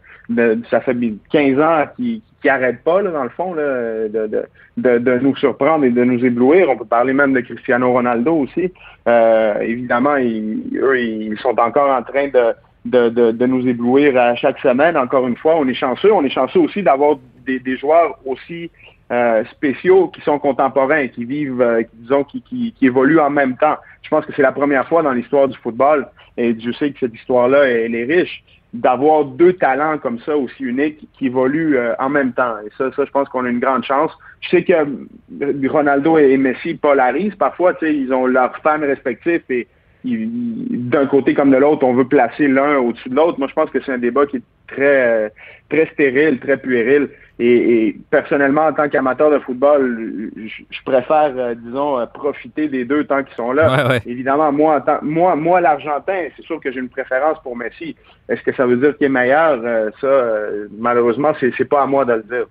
ça 0.68 0.80
fait 0.80 0.96
15 1.30 1.60
ans 1.60 1.84
qu'il 1.96 2.20
n'arrête 2.48 2.82
pas, 2.82 3.02
là, 3.02 3.10
dans 3.10 3.24
le 3.24 3.30
fond, 3.30 3.54
là, 3.54 4.08
de, 4.08 4.46
de, 4.76 4.98
de, 4.98 5.18
nous 5.18 5.36
surprendre 5.36 5.84
et 5.84 5.90
de 5.90 6.04
nous 6.04 6.24
éblouir. 6.24 6.68
On 6.70 6.76
peut 6.76 6.84
parler 6.84 7.12
même 7.12 7.32
de 7.32 7.40
Cristiano 7.40 7.92
Ronaldo 7.92 8.34
aussi. 8.34 8.72
Euh, 9.08 9.60
évidemment, 9.60 10.16
ils, 10.16 10.78
eux, 10.80 10.98
ils 10.98 11.38
sont 11.38 11.58
encore 11.58 11.90
en 11.90 12.02
train 12.02 12.28
de, 12.28 12.54
de, 12.84 13.08
de, 13.08 13.30
de, 13.32 13.46
nous 13.46 13.66
éblouir 13.66 14.16
à 14.16 14.34
chaque 14.36 14.58
semaine. 14.58 14.96
Encore 14.96 15.26
une 15.26 15.36
fois, 15.36 15.56
on 15.56 15.66
est 15.68 15.74
chanceux. 15.74 16.12
On 16.12 16.24
est 16.24 16.30
chanceux 16.30 16.60
aussi 16.60 16.82
d'avoir 16.82 17.16
des, 17.46 17.58
des, 17.60 17.76
joueurs 17.76 18.18
aussi 18.24 18.70
euh, 19.12 19.44
spéciaux 19.52 20.08
qui 20.08 20.20
sont 20.22 20.38
contemporains, 20.38 21.08
qui 21.08 21.24
vivent, 21.24 21.60
euh, 21.60 21.82
disons, 21.94 22.24
qui, 22.24 22.42
qui, 22.42 22.72
qui, 22.72 22.86
évoluent 22.86 23.20
en 23.20 23.30
même 23.30 23.56
temps. 23.56 23.76
Je 24.02 24.08
pense 24.08 24.24
que 24.24 24.32
c'est 24.34 24.42
la 24.42 24.52
première 24.52 24.86
fois 24.88 25.02
dans 25.02 25.12
l'histoire 25.12 25.48
du 25.48 25.58
football, 25.58 26.06
et 26.36 26.56
je 26.58 26.70
sais 26.72 26.90
que 26.90 27.00
cette 27.00 27.14
histoire-là, 27.14 27.64
elle 27.64 27.94
est 27.94 28.04
riche, 28.04 28.42
d'avoir 28.72 29.24
deux 29.24 29.54
talents 29.54 29.98
comme 29.98 30.20
ça 30.20 30.36
aussi 30.36 30.62
uniques 30.62 31.08
qui 31.18 31.26
évoluent 31.26 31.76
euh, 31.76 31.94
en 31.98 32.08
même 32.08 32.32
temps. 32.32 32.54
Et 32.64 32.70
ça, 32.78 32.90
ça, 32.94 33.04
je 33.04 33.10
pense 33.10 33.28
qu'on 33.28 33.44
a 33.44 33.48
une 33.48 33.58
grande 33.58 33.84
chance. 33.84 34.12
Je 34.40 34.48
sais 34.50 34.64
que 34.64 34.72
euh, 34.72 35.68
Ronaldo 35.68 36.18
et 36.18 36.36
Messi 36.36 36.74
polarisent 36.74 37.34
parfois, 37.34 37.74
ils 37.82 38.12
ont 38.12 38.26
leurs 38.26 38.56
fans 38.58 38.80
respectifs 38.80 39.42
et 39.50 39.66
d'un 40.04 41.06
côté 41.06 41.34
comme 41.34 41.50
de 41.50 41.56
l'autre, 41.56 41.84
on 41.84 41.94
veut 41.94 42.06
placer 42.06 42.48
l'un 42.48 42.78
au-dessus 42.78 43.08
de 43.08 43.16
l'autre. 43.16 43.38
Moi, 43.38 43.48
je 43.48 43.54
pense 43.54 43.70
que 43.70 43.80
c'est 43.82 43.92
un 43.92 43.98
débat 43.98 44.26
qui 44.26 44.38
est 44.38 44.42
très, 44.66 45.32
très 45.68 45.86
stérile, 45.92 46.38
très 46.38 46.56
puéril. 46.56 47.08
Et, 47.42 47.96
personnellement, 48.10 48.66
en 48.66 48.72
tant 48.74 48.88
qu'amateur 48.90 49.30
de 49.30 49.38
football, 49.38 50.30
je, 50.36 50.82
préfère, 50.84 51.32
euh, 51.36 51.54
disons, 51.54 51.98
euh, 51.98 52.04
profiter 52.04 52.68
des 52.68 52.84
deux 52.84 53.04
tant 53.04 53.24
qu'ils 53.24 53.34
sont 53.34 53.52
là. 53.52 53.98
Évidemment, 54.06 54.52
moi, 54.52 54.84
moi, 55.00 55.36
moi, 55.36 55.60
l'Argentin, 55.62 56.28
c'est 56.36 56.44
sûr 56.44 56.60
que 56.60 56.70
j'ai 56.70 56.80
une 56.80 56.90
préférence 56.90 57.38
pour 57.42 57.56
Messi. 57.56 57.96
Est-ce 58.28 58.42
que 58.42 58.54
ça 58.54 58.66
veut 58.66 58.76
dire 58.76 58.94
qu'il 58.98 59.06
est 59.06 59.10
meilleur? 59.10 59.58
Euh, 59.64 59.88
ça, 60.02 60.68
malheureusement, 60.76 61.32
c'est 61.40 61.64
pas 61.64 61.82
à 61.82 61.86
moi 61.86 62.04
de 62.04 62.12
le 62.12 62.22
dire. 62.24 62.46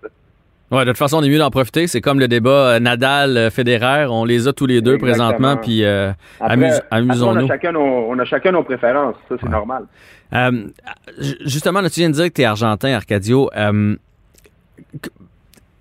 Ouais, 0.71 0.85
de 0.85 0.91
toute 0.91 0.97
façon, 0.97 1.17
on 1.17 1.23
est 1.23 1.29
mieux 1.29 1.39
d'en 1.39 1.49
profiter. 1.49 1.87
C'est 1.87 2.01
comme 2.01 2.19
le 2.19 2.27
débat 2.27 2.79
Nadal-Federer. 2.79 4.05
On 4.09 4.25
les 4.25 4.47
a 4.47 4.53
tous 4.53 4.67
les 4.67 4.81
deux 4.81 4.97
présentement, 4.97 5.57
puis 5.57 5.83
amusons-nous. 6.39 7.41
On, 7.41 7.45
a 7.45 7.47
chacun 7.47 7.71
nos, 7.71 7.81
on 7.81 8.19
a 8.19 8.25
chacun 8.25 8.51
nos 8.51 8.63
préférences. 8.63 9.15
Ça, 9.27 9.35
c'est 9.41 9.49
normal. 9.49 9.85
justement, 11.45 11.81
là, 11.81 11.89
tu 11.89 11.99
viens 11.99 12.09
de 12.09 12.15
dire 12.15 12.25
que 12.25 12.33
tu 12.33 12.41
es 12.41 12.45
argentin, 12.45 12.93
Arcadio 12.93 13.49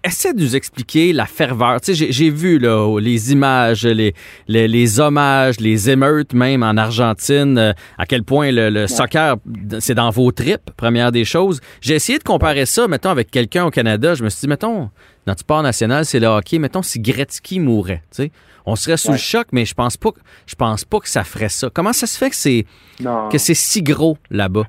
essaie 0.08 0.34
de 0.34 0.40
nous 0.40 0.56
expliquer 0.56 1.12
la 1.12 1.26
ferveur. 1.26 1.80
Tu 1.80 1.94
sais, 1.94 2.06
j'ai 2.10 2.30
vu 2.30 2.58
là, 2.58 2.98
les 2.98 3.32
images, 3.32 3.84
les, 3.84 4.14
les, 4.48 5.00
hommages, 5.00 5.60
les 5.60 5.90
émeutes 5.90 6.34
même 6.34 6.62
en 6.62 6.76
Argentine, 6.76 7.58
euh, 7.58 7.72
à 7.96 8.06
quel 8.06 8.24
point 8.24 8.50
le, 8.50 8.86
soccer, 8.86 9.36
c'est 9.78 9.94
dans 9.94 10.10
vos 10.10 10.32
tripes, 10.32 10.70
première 10.76 11.12
des 11.12 11.24
choses. 11.24 11.60
J'ai 11.80 11.94
essayé 11.94 12.18
de 12.18 12.24
comparer 12.24 12.66
ça, 12.66 12.88
mettons, 12.88 13.10
avec 13.10 13.30
quelqu'un 13.30 13.66
au 13.66 13.70
Canada. 13.70 14.14
Je 14.14 14.24
me 14.24 14.28
suis 14.28 14.40
dit, 14.40 14.48
mettons, 14.48 14.90
notre 15.26 15.40
sport 15.40 15.62
national, 15.62 16.04
c'est 16.04 16.20
le 16.20 16.26
hockey. 16.26 16.58
Mettons, 16.58 16.82
si 16.82 17.00
Gretzky 17.00 17.60
mourait, 17.60 18.02
tu 18.10 18.24
sais, 18.24 18.32
on 18.66 18.76
serait 18.76 18.96
sous 18.96 19.12
le 19.12 19.18
choc, 19.18 19.46
mais 19.52 19.64
je 19.64 19.74
pense 19.74 19.96
pas, 19.96 20.10
je 20.46 20.54
pense 20.54 20.84
pas 20.84 21.00
que 21.00 21.08
ça 21.08 21.24
ferait 21.24 21.48
ça. 21.48 21.70
Comment 21.72 21.92
ça 21.92 22.06
se 22.06 22.18
fait 22.18 22.30
que 22.30 22.36
c'est, 22.36 22.66
que 22.98 23.38
c'est 23.38 23.54
si 23.54 23.82
gros 23.82 24.18
là-bas? 24.30 24.66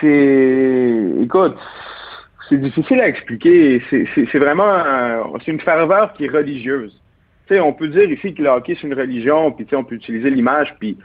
C'est, 0.00 1.12
écoute, 1.22 1.56
c'est 2.48 2.60
difficile 2.60 3.00
à 3.00 3.08
expliquer. 3.08 3.82
C'est 3.90 4.38
vraiment 4.38 4.82
c'est 5.44 5.50
une 5.50 5.60
ferveur 5.60 6.12
qui 6.14 6.24
est 6.24 6.30
religieuse. 6.30 6.92
sais, 7.48 7.60
on 7.60 7.72
peut 7.72 7.88
dire 7.88 8.10
ici 8.10 8.34
que 8.34 8.42
le 8.42 8.48
hockey, 8.48 8.76
c'est 8.80 8.86
une 8.86 8.94
religion, 8.94 9.52
puis 9.52 9.66
on 9.72 9.84
peut 9.84 9.96
utiliser 9.96 10.30
l'image, 10.30 10.74
puis 10.78 10.96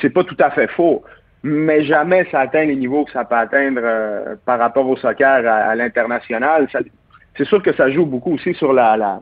c'est 0.00 0.10
pas 0.10 0.24
tout 0.24 0.36
à 0.38 0.50
fait 0.50 0.68
faux. 0.68 1.02
Mais 1.42 1.84
jamais 1.84 2.26
ça 2.30 2.40
atteint 2.40 2.64
les 2.64 2.76
niveaux 2.76 3.04
que 3.04 3.12
ça 3.12 3.24
peut 3.24 3.34
atteindre 3.34 3.80
euh, 3.84 4.34
par 4.46 4.58
rapport 4.58 4.88
au 4.88 4.96
soccer 4.96 5.46
à, 5.46 5.74
l'international. 5.74 6.68
C'est 7.36 7.44
sûr 7.44 7.62
que 7.62 7.74
ça 7.74 7.90
joue 7.90 8.06
beaucoup 8.06 8.34
aussi 8.34 8.54
sur 8.54 8.72
la, 8.72 8.96
la, 8.96 9.20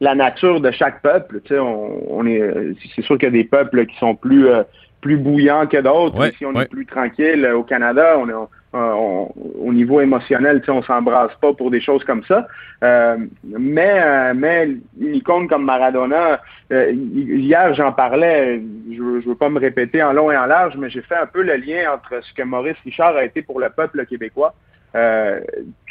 la 0.00 0.14
nature 0.14 0.62
de 0.62 0.70
chaque 0.70 1.02
peuple. 1.02 1.40
On, 1.50 1.90
on 2.08 2.26
est, 2.26 2.74
c'est 2.96 3.02
sûr 3.02 3.18
qu'il 3.18 3.26
y 3.26 3.28
a 3.28 3.32
des 3.32 3.44
peuples 3.44 3.84
qui 3.84 3.98
sont 3.98 4.14
plus 4.14 4.48
euh, 4.48 4.62
plus 5.00 5.16
bouillants 5.16 5.66
que 5.66 5.76
d'autres. 5.76 6.26
Ici, 6.26 6.46
on 6.46 6.58
est 6.58 6.68
plus 6.70 6.86
tranquille. 6.86 7.46
Au 7.54 7.62
Canada, 7.62 8.16
on 8.18 8.28
est, 8.28 8.48
euh, 8.74 9.24
au 9.64 9.72
niveau 9.72 10.02
émotionnel, 10.02 10.62
on 10.68 10.82
s'embrasse 10.82 11.34
pas 11.40 11.54
pour 11.54 11.70
des 11.70 11.80
choses 11.80 12.04
comme 12.04 12.22
ça. 12.24 12.46
Euh, 12.84 13.16
mais, 13.42 13.98
euh, 13.98 14.34
mais 14.36 14.68
une 15.00 15.14
icône 15.14 15.48
comme 15.48 15.64
Maradona, 15.64 16.42
hier 16.70 17.72
j'en 17.72 17.92
parlais, 17.92 18.60
je 18.94 19.02
veux, 19.02 19.20
veux 19.20 19.34
pas 19.34 19.48
me 19.48 19.58
répéter 19.58 20.02
en 20.02 20.12
long 20.12 20.30
et 20.30 20.36
en 20.36 20.44
large, 20.44 20.76
mais 20.76 20.90
j'ai 20.90 21.00
fait 21.00 21.16
un 21.16 21.24
peu 21.24 21.42
le 21.42 21.54
lien 21.56 21.94
entre 21.94 22.22
ce 22.22 22.34
que 22.34 22.42
Maurice 22.42 22.76
Richard 22.84 23.16
a 23.16 23.24
été 23.24 23.40
pour 23.40 23.58
le 23.58 23.70
peuple 23.70 24.04
québécois. 24.04 24.52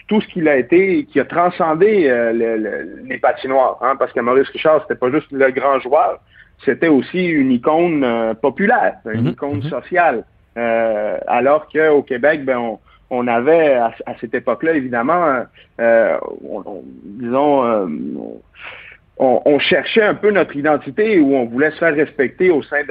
tout 0.08 0.22
ce 0.22 0.28
qu'il 0.28 0.48
a 0.48 0.56
été, 0.56 1.06
qui 1.06 1.20
a 1.20 1.26
transcendé 1.26 1.92
les 3.06 3.18
patinoires, 3.18 3.80
hein, 3.82 3.96
parce 3.98 4.14
que 4.14 4.20
Maurice 4.20 4.50
Richard, 4.50 4.84
c'était 4.84 5.00
pas 5.00 5.10
juste 5.10 5.32
le 5.32 5.50
grand 5.50 5.80
joueur, 5.80 6.20
c'était 6.64 6.90
aussi 6.90 7.26
une 7.26 7.52
icône 7.52 8.36
populaire, 8.40 8.98
une 9.06 9.30
mm-hmm. 9.30 9.32
icône 9.32 9.60
mm-hmm. 9.62 9.70
sociale. 9.70 10.24
Euh, 10.58 11.18
alors 11.28 11.68
qu'au 11.68 12.02
Québec, 12.02 12.44
ben, 12.44 12.78
on, 13.10 13.28
avait 13.28 13.76
à, 13.76 13.94
cette 14.20 14.34
époque-là, 14.34 14.74
évidemment, 14.74 15.44
euh, 15.80 16.18
disons, 17.04 17.66
euh, 17.66 17.88
on, 19.18 19.60
cherchait 19.60 20.04
un 20.04 20.16
peu 20.16 20.32
notre 20.32 20.56
identité 20.56 21.20
où 21.20 21.36
on 21.36 21.46
voulait 21.46 21.72
se 21.72 21.78
faire 21.78 21.96
respecter 21.96 22.50
au 22.50 22.64
sein 22.64 22.82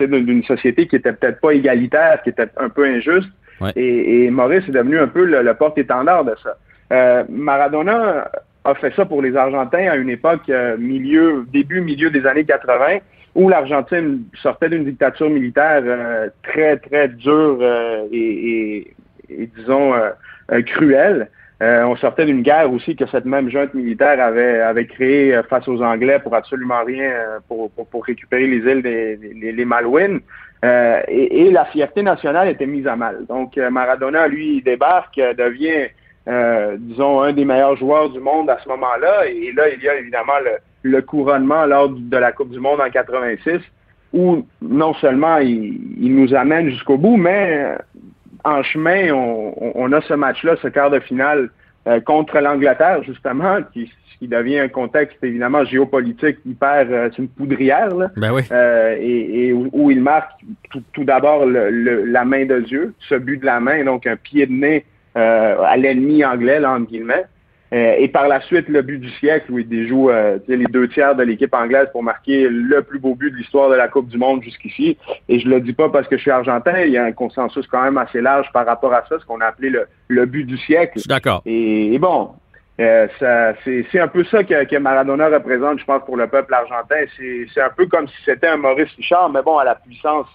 d'une 0.00 0.44
société 0.44 0.86
qui 0.86 0.96
était 0.96 1.12
peut-être 1.12 1.40
pas 1.40 1.52
égalitaire, 1.52 2.22
qui 2.22 2.30
était 2.30 2.48
un 2.56 2.68
peu 2.68 2.84
injuste. 2.84 3.28
Et, 3.76 4.30
Maurice 4.30 4.66
est 4.68 4.72
devenu 4.72 4.98
un 4.98 5.08
peu 5.08 5.24
le, 5.24 5.54
porte-étendard 5.54 6.24
de 6.24 6.34
ça. 6.42 7.26
Maradona 7.28 8.30
a 8.64 8.74
fait 8.74 8.94
ça 8.94 9.04
pour 9.04 9.22
les 9.22 9.36
Argentins 9.36 9.88
à 9.90 9.96
une 9.96 10.10
époque 10.10 10.50
milieu, 10.78 11.44
début, 11.52 11.80
milieu 11.80 12.10
des 12.10 12.26
années 12.26 12.44
80 12.44 13.00
où 13.34 13.48
l'Argentine 13.48 14.24
sortait 14.42 14.68
d'une 14.68 14.84
dictature 14.84 15.30
militaire 15.30 15.82
euh, 15.84 16.28
très, 16.42 16.76
très 16.78 17.08
dure 17.08 17.58
euh, 17.60 18.06
et, 18.12 18.92
disons, 19.56 19.94
euh, 19.94 20.62
cruelle. 20.62 21.28
on 21.60 21.94
sortait 21.96 22.24
d'une 22.24 22.42
guerre 22.42 22.72
aussi 22.72 22.96
que 22.96 23.06
cette 23.06 23.26
même 23.26 23.48
junte 23.48 23.74
militaire 23.74 24.20
avait, 24.20 24.60
avait 24.60 24.86
créée 24.86 25.40
face 25.48 25.68
aux 25.68 25.80
Anglais 25.80 26.18
pour 26.18 26.34
absolument 26.34 26.82
rien, 26.84 27.12
pour, 27.46 27.70
pour, 27.70 28.04
récupérer 28.04 28.46
les 28.48 28.58
îles 28.70 28.82
des 28.82 29.52
les, 29.52 29.64
Malouines. 29.64 30.20
Et, 30.64 31.50
la 31.52 31.66
fierté 31.66 32.02
nationale 32.02 32.48
était 32.48 32.66
mise 32.66 32.88
à 32.88 32.96
mal. 32.96 33.26
Donc 33.28 33.56
Maradona, 33.56 34.26
lui, 34.26 34.62
débarque, 34.62 35.20
devient, 35.38 35.90
disons, 36.78 37.22
un 37.22 37.32
des 37.32 37.44
meilleurs 37.44 37.76
joueurs 37.76 38.10
du 38.10 38.18
monde 38.18 38.50
à 38.50 38.58
ce 38.64 38.68
moment-là. 38.70 39.26
Et 39.26 39.52
là, 39.52 39.68
il 39.68 39.80
y 39.80 39.88
a 39.88 39.96
évidemment 39.96 40.40
le, 40.44 40.56
le 40.82 41.02
couronnement 41.02 41.66
lors 41.66 41.88
de 41.88 42.16
la 42.16 42.32
Coupe 42.32 42.50
du 42.50 42.60
Monde 42.60 42.80
en 42.80 42.90
86, 42.90 43.60
où 44.12 44.46
non 44.60 44.94
seulement 44.94 45.38
il, 45.38 46.14
nous 46.14 46.34
amène 46.34 46.70
jusqu'au 46.70 46.96
bout, 46.96 47.16
mais 47.16 47.64
euh, 47.64 47.76
en 48.44 48.62
chemin, 48.62 49.12
on, 49.12 49.92
a 49.92 50.00
ce 50.00 50.14
match-là, 50.14 50.56
ce 50.62 50.68
quart 50.68 50.90
de 50.90 50.98
finale 51.00 51.50
euh, 51.86 52.00
contre 52.00 52.38
l'Angleterre, 52.40 53.02
justement, 53.04 53.58
qui, 53.72 53.92
qui, 54.18 54.26
devient 54.26 54.58
un 54.58 54.68
contexte 54.68 55.22
évidemment 55.22 55.64
géopolitique 55.64 56.38
hyper, 56.44 56.86
euh, 56.90 57.08
c'est 57.10 57.22
une 57.22 57.28
poudrière, 57.28 57.94
là, 57.94 58.10
ben 58.16 58.32
oui. 58.32 58.42
et, 58.50 59.52
où, 59.52 59.90
il 59.90 60.00
marque 60.00 60.32
tout, 60.92 61.04
d'abord 61.04 61.46
la 61.46 62.24
main 62.24 62.46
de 62.46 62.60
Dieu, 62.60 62.94
ce 63.08 63.14
but 63.14 63.38
de 63.38 63.46
la 63.46 63.60
main, 63.60 63.84
donc 63.84 64.06
un 64.06 64.16
pied 64.16 64.46
de 64.46 64.52
nez 64.52 64.84
à 65.14 65.76
l'ennemi 65.76 66.24
anglais, 66.24 66.60
là, 66.60 66.72
entre 66.72 66.90
guillemets. 66.90 67.26
Euh, 67.72 67.94
et 67.98 68.08
par 68.08 68.26
la 68.26 68.40
suite, 68.40 68.68
le 68.68 68.82
but 68.82 68.98
du 68.98 69.10
siècle, 69.10 69.52
où 69.52 69.58
il 69.58 69.68
déjoue 69.68 70.10
euh, 70.10 70.38
les 70.48 70.64
deux 70.64 70.88
tiers 70.88 71.14
de 71.14 71.22
l'équipe 71.22 71.54
anglaise 71.54 71.86
pour 71.92 72.02
marquer 72.02 72.48
le 72.48 72.82
plus 72.82 72.98
beau 72.98 73.14
but 73.14 73.30
de 73.30 73.36
l'histoire 73.36 73.70
de 73.70 73.76
la 73.76 73.86
Coupe 73.86 74.08
du 74.08 74.18
Monde 74.18 74.42
jusqu'ici. 74.42 74.98
Et 75.28 75.38
je 75.38 75.48
le 75.48 75.60
dis 75.60 75.72
pas 75.72 75.88
parce 75.88 76.08
que 76.08 76.16
je 76.16 76.22
suis 76.22 76.30
argentin, 76.32 76.80
il 76.80 76.90
y 76.90 76.98
a 76.98 77.04
un 77.04 77.12
consensus 77.12 77.66
quand 77.68 77.82
même 77.82 77.98
assez 77.98 78.20
large 78.20 78.50
par 78.52 78.66
rapport 78.66 78.92
à 78.92 79.04
ça, 79.08 79.20
ce 79.20 79.24
qu'on 79.24 79.40
a 79.40 79.46
appelé 79.46 79.72
le, 80.08 80.26
but 80.26 80.44
du 80.44 80.58
siècle. 80.58 80.98
d'accord. 81.06 81.42
Et, 81.46 81.96
bon, 82.00 82.30
euh, 82.80 83.06
c'est 83.20 84.00
un 84.00 84.08
peu 84.08 84.24
ça 84.24 84.42
que, 84.42 84.78
Maradona 84.78 85.28
représente, 85.28 85.78
je 85.78 85.84
pense, 85.84 86.04
pour 86.04 86.16
le 86.16 86.26
peuple 86.26 86.52
argentin. 86.52 87.04
C'est 87.16 87.62
un 87.62 87.70
peu 87.70 87.86
comme 87.86 88.08
si 88.08 88.16
c'était 88.24 88.48
un 88.48 88.56
Maurice 88.56 88.92
Richard, 88.96 89.30
mais 89.30 89.42
bon, 89.42 89.58
à 89.58 89.64
la 89.64 89.76
puissance, 89.76 90.26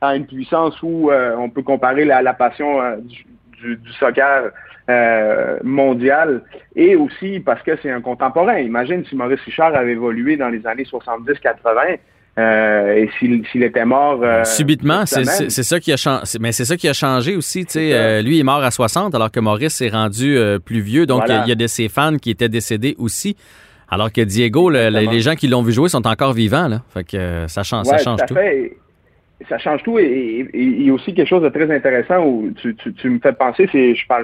à 0.00 0.16
une 0.16 0.26
puissance 0.26 0.80
où 0.82 1.10
on 1.12 1.50
peut 1.50 1.62
comparer 1.62 2.06
la, 2.06 2.22
la 2.22 2.32
passion 2.32 2.96
du, 3.02 3.26
du, 3.60 3.76
du 3.76 3.92
soccer 3.92 4.50
euh, 4.90 5.58
mondial 5.62 6.42
et 6.74 6.96
aussi 6.96 7.40
parce 7.40 7.62
que 7.62 7.72
c'est 7.82 7.90
un 7.90 8.00
contemporain. 8.00 8.58
Imagine 8.58 9.04
si 9.08 9.14
Maurice 9.14 9.40
Richard 9.42 9.74
avait 9.74 9.92
évolué 9.92 10.36
dans 10.36 10.48
les 10.48 10.66
années 10.66 10.84
70-80. 10.84 11.98
Euh, 12.38 12.94
et 12.94 13.10
s'il 13.18 13.62
était 13.62 13.84
mort 13.84 14.20
euh, 14.22 14.44
subitement, 14.44 15.04
c'est 15.04 15.50
ça 15.50 15.80
qui 15.80 15.92
a 15.92 15.96
changé. 15.96 16.22
Mais 16.40 16.52
c'est 16.52 16.64
ça 16.64 16.76
qui 16.76 16.88
a 16.88 16.92
changé 16.92 17.36
aussi. 17.36 17.66
Euh, 17.76 18.22
lui 18.22 18.38
est 18.38 18.44
mort 18.44 18.62
à 18.62 18.70
60 18.70 19.14
alors 19.14 19.30
que 19.30 19.40
Maurice 19.40 19.80
est 19.80 19.88
rendu 19.88 20.38
plus 20.64 20.80
vieux. 20.80 21.06
Donc 21.06 21.24
il 21.28 21.48
y, 21.48 21.52
a 21.52 21.54
de 21.54 21.66
ses 21.66 21.88
fans 21.88 22.16
qui 22.16 22.30
étaient 22.30 22.48
décédés 22.48 22.94
aussi. 22.98 23.36
Alors 23.88 24.12
que 24.12 24.20
Diego, 24.20 24.70
les 24.70 25.20
gens 25.20 25.34
qui 25.34 25.48
l'ont 25.48 25.62
vu 25.62 25.72
jouer 25.72 25.88
sont 25.88 26.06
encore 26.06 26.32
vivants. 26.32 26.68
Là. 26.68 26.82
Fait 26.94 27.04
que 27.04 27.46
ça 27.48 27.62
change, 27.62 27.86
ça 27.86 27.98
change 27.98 28.20
tout. 28.26 28.34
Ça 29.48 29.58
change 29.58 29.82
tout 29.82 29.98
et 29.98 30.48
il 30.52 30.82
y 30.82 30.90
a 30.90 30.92
aussi 30.92 31.14
quelque 31.14 31.28
chose 31.28 31.42
de 31.42 31.48
très 31.48 31.74
intéressant 31.74 32.24
où 32.24 32.50
tu, 32.52 33.10
me 33.10 33.18
fais 33.18 33.32
penser, 33.32 33.68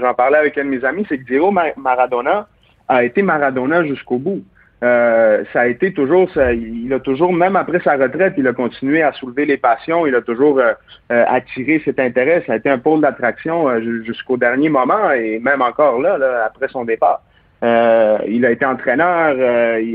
j'en 0.01 0.15
parlais 0.15 0.39
avec 0.39 0.59
un 0.59 0.65
de 0.65 0.71
mes 0.71 0.85
amis, 0.85 1.07
c'est 1.09 1.19
que 1.19 1.25
Diego 1.25 1.51
Maradona 1.77 2.49
a 2.89 3.05
été 3.05 3.23
Maradona 3.23 3.85
jusqu'au 3.85 4.19
bout. 4.19 4.43
Euh, 4.85 5.43
ça 5.53 5.61
a 5.61 5.67
été 5.67 5.93
toujours, 5.95 6.29
il 6.37 6.93
a 6.93 7.01
toujours, 7.01 7.33
même 7.33 7.57
après 7.57 7.81
sa 7.81 7.97
retraite, 7.97 8.35
il 8.37 8.47
a 8.47 8.53
continué 8.53 9.03
à 9.03 9.13
soulever 9.13 9.47
les 9.47 9.57
passions, 9.57 10.07
il 10.07 10.15
a 10.15 10.21
toujours 10.21 10.59
euh, 10.59 10.73
euh, 11.11 11.25
attiré 11.27 11.81
cet 11.85 11.99
intérêt. 11.99 12.45
Ça 12.47 12.53
a 12.53 12.57
été 12.57 12.69
un 12.69 12.79
pôle 12.79 13.01
d'attraction 13.01 13.81
jusqu'au 14.05 14.37
dernier 14.37 14.69
moment 14.69 15.11
et 15.13 15.39
même 15.39 15.63
encore 15.63 16.01
là, 16.01 16.19
après 16.45 16.69
son 16.69 16.85
départ. 16.85 17.23
Il 17.63 18.45
a 18.45 18.51
été 18.51 18.65
entraîneur, 18.65 19.35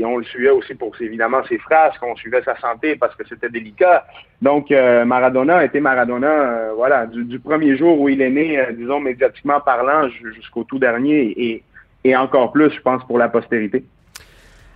on 0.04 0.18
le 0.18 0.24
suivait 0.24 0.50
aussi 0.50 0.74
pour 0.74 0.92
évidemment 1.00 1.42
ses 1.48 1.58
phrases, 1.58 1.96
qu'on 1.98 2.16
suivait 2.16 2.42
sa 2.42 2.58
santé 2.60 2.96
parce 2.96 3.14
que 3.14 3.22
c'était 3.28 3.48
délicat. 3.48 4.04
Donc 4.40 4.70
Maradona 4.70 5.58
a 5.58 5.64
été 5.64 5.80
Maradona, 5.80 6.72
voilà, 6.76 7.06
du, 7.06 7.38
premier 7.38 7.76
jour 7.76 8.00
où 8.00 8.08
il 8.08 8.20
est 8.20 8.30
né, 8.30 8.58
disons 8.76 9.00
médiatiquement 9.00 9.60
parlant, 9.60 10.08
jusqu'au 10.34 10.64
tout 10.64 10.78
dernier 10.78 11.34
et, 11.36 11.62
et 12.04 12.16
encore 12.16 12.52
plus, 12.52 12.70
je 12.70 12.80
pense, 12.80 13.04
pour 13.06 13.18
la 13.18 13.28
postérité. 13.28 13.84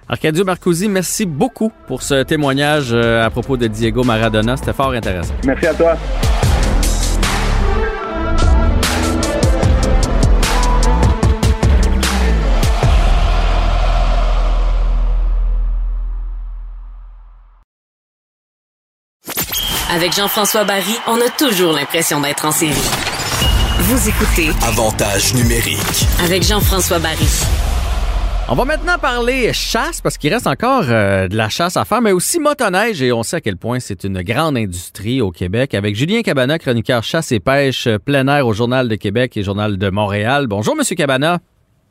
Arcadio 0.08 0.44
Marcosi, 0.44 0.88
merci 0.88 1.26
beaucoup 1.26 1.72
pour 1.88 2.02
ce 2.02 2.22
témoignage 2.22 2.92
euh, 2.92 3.24
à 3.24 3.30
propos 3.30 3.56
de 3.56 3.66
Diego 3.66 4.04
Maradona. 4.04 4.56
C'était 4.56 4.72
fort 4.72 4.92
intéressant. 4.92 5.34
Merci 5.44 5.66
à 5.66 5.74
toi. 5.74 5.96
Avec 19.96 20.12
Jean-François 20.12 20.64
Barry, 20.64 20.94
on 21.06 21.14
a 21.22 21.30
toujours 21.38 21.72
l'impression 21.72 22.20
d'être 22.20 22.44
en 22.44 22.50
série. 22.50 22.74
Vous 23.78 24.10
écoutez 24.10 24.50
Avantage 24.68 25.32
numérique 25.32 26.04
avec 26.22 26.42
Jean-François 26.42 26.98
Barry. 26.98 27.24
On 28.50 28.54
va 28.54 28.66
maintenant 28.66 28.98
parler 29.00 29.54
chasse 29.54 30.02
parce 30.02 30.18
qu'il 30.18 30.34
reste 30.34 30.48
encore 30.48 30.84
euh, 30.90 31.28
de 31.28 31.36
la 31.38 31.48
chasse 31.48 31.78
à 31.78 31.86
faire, 31.86 32.02
mais 32.02 32.12
aussi 32.12 32.38
motoneige 32.38 33.00
et 33.00 33.10
on 33.10 33.22
sait 33.22 33.36
à 33.36 33.40
quel 33.40 33.56
point 33.56 33.80
c'est 33.80 34.04
une 34.04 34.20
grande 34.20 34.58
industrie 34.58 35.22
au 35.22 35.30
Québec. 35.30 35.72
Avec 35.72 35.96
Julien 35.96 36.20
Cabana, 36.20 36.58
chroniqueur 36.58 37.02
chasse 37.02 37.32
et 37.32 37.40
pêche 37.40 37.86
euh, 37.86 37.98
plein 37.98 38.28
air 38.28 38.46
au 38.46 38.52
Journal 38.52 38.88
de 38.88 38.96
Québec 38.96 39.34
et 39.38 39.42
Journal 39.42 39.78
de 39.78 39.88
Montréal. 39.88 40.46
Bonjour, 40.46 40.76
Monsieur 40.76 40.96
Cabana. 40.96 41.38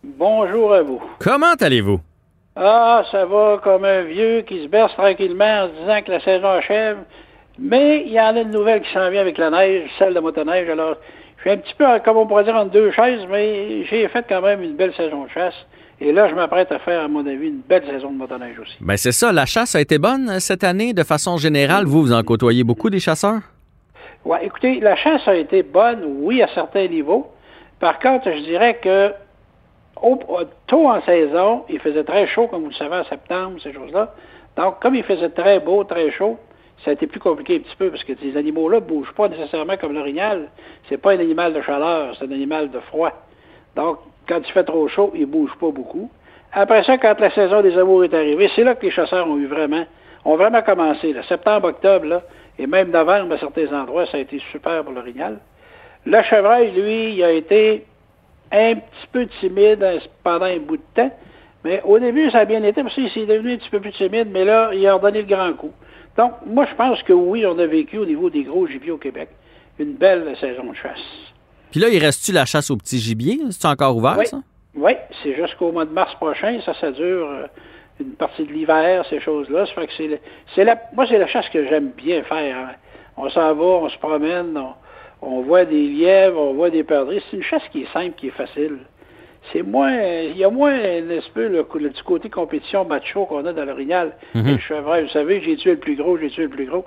Bonjour 0.04 0.76
à 0.76 0.84
vous. 0.84 1.02
Comment 1.18 1.56
allez-vous? 1.60 2.00
Ah, 2.56 3.02
ça 3.12 3.26
va 3.26 3.60
comme 3.64 3.84
un 3.84 4.04
vieux 4.04 4.44
qui 4.48 4.62
se 4.62 4.68
berce 4.68 4.94
tranquillement 4.94 5.64
en 5.64 5.68
disant 5.70 6.02
que 6.06 6.12
la 6.12 6.24
saison 6.24 6.50
achève. 6.50 6.98
Mais 7.58 8.04
il 8.06 8.12
y 8.12 8.20
en 8.20 8.36
a 8.36 8.42
une 8.42 8.52
nouvelle 8.52 8.82
qui 8.82 8.92
s'en 8.92 9.10
vient 9.10 9.22
avec 9.22 9.38
la 9.38 9.50
neige, 9.50 9.90
celle 9.98 10.14
de 10.14 10.20
motoneige. 10.20 10.70
Alors, 10.70 10.98
je 11.38 11.42
suis 11.42 11.52
un 11.52 11.58
petit 11.58 11.74
peu, 11.76 11.86
comme 12.04 12.18
on 12.18 12.28
pourrait 12.28 12.44
dire, 12.44 12.56
entre 12.56 12.72
deux 12.72 12.92
chaises, 12.92 13.26
mais 13.30 13.86
j'ai 13.86 14.08
fait 14.10 14.26
quand 14.28 14.42
même 14.42 14.62
une 14.62 14.76
belle 14.76 14.94
saison 14.94 15.24
de 15.26 15.30
chasse. 15.30 15.56
Et 16.02 16.12
là, 16.12 16.28
je 16.28 16.36
m'apprête 16.36 16.72
à 16.72 16.80
faire, 16.80 17.02
à 17.04 17.08
mon 17.08 17.26
avis, 17.26 17.48
une 17.48 17.62
belle 17.62 17.86
saison 17.86 18.12
de 18.12 18.18
motoneige 18.18 18.60
aussi. 18.60 18.76
Bien, 18.82 18.98
c'est 18.98 19.14
ça. 19.14 19.32
La 19.32 19.46
chasse 19.46 19.76
a 19.76 19.82
été 19.82 19.98
bonne 19.98 20.30
euh, 20.30 20.40
cette 20.40 20.66
année, 20.66 20.94
de 20.94 21.04
façon 21.04 21.38
générale. 21.38 21.86
Vous, 21.86 22.02
vous 22.02 22.14
en 22.14 22.22
côtoyez 22.24 22.66
beaucoup 22.66 22.90
des 22.90 23.00
chasseurs? 23.00 23.40
Oui, 24.26 24.38
écoutez, 24.42 24.82
la 24.82 24.98
chasse 24.98 25.26
a 25.28 25.36
été 25.36 25.64
bonne, 25.64 26.04
oui, 26.20 26.42
à 26.42 26.48
certains 26.54 26.88
niveaux. 26.88 27.28
Par 27.80 28.00
contre, 28.00 28.30
je 28.32 28.40
dirais 28.40 28.80
que 28.82 29.14
au, 30.02 30.20
tôt 30.68 30.90
en 30.90 31.02
saison, 31.04 31.64
il 31.70 31.80
faisait 31.80 32.04
très 32.04 32.28
chaud, 32.28 32.48
comme 32.48 32.64
vous 32.64 32.70
le 32.70 32.76
savez, 32.76 32.96
en 32.96 33.06
septembre, 33.06 33.58
ces 33.64 33.72
choses-là. 33.72 34.14
Donc, 34.58 34.82
comme 34.82 34.96
il 34.96 35.04
faisait 35.04 35.30
très 35.30 35.60
beau, 35.60 35.84
très 35.84 36.12
chaud, 36.12 36.38
ça 36.84 36.92
a 36.92 36.94
été 36.94 37.08
plus 37.08 37.20
compliqué 37.20 37.56
un 37.56 37.60
petit 37.60 37.76
peu 37.78 37.90
parce 37.90 38.04
que 38.04 38.14
ces 38.22 38.38
animaux-là 38.38 38.80
ne 38.80 38.86
bougent 38.86 39.14
pas 39.14 39.28
nécessairement 39.28 39.78
comme 39.78 39.94
l'orignal. 39.94 40.50
C'est 40.90 40.98
pas 40.98 41.14
un 41.14 41.20
animal 41.20 41.54
de 41.54 41.62
chaleur, 41.62 42.16
c'est 42.18 42.26
un 42.26 42.32
animal 42.32 42.70
de 42.70 42.80
froid. 42.80 43.12
Donc, 43.76 44.00
quand 44.28 44.40
il 44.40 44.52
fait 44.52 44.64
trop 44.64 44.88
chaud, 44.88 45.12
il 45.16 45.22
ne 45.22 45.26
bouge 45.26 45.52
pas 45.60 45.72
beaucoup. 45.72 46.10
Après 46.52 46.84
ça, 46.84 46.98
quand 46.98 47.20
la 47.20 47.32
saison 47.32 47.62
des 47.62 47.78
amours 47.78 48.04
est 48.04 48.14
arrivée, 48.14 48.50
c'est 48.56 48.64
là 48.64 48.76
que 48.76 48.86
les 48.86 48.92
chasseurs 48.92 49.28
ont 49.28 49.38
eu 49.38 49.48
vraiment, 49.48 49.86
ont 50.24 50.38
vraiment 50.38 50.62
commencé. 50.62 51.16
Septembre, 51.28 51.68
octobre, 51.70 52.06
là, 52.06 52.22
et 52.58 52.68
même 52.68 52.92
novembre, 52.92 53.34
à 53.34 53.40
certains 53.40 53.74
endroits, 53.74 54.06
ça 54.06 54.18
a 54.18 54.22
été 54.22 54.40
super 54.52 54.84
pour 54.84 54.94
l'orignal. 54.94 55.40
Le 56.06 56.22
chevreuil, 56.24 56.72
lui, 56.72 57.16
il 57.16 57.24
a 57.24 57.32
été 57.32 57.86
un 58.52 58.76
petit 58.76 59.08
peu 59.12 59.28
timide 59.40 59.86
pendant 60.24 60.46
un 60.46 60.60
bout 60.60 60.78
de 60.78 60.84
temps. 60.94 61.12
Mais 61.64 61.82
au 61.84 62.00
début, 62.00 62.30
ça 62.30 62.40
a 62.40 62.46
bien 62.46 62.64
été, 62.64 62.84
parce 62.84 62.94
qu'il 62.94 63.10
s'est 63.10 63.26
devenu 63.26 63.54
un 63.54 63.58
petit 63.58 63.70
peu 63.70 63.80
plus 63.80 63.92
timide, 63.92 64.30
mais 64.32 64.46
là, 64.46 64.70
il 64.74 64.86
a 64.88 64.94
redonné 64.94 65.24
le 65.24 65.28
grand 65.28 65.52
coup. 65.54 65.72
Donc, 66.18 66.34
moi, 66.46 66.66
je 66.70 66.76
pense 66.76 67.02
que 67.04 67.14
oui, 67.14 67.46
on 67.46 67.58
a 67.60 67.66
vécu 67.66 67.98
au 67.98 68.06
niveau 68.06 68.30
des 68.30 68.44
gros 68.44 68.68
gibiers 68.68 68.92
au 68.92 68.98
Québec 68.98 69.30
une 69.80 69.94
belle 69.94 70.36
saison 70.40 70.72
de 70.72 70.76
chasse. 70.76 71.00
Puis 71.72 71.80
là, 71.80 71.90
il 71.90 72.00
reste-tu 72.00 72.32
la 72.32 72.46
chasse 72.46 72.72
au 72.72 72.78
petit 72.78 73.00
gibier? 73.00 73.40
C'est 73.52 73.68
encore 73.68 73.98
ouvert, 73.98 74.16
oui. 74.18 74.26
ça? 74.26 74.40
Oui, 74.76 74.94
c'est 75.24 75.36
jusqu'au 75.36 75.72
mois 75.72 75.86
de 75.86 75.92
mars 75.92 76.14
prochain. 76.16 76.60
Ça, 76.66 76.74
ça 76.80 76.92
dure 76.92 77.30
euh, 77.30 77.48
une 78.00 78.14
partie 78.14 78.44
de 78.44 78.52
l'hiver, 78.52 79.06
ces 79.10 79.20
choses-là. 79.20 79.66
Ça 79.66 79.74
fait 79.74 79.88
que 79.88 80.20
c'est, 80.56 80.64
la, 80.64 80.80
moi, 80.94 81.06
c'est 81.08 81.18
la 81.18 81.28
chasse 81.28 81.50
que 81.50 81.66
j'aime 81.68 81.92
bien 81.98 82.24
faire. 82.24 82.58
Hein. 82.58 82.72
On 83.18 83.30
s'en 83.30 83.54
va, 83.54 83.64
on 83.64 83.90
se 83.90 83.98
promène, 83.98 84.60
on, 85.22 85.42
voit 85.42 85.66
des 85.66 85.88
lièvres, 85.88 86.40
on 86.40 86.54
voit 86.54 86.70
des 86.70 86.84
perdrix. 86.84 87.22
C'est 87.30 87.38
une 87.38 87.44
chasse 87.44 87.64
qui 87.72 87.84
est 87.84 87.94
simple, 87.94 88.16
qui 88.18 88.28
est 88.28 88.32
facile. 88.32 88.80
C'est 89.52 89.62
moins, 89.62 89.94
il 89.94 90.38
y 90.38 90.44
a 90.44 90.50
moins, 90.50 90.74
n'est-ce 90.74 91.30
pas, 91.30 91.42
le, 91.42 91.64
petit 91.64 92.04
côté 92.04 92.30
compétition 92.30 92.86
macho 92.86 93.26
qu'on 93.26 93.46
a 93.46 93.54
dans 93.54 93.66
l'orignal. 93.66 94.14
Mm-hmm. 94.36 94.52
Le 94.52 94.58
chevreuil, 94.58 95.04
vous 95.04 95.10
savez, 95.10 95.42
j'ai 95.42 95.56
tué 95.56 95.72
le 95.72 95.78
plus 95.78 95.96
gros, 95.96 96.18
j'ai 96.18 96.30
tué 96.30 96.44
le 96.44 96.50
plus 96.50 96.66
gros. 96.66 96.86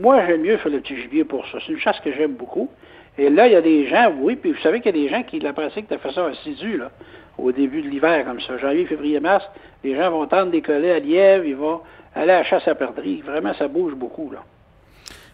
Moi, 0.00 0.24
j'aime 0.26 0.42
mieux 0.42 0.56
faire 0.56 0.72
le 0.72 0.80
petit 0.80 0.96
gibier 0.96 1.24
pour 1.24 1.46
ça. 1.48 1.58
C'est 1.64 1.72
une 1.72 1.78
chasse 1.78 2.00
que 2.00 2.12
j'aime 2.12 2.34
beaucoup. 2.34 2.70
Et 3.18 3.30
là, 3.30 3.46
il 3.46 3.52
y 3.52 3.56
a 3.56 3.60
des 3.60 3.86
gens, 3.86 4.12
oui, 4.18 4.36
puis 4.36 4.52
vous 4.52 4.60
savez 4.60 4.80
qu'il 4.80 4.96
y 4.96 4.98
a 4.98 5.02
des 5.02 5.08
gens 5.08 5.22
qui 5.22 5.38
la 5.40 5.52
pratiquent 5.52 5.90
de 5.90 5.98
façon 5.98 6.22
assidue, 6.22 6.78
là, 6.78 6.90
au 7.38 7.52
début 7.52 7.82
de 7.82 7.88
l'hiver, 7.88 8.24
comme 8.24 8.40
ça. 8.40 8.58
Janvier, 8.58 8.86
février, 8.86 9.20
mars, 9.20 9.44
les 9.84 9.94
gens 9.94 10.10
vont 10.10 10.26
tendre 10.26 10.50
des 10.50 10.62
collets 10.62 10.92
à 10.92 10.98
lièvre, 10.98 11.44
ils 11.44 11.54
vont 11.54 11.80
aller 12.14 12.32
à 12.32 12.38
la 12.38 12.44
chasse 12.44 12.66
à 12.66 12.74
perdrix. 12.74 13.20
Vraiment, 13.20 13.54
ça 13.54 13.68
bouge 13.68 13.94
beaucoup, 13.94 14.32
là. 14.32 14.42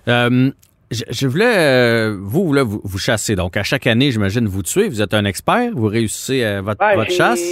Euh, 0.09 0.51
je, 0.91 1.27
voulais, 1.27 1.57
euh, 1.57 2.17
vous, 2.21 2.53
là, 2.53 2.63
vous, 2.63 2.81
vous, 2.83 2.99
chassez. 2.99 3.37
Donc, 3.37 3.57
à 3.57 3.63
chaque 3.63 3.87
année, 3.87 4.11
j'imagine, 4.11 4.47
vous 4.47 4.63
tuez. 4.63 4.89
Vous 4.89 5.03
êtes 5.03 5.15
un 5.15 5.25
expert. 5.25 5.71
Vous 5.75 5.87
réussissez 5.87 6.45
euh, 6.45 6.61
votre, 6.63 6.85
votre 6.95 7.11
chasse. 7.11 7.43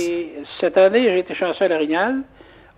Cette 0.60 0.76
année, 0.76 1.04
j'ai 1.04 1.18
été 1.20 1.34
chanceux 1.34 1.64
à 1.64 1.68
l'Orignal. 1.68 2.22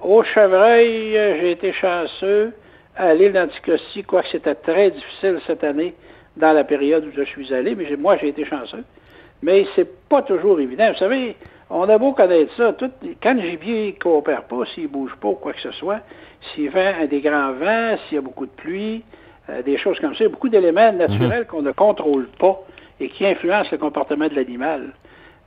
Au 0.00 0.22
Chevreuil, 0.22 1.12
j'ai 1.12 1.52
été 1.52 1.72
chanceux 1.72 2.52
à 2.96 3.14
l'île 3.14 3.32
d'Anticosti, 3.32 4.02
quoique 4.02 4.28
c'était 4.32 4.54
très 4.54 4.90
difficile 4.90 5.38
cette 5.46 5.64
année 5.64 5.94
dans 6.36 6.52
la 6.52 6.64
période 6.64 7.04
où 7.06 7.10
je 7.16 7.22
suis 7.24 7.52
allé, 7.52 7.74
mais 7.74 7.96
moi, 7.96 8.16
j'ai 8.18 8.28
été 8.28 8.44
chanceux. 8.44 8.84
Mais 9.42 9.66
c'est 9.74 9.88
pas 10.08 10.22
toujours 10.22 10.60
évident. 10.60 10.90
Vous 10.92 10.98
savez, 10.98 11.36
on 11.70 11.88
a 11.88 11.98
beau 11.98 12.12
connaître 12.12 12.54
ça. 12.56 12.72
Tout, 12.74 12.90
quand 13.22 13.34
le 13.34 13.42
gibier 13.42 13.94
ne 13.94 14.02
coopère 14.02 14.44
pas, 14.44 14.64
s'il 14.74 14.88
bouge 14.88 15.12
pas 15.20 15.28
ou 15.28 15.34
quoi 15.34 15.52
que 15.52 15.60
ce 15.60 15.72
soit, 15.72 16.00
s'il 16.52 16.70
fait 16.70 17.08
des 17.08 17.20
grands 17.20 17.52
vents, 17.52 17.96
s'il 18.08 18.16
y 18.16 18.18
a 18.18 18.22
beaucoup 18.22 18.46
de 18.46 18.52
pluie, 18.52 19.02
euh, 19.50 19.62
des 19.62 19.78
choses 19.78 19.98
comme 20.00 20.14
ça, 20.14 20.20
il 20.20 20.22
y 20.24 20.26
a 20.26 20.30
beaucoup 20.30 20.48
d'éléments 20.48 20.92
naturels 20.92 21.40
mhm. 21.40 21.46
qu'on 21.46 21.62
ne 21.62 21.72
contrôle 21.72 22.28
pas 22.38 22.60
et 23.00 23.08
qui 23.08 23.26
influencent 23.26 23.70
le 23.72 23.78
comportement 23.78 24.28
de 24.28 24.34
l'animal. 24.34 24.92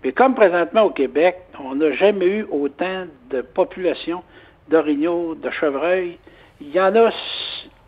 Mais 0.04 0.12
comme 0.12 0.36
présentement 0.36 0.84
au 0.84 0.89
Québec, 0.89 1.38
on 1.63 1.76
n'a 1.76 1.92
jamais 1.94 2.26
eu 2.26 2.48
autant 2.52 3.06
de 3.30 3.42
population 3.42 4.24
d'orignaux, 4.70 5.36
de 5.36 5.50
chevreuils. 5.50 6.18
Il 6.60 6.72
y 6.72 6.80
en 6.80 6.96
a 6.96 7.10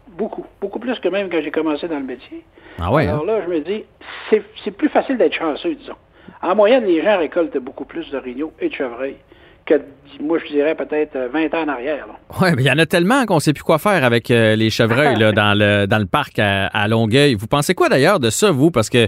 beaucoup, 0.09 0.45
beaucoup 0.61 0.79
plus 0.79 0.97
que 0.99 1.09
même 1.09 1.29
quand 1.29 1.41
j'ai 1.41 1.51
commencé 1.51 1.87
dans 1.87 1.99
le 1.99 2.05
métier. 2.05 2.43
Ah 2.79 2.91
ouais, 2.91 3.07
Alors 3.07 3.23
hein? 3.23 3.27
là, 3.27 3.41
je 3.45 3.49
me 3.49 3.59
dis, 3.59 3.83
c'est 4.29 4.71
plus 4.71 4.89
facile 4.89 5.17
d'être 5.17 5.33
chanceux, 5.33 5.75
disons. 5.75 5.95
En 6.41 6.55
moyenne, 6.55 6.85
les 6.85 7.01
gens 7.01 7.17
récoltent 7.17 7.57
beaucoup 7.57 7.85
plus 7.85 8.09
de 8.11 8.17
rignaux 8.17 8.53
et 8.59 8.69
de 8.69 8.73
chevreuils 8.73 9.17
que, 9.65 9.81
moi, 10.19 10.39
je 10.39 10.51
dirais 10.51 10.75
peut-être 10.75 11.17
20 11.31 11.53
ans 11.53 11.63
en 11.63 11.67
arrière. 11.67 12.07
Oui, 12.41 12.49
mais 12.55 12.63
il 12.63 12.65
y 12.65 12.71
en 12.71 12.77
a 12.77 12.85
tellement 12.85 13.25
qu'on 13.25 13.35
ne 13.35 13.39
sait 13.39 13.53
plus 13.53 13.63
quoi 13.63 13.79
faire 13.79 14.03
avec 14.03 14.31
euh, 14.31 14.55
les 14.55 14.69
chevreuils 14.69 15.17
là, 15.17 15.31
dans, 15.33 15.57
le, 15.57 15.87
dans 15.87 15.99
le 15.99 16.05
parc 16.05 16.39
à, 16.39 16.87
Longueuil. 16.87 17.35
Vous 17.35 17.47
pensez 17.47 17.73
quoi 17.73 17.89
d'ailleurs 17.89 18.19
de 18.19 18.29
ça, 18.29 18.51
vous? 18.51 18.71
Parce 18.71 18.89
que, 18.89 19.07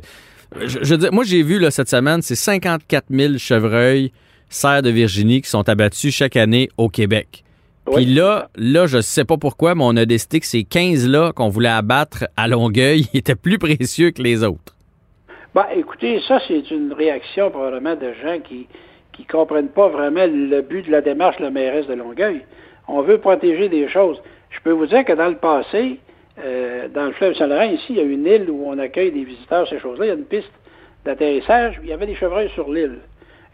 je, 0.60 1.10
moi, 1.12 1.24
j'ai 1.24 1.43
vu 1.43 1.60
là, 1.60 1.72
cette 1.72 1.89
semaine, 1.89 2.22
c'est 2.22 2.36
54 2.36 3.06
000 3.10 3.38
chevreuils, 3.38 4.12
serres 4.50 4.82
de 4.82 4.89
Virginie 4.89 5.41
qui 5.41 5.50
sont 5.50 5.67
abattus 5.70 6.13
chaque 6.13 6.36
année 6.36 6.70
au 6.78 6.89
Québec. 6.89 7.43
Puis 7.93 8.06
là, 8.06 8.50
là, 8.58 8.86
je 8.86 9.00
sais 9.00 9.24
pas 9.24 9.38
pourquoi, 9.38 9.76
mais 9.76 9.84
on 9.86 9.96
a 9.96 10.06
décidé 10.06 10.39
que 10.41 10.46
ces 10.46 10.63
15-là 10.63 11.32
qu'on 11.34 11.48
voulait 11.48 11.70
abattre 11.70 12.26
à 12.36 12.48
Longueuil 12.48 13.06
étaient 13.13 13.36
plus 13.36 13.60
précieux 13.60 14.12
que 14.12 14.22
les 14.22 14.43
autres. 14.43 14.76
Bah, 15.56 15.70
écoutez, 15.76 16.22
ça, 16.28 16.39
c'est 16.48 16.70
une 16.70 16.91
réaction 16.91 17.50
probablement 17.50 17.96
de 17.96 18.13
gens 18.22 18.39
qui 18.39 18.67
qui 19.17 19.25
comprennent 19.25 19.69
pas 19.69 19.89
vraiment 19.89 20.25
le 20.27 20.62
but 20.62 20.86
de 20.86 20.91
la 20.91 21.01
démarche 21.01 21.38
de 21.38 21.43
la 21.43 21.49
mairesse 21.49 21.88
de 21.88 21.95
Longueuil. 21.95 22.45
On 22.88 23.01
veut 23.01 23.17
protéger 23.17 23.67
des 23.67 23.89
choses. 23.89 24.21
Je 24.51 24.60
peux 24.62 24.71
vous 24.71 24.86
dire 24.86 25.03
que 25.03 25.13
dans 25.13 25.27
le 25.27 25.38
passé, 25.38 25.99
euh, 26.39 26.88
dans 26.89 27.06
le 27.06 27.12
fleuve 27.13 27.34
Saint-Laurent, 27.34 27.63
ici, 27.63 27.88
il 27.89 27.95
y 27.95 27.99
a 27.99 28.03
une 28.03 28.25
île 28.27 28.49
où 28.49 28.63
on 28.67 28.77
accueille 28.77 29.12
des 29.12 29.23
visiteurs, 29.23 29.67
ces 29.67 29.80
choses-là. 29.80 30.06
Il 30.06 30.10
y 30.10 30.12
a 30.12 30.15
une 30.15 30.25
piste 30.25 30.51
d'atterrissage. 31.03 31.80
Il 31.82 31.89
y 31.89 31.93
avait 31.93 32.06
des 32.06 32.15
chevreuils 32.15 32.49
sur 32.49 32.71
l'île. 32.71 32.99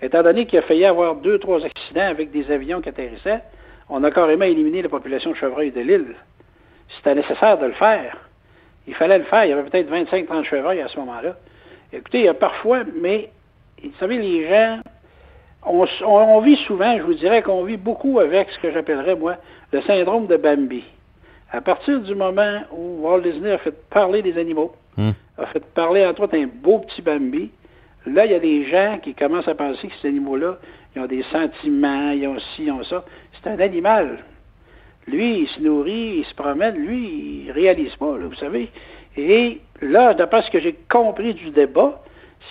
Étant 0.02 0.22
donné 0.22 0.46
qu'il 0.46 0.60
a 0.60 0.64
failli 0.64 0.84
avoir 0.84 1.16
deux, 1.16 1.40
trois 1.40 1.64
accidents 1.64 2.10
avec 2.10 2.32
des 2.32 2.52
avions 2.52 2.82
qui 2.82 2.90
atterrissaient, 2.90 3.42
on 3.90 4.04
a 4.04 4.12
carrément 4.12 4.44
éliminé 4.44 4.82
la 4.82 4.90
population 4.90 5.32
de 5.32 5.38
chevreuils 5.38 5.72
de 5.72 5.80
l'île. 5.80 6.16
C'était 6.98 7.16
nécessaire 7.16 7.58
de 7.58 7.68
le 7.68 7.74
faire. 7.74 8.18
Il 8.86 8.96
fallait 8.96 9.18
le 9.18 9.24
faire. 9.24 9.46
Il 9.46 9.52
y 9.52 9.54
avait 9.54 9.70
peut-être 9.70 9.90
25-30 9.90 10.44
chevreuils 10.44 10.82
à 10.82 10.90
ce 10.90 11.00
moment-là. 11.00 11.38
Écoutez, 11.94 12.20
il 12.20 12.26
y 12.26 12.28
a 12.28 12.34
parfois, 12.34 12.84
mais 13.02 13.30
vous 13.82 13.92
savez, 14.00 14.18
les 14.18 14.48
gens, 14.50 14.80
on, 15.66 15.86
on, 16.06 16.42
vit 16.42 16.58
souvent, 16.68 16.98
je 16.98 17.04
vous 17.04 17.14
dirais 17.14 17.42
qu'on 17.42 17.64
vit 17.64 17.78
beaucoup 17.78 18.20
avec 18.20 18.50
ce 18.50 18.60
que 18.60 18.72
j'appellerais, 18.72 19.16
moi, 19.16 19.38
le 19.72 19.82
syndrome 19.82 20.28
de 20.28 20.38
Bambi. 20.38 20.84
À 21.52 21.62
partir 21.62 22.02
du 22.02 22.16
moment 22.16 22.62
où 22.72 23.02
Walt 23.02 23.22
Disney 23.22 23.52
a 23.52 23.58
fait 23.60 23.76
parler 23.90 24.22
des 24.22 24.38
animaux, 24.38 24.74
Hmm. 24.96 25.12
a 25.40 25.48
fait 25.48 25.66
parler 25.74 26.06
entre 26.06 26.22
autres 26.22 26.38
un 26.38 26.46
beau 26.46 26.80
petit 26.80 27.02
Bambi, 27.02 27.50
là, 28.06 28.26
il 28.26 28.32
y 28.32 28.36
a 28.36 28.40
des 28.40 28.66
gens 28.66 29.00
qui 29.02 29.16
commencent 29.16 29.48
à 29.48 29.56
penser 29.56 29.88
que 29.88 29.94
ces 30.02 30.10
animaux-là, 30.10 30.58
ils 30.96 31.02
ont 31.02 31.08
des 31.08 31.24
sentiments, 31.32 32.12
ils 32.12 32.28
ont 32.28 32.38
ci, 32.56 32.66
ils 32.66 32.72
ont 32.72 32.84
ça. 32.84 33.04
C'est 33.34 33.50
un 33.50 33.60
animal. 33.60 34.20
Lui, 35.08 35.40
il 35.40 35.48
se 35.48 35.60
nourrit, 35.62 36.18
il 36.20 36.26
se 36.26 36.36
promène, 36.36 36.76
lui, 36.76 37.46
il 37.48 37.52
réalise 37.52 37.96
pas, 37.96 38.18
là, 38.18 38.28
vous 38.28 38.36
savez. 38.36 38.70
Et 39.18 39.62
là, 39.82 40.14
d'après 40.14 40.44
ce 40.44 40.52
que 40.52 40.60
j'ai 40.60 40.76
compris 40.90 41.34
du 41.34 41.50
débat, 41.50 42.00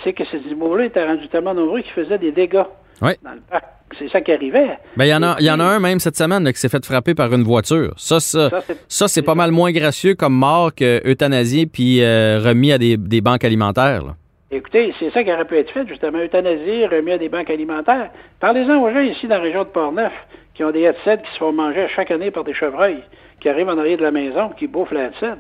c'est 0.03 0.13
que 0.13 0.25
ces 0.25 0.39
animaux-là 0.39 0.87
étaient 0.87 1.07
rendus 1.07 1.29
tellement 1.29 1.55
nombreux 1.55 1.83
qu'ils 1.83 1.93
faisaient 1.93 2.19
des 2.19 2.33
dégâts 2.33 2.65
Oui. 3.01 3.13
dans 3.23 3.33
le 3.33 3.41
parc. 3.51 3.65
C'est 3.99 4.09
ça 4.09 4.21
qui 4.23 4.33
arrivait. 4.33 4.79
Ben, 4.97 5.05
il 5.05 5.09
y 5.09 5.15
en 5.15 5.23
a, 5.23 5.37
il 5.39 5.45
y 5.45 5.51
en 5.51 5.61
a 5.61 5.65
un 5.65 5.79
même 5.79 5.99
cette 6.01 6.17
semaine 6.17 6.45
là, 6.45 6.53
qui 6.53 6.59
s'est 6.59 6.71
fait 6.71 6.85
frapper 6.85 7.15
par 7.15 7.33
une 7.35 7.43
voiture. 7.43 7.93
Ça, 7.99 8.21
ça, 8.21 8.49
Ça, 8.89 9.07
c'est- 9.09 9.23
pas 9.23 9.35
mal 9.35 9.51
moins 9.51 9.71
gracieux 9.71 10.15
comme 10.15 10.33
mort 10.35 10.75
que 10.75 11.07
euthanasié 11.07 11.67
puis 11.67 12.03
euh, 12.03 12.41
remis 12.43 12.73
à 12.73 12.79
des, 12.79 12.97
des 12.97 13.21
banques 13.21 13.45
alimentaires. 13.45 14.03
là. 14.05 14.15
Écoutez, 14.51 14.95
c'est 14.99 15.11
ça 15.11 15.23
qui 15.23 15.33
aurait 15.33 15.45
pu 15.47 15.57
être 15.57 15.71
fait, 15.73 15.87
justement, 15.87 16.19
euthanasier, 16.19 16.87
remis 16.87 17.13
à 17.13 17.19
des 17.19 17.29
banques 17.29 17.51
alimentaires. 17.51 18.11
Parlez-en 18.41 18.81
aux 18.83 18.91
gens 18.91 19.01
ici 19.01 19.27
dans 19.29 19.37
la 19.37 19.43
région 19.43 19.65
de 19.65 19.69
Portneuf 19.69 20.13
qui 20.55 20.65
ont 20.65 20.71
des 20.71 20.83
headsets 20.83 21.19
qui 21.23 21.33
se 21.33 21.39
font 21.39 21.53
manger 21.53 21.87
chaque 21.95 22.11
année 22.11 22.31
par 22.31 22.45
des 22.45 22.55
chevreuils 22.55 23.03
qui 23.41 23.49
arrivent 23.51 23.69
en 23.69 23.79
arrière 23.79 23.99
de 23.99 24.03
la 24.03 24.11
maison 24.11 24.51
qui 24.59 24.67
bouffent 24.69 24.93
la 24.93 25.05
headset. 25.05 25.35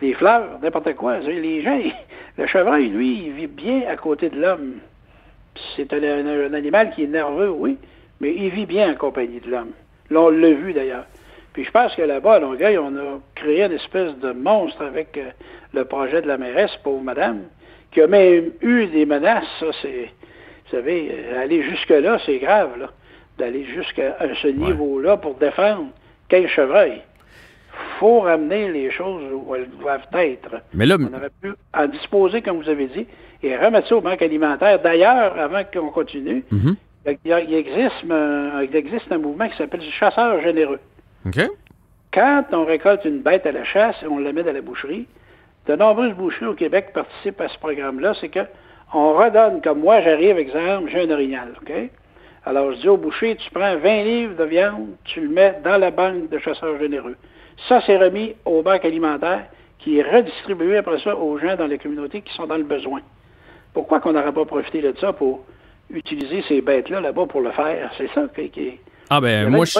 Les 0.00 0.14
fleurs, 0.14 0.58
n'importe 0.62 0.94
quoi. 0.94 1.18
Les 1.20 1.62
gens, 1.62 1.78
le 2.38 2.46
chevreuil, 2.46 2.88
lui, 2.88 3.22
il 3.26 3.32
vit 3.32 3.46
bien 3.46 3.82
à 3.90 3.96
côté 3.96 4.30
de 4.30 4.40
l'homme. 4.40 4.74
C'est 5.76 5.92
un, 5.92 6.54
animal 6.54 6.90
qui 6.90 7.04
est 7.04 7.08
nerveux, 7.08 7.50
oui, 7.50 7.78
mais 8.20 8.34
il 8.34 8.50
vit 8.50 8.66
bien 8.66 8.92
en 8.92 8.94
compagnie 8.94 9.40
de 9.40 9.50
l'homme. 9.50 9.72
Là, 10.10 10.20
on 10.22 10.30
l'a 10.30 10.52
vu 10.52 10.72
d'ailleurs. 10.72 11.06
Puis 11.52 11.64
je 11.64 11.70
pense 11.70 11.94
que 11.94 12.02
là-bas, 12.02 12.34
à 12.34 12.38
Longueuil, 12.38 12.78
on 12.78 12.96
a 12.96 13.20
créé 13.34 13.64
une 13.64 13.72
espèce 13.72 14.16
de 14.18 14.32
monstre 14.32 14.82
avec 14.82 15.16
euh, 15.18 15.30
le 15.74 15.84
projet 15.84 16.22
de 16.22 16.26
la 16.26 16.38
mairesse, 16.38 16.74
pauvre 16.82 17.02
madame, 17.02 17.42
qui 17.90 18.00
a 18.00 18.06
même 18.06 18.52
eu 18.62 18.86
des 18.86 19.04
menaces. 19.04 19.44
Ça, 19.60 19.66
c'est, 19.82 20.10
vous 20.64 20.70
savez, 20.70 21.10
euh, 21.12 21.42
aller 21.42 21.62
jusque-là, 21.62 22.18
c'est 22.24 22.38
grave, 22.38 22.78
là. 22.78 22.90
D'aller 23.38 23.64
jusqu'à 23.64 24.16
ce 24.42 24.48
niveau-là 24.48 25.16
pour 25.16 25.34
défendre 25.34 25.86
15 26.28 26.46
chevreuils. 26.48 27.00
faut 27.98 28.20
ramener 28.20 28.70
les 28.70 28.90
choses 28.90 29.22
où 29.32 29.54
elles 29.54 29.68
doivent 29.80 30.06
être. 30.12 30.62
Mais 30.74 30.84
là, 30.84 30.96
On 31.00 31.16
aurait 31.16 31.30
pu 31.40 31.52
en 31.74 31.86
disposer, 31.86 32.42
comme 32.42 32.58
vous 32.62 32.68
avez 32.68 32.86
dit, 32.88 33.06
et 33.42 33.56
remettre 33.56 33.88
ça 33.88 33.96
aux 33.96 34.00
banques 34.00 34.22
alimentaires. 34.22 34.80
D'ailleurs, 34.80 35.38
avant 35.38 35.62
qu'on 35.64 35.88
continue, 35.90 36.44
Mhm. 36.50 36.76
a- 37.06 37.40
il 37.40 37.54
existe, 37.54 38.04
un, 38.10 38.62
il 38.62 38.74
existe 38.76 39.10
un 39.10 39.18
mouvement 39.18 39.48
qui 39.48 39.56
s'appelle 39.56 39.82
chasseurs 39.82 40.40
généreux. 40.42 40.78
Quand 42.12 42.44
on 42.52 42.64
récolte 42.64 43.04
une 43.04 43.20
bête 43.20 43.46
à 43.46 43.52
la 43.52 43.64
chasse 43.64 43.96
et 44.02 44.06
on 44.06 44.18
la 44.18 44.32
met 44.32 44.42
dans 44.42 44.52
la 44.52 44.60
boucherie, 44.60 45.06
de 45.66 45.74
nombreuses 45.76 46.12
boucheries 46.14 46.46
au 46.46 46.54
Québec 46.54 46.90
participent 46.92 47.40
à 47.40 47.48
ce 47.48 47.58
programme-là, 47.58 48.12
c'est 48.20 48.28
que 48.28 48.40
on 48.94 49.14
redonne, 49.14 49.62
comme 49.62 49.80
moi, 49.80 50.00
j'arrive, 50.02 50.36
exemple, 50.38 50.90
j'ai 50.90 51.02
un 51.02 51.10
orignal, 51.10 51.48
OK? 51.60 51.72
Alors, 52.44 52.72
je 52.72 52.80
dis 52.80 52.88
au 52.88 52.96
boucher, 52.98 53.36
tu 53.36 53.50
prends 53.50 53.76
20 53.76 54.02
livres 54.02 54.36
de 54.36 54.44
viande, 54.44 54.88
tu 55.04 55.20
le 55.20 55.28
mets 55.28 55.54
dans 55.64 55.78
la 55.78 55.90
banque 55.90 56.28
de 56.28 56.38
chasseurs 56.38 56.78
généreux. 56.78 57.16
Ça, 57.68 57.80
c'est 57.86 57.96
remis 57.96 58.34
aux 58.44 58.62
banques 58.62 58.84
alimentaires 58.84 59.44
qui 59.78 59.98
est 59.98 60.02
redistribué 60.02 60.76
après 60.76 60.98
ça 60.98 61.16
aux 61.16 61.38
gens 61.38 61.56
dans 61.56 61.66
les 61.66 61.78
communautés 61.78 62.20
qui 62.20 62.34
sont 62.34 62.46
dans 62.46 62.56
le 62.56 62.64
besoin. 62.64 63.00
Pourquoi 63.74 64.00
qu'on 64.00 64.12
n'aurait 64.12 64.32
pas 64.32 64.44
profité 64.44 64.82
de 64.82 64.94
ça 65.00 65.12
pour 65.12 65.44
utiliser 65.92 66.42
ces 66.48 66.60
bêtes-là 66.60 67.00
là-bas 67.00 67.26
pour 67.26 67.40
le 67.40 67.50
faire? 67.52 67.90
C'est 67.98 68.08
ça 68.14 68.26
qui, 68.34 68.48
qui 68.50 68.60
est... 68.60 68.80
Ah 69.10 69.20
ben 69.20 69.50
moi 69.50 69.66
je, 69.66 69.78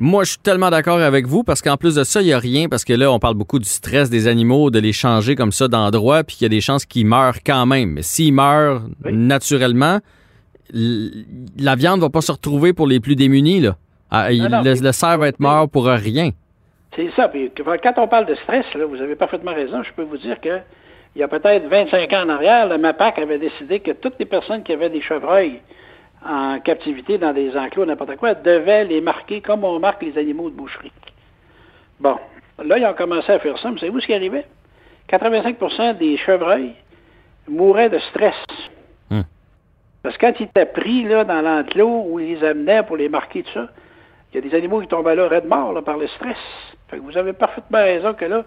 moi 0.00 0.24
je 0.24 0.30
suis 0.30 0.38
tellement 0.40 0.70
d'accord 0.70 0.98
avec 0.98 1.26
vous 1.26 1.44
parce 1.44 1.62
qu'en 1.62 1.76
plus 1.76 1.94
de 1.94 2.02
ça, 2.02 2.20
il 2.20 2.24
n'y 2.24 2.32
a 2.32 2.38
rien 2.40 2.68
parce 2.68 2.84
que 2.84 2.92
là 2.92 3.12
on 3.12 3.20
parle 3.20 3.34
beaucoup 3.36 3.60
du 3.60 3.68
stress 3.68 4.10
des 4.10 4.26
animaux, 4.26 4.70
de 4.70 4.80
les 4.80 4.92
changer 4.92 5.36
comme 5.36 5.52
ça 5.52 5.68
d'endroit 5.68 6.24
puis 6.24 6.34
qu'il 6.36 6.44
y 6.44 6.46
a 6.46 6.48
des 6.48 6.60
chances 6.60 6.84
qu'ils 6.84 7.06
meurent 7.06 7.38
quand 7.46 7.66
même. 7.66 7.90
Mais 7.92 8.02
s'ils 8.02 8.32
meurent 8.34 8.82
Oui. 9.04 9.12
naturellement, 9.12 10.00
la 10.74 11.76
viande 11.76 12.00
va 12.00 12.10
pas 12.10 12.20
se 12.20 12.32
retrouver 12.32 12.72
pour 12.72 12.86
les 12.86 13.00
plus 13.00 13.16
démunis 13.16 13.60
là. 13.60 13.76
Ah, 14.10 14.32
il- 14.32 14.42
non, 14.48 14.62
le, 14.62 14.74
le 14.80 14.92
cerf 14.92 15.18
va 15.18 15.28
être 15.28 15.40
mort 15.40 15.68
pour 15.68 15.84
rien. 15.86 16.30
C'est 16.96 17.10
ça. 17.14 17.28
Puis 17.28 17.52
quand 17.54 17.92
on 17.98 18.08
parle 18.08 18.26
de 18.26 18.34
stress, 18.36 18.64
là, 18.74 18.86
vous 18.86 19.00
avez 19.00 19.14
parfaitement 19.14 19.54
raison. 19.54 19.82
Je 19.82 19.92
peux 19.94 20.02
vous 20.02 20.16
dire 20.16 20.40
que 20.40 20.58
il 21.18 21.22
y 21.22 21.24
a 21.24 21.28
peut-être 21.28 21.66
25 21.66 22.12
ans 22.12 22.26
en 22.26 22.28
arrière, 22.28 22.68
le 22.68 22.78
MAPAC 22.78 23.18
avait 23.18 23.38
décidé 23.38 23.80
que 23.80 23.90
toutes 23.90 24.20
les 24.20 24.24
personnes 24.24 24.62
qui 24.62 24.72
avaient 24.72 24.88
des 24.88 25.00
chevreuils 25.00 25.60
en 26.24 26.60
captivité 26.60 27.18
dans 27.18 27.32
des 27.32 27.56
enclos, 27.56 27.86
n'importe 27.86 28.14
quoi, 28.14 28.34
devaient 28.34 28.84
les 28.84 29.00
marquer 29.00 29.40
comme 29.40 29.64
on 29.64 29.80
marque 29.80 30.00
les 30.00 30.16
animaux 30.16 30.48
de 30.48 30.54
boucherie. 30.54 30.92
Bon. 31.98 32.16
Là, 32.64 32.78
ils 32.78 32.86
ont 32.86 32.94
commencé 32.94 33.32
à 33.32 33.40
faire 33.40 33.58
ça. 33.58 33.68
Mais 33.68 33.80
savez-vous 33.80 33.98
ce 33.98 34.06
qui 34.06 34.14
arrivait? 34.14 34.46
85% 35.10 35.98
des 35.98 36.16
chevreuils 36.18 36.74
mouraient 37.48 37.90
de 37.90 37.98
stress. 37.98 38.36
Hmm. 39.10 39.22
Parce 40.04 40.16
que 40.16 40.24
quand 40.24 40.34
ils 40.38 40.44
étaient 40.44 40.66
pris 40.66 41.02
là, 41.02 41.24
dans 41.24 41.40
l'enclos 41.40 42.06
où 42.10 42.20
ils 42.20 42.36
les 42.36 42.44
amenaient 42.44 42.84
pour 42.84 42.96
les 42.96 43.08
marquer, 43.08 43.42
tout 43.42 43.50
ça, 43.54 43.66
il 44.32 44.36
y 44.36 44.38
a 44.38 44.48
des 44.48 44.56
animaux 44.56 44.80
qui 44.82 44.86
tombaient 44.86 45.16
là, 45.16 45.26
raides 45.26 45.48
morts, 45.48 45.72
là, 45.72 45.82
par 45.82 45.96
le 45.98 46.06
stress. 46.06 46.36
Fait 46.88 46.98
que 46.98 47.02
vous 47.02 47.18
avez 47.18 47.32
parfaitement 47.32 47.78
raison 47.78 48.14
que 48.14 48.24
là, 48.24 48.44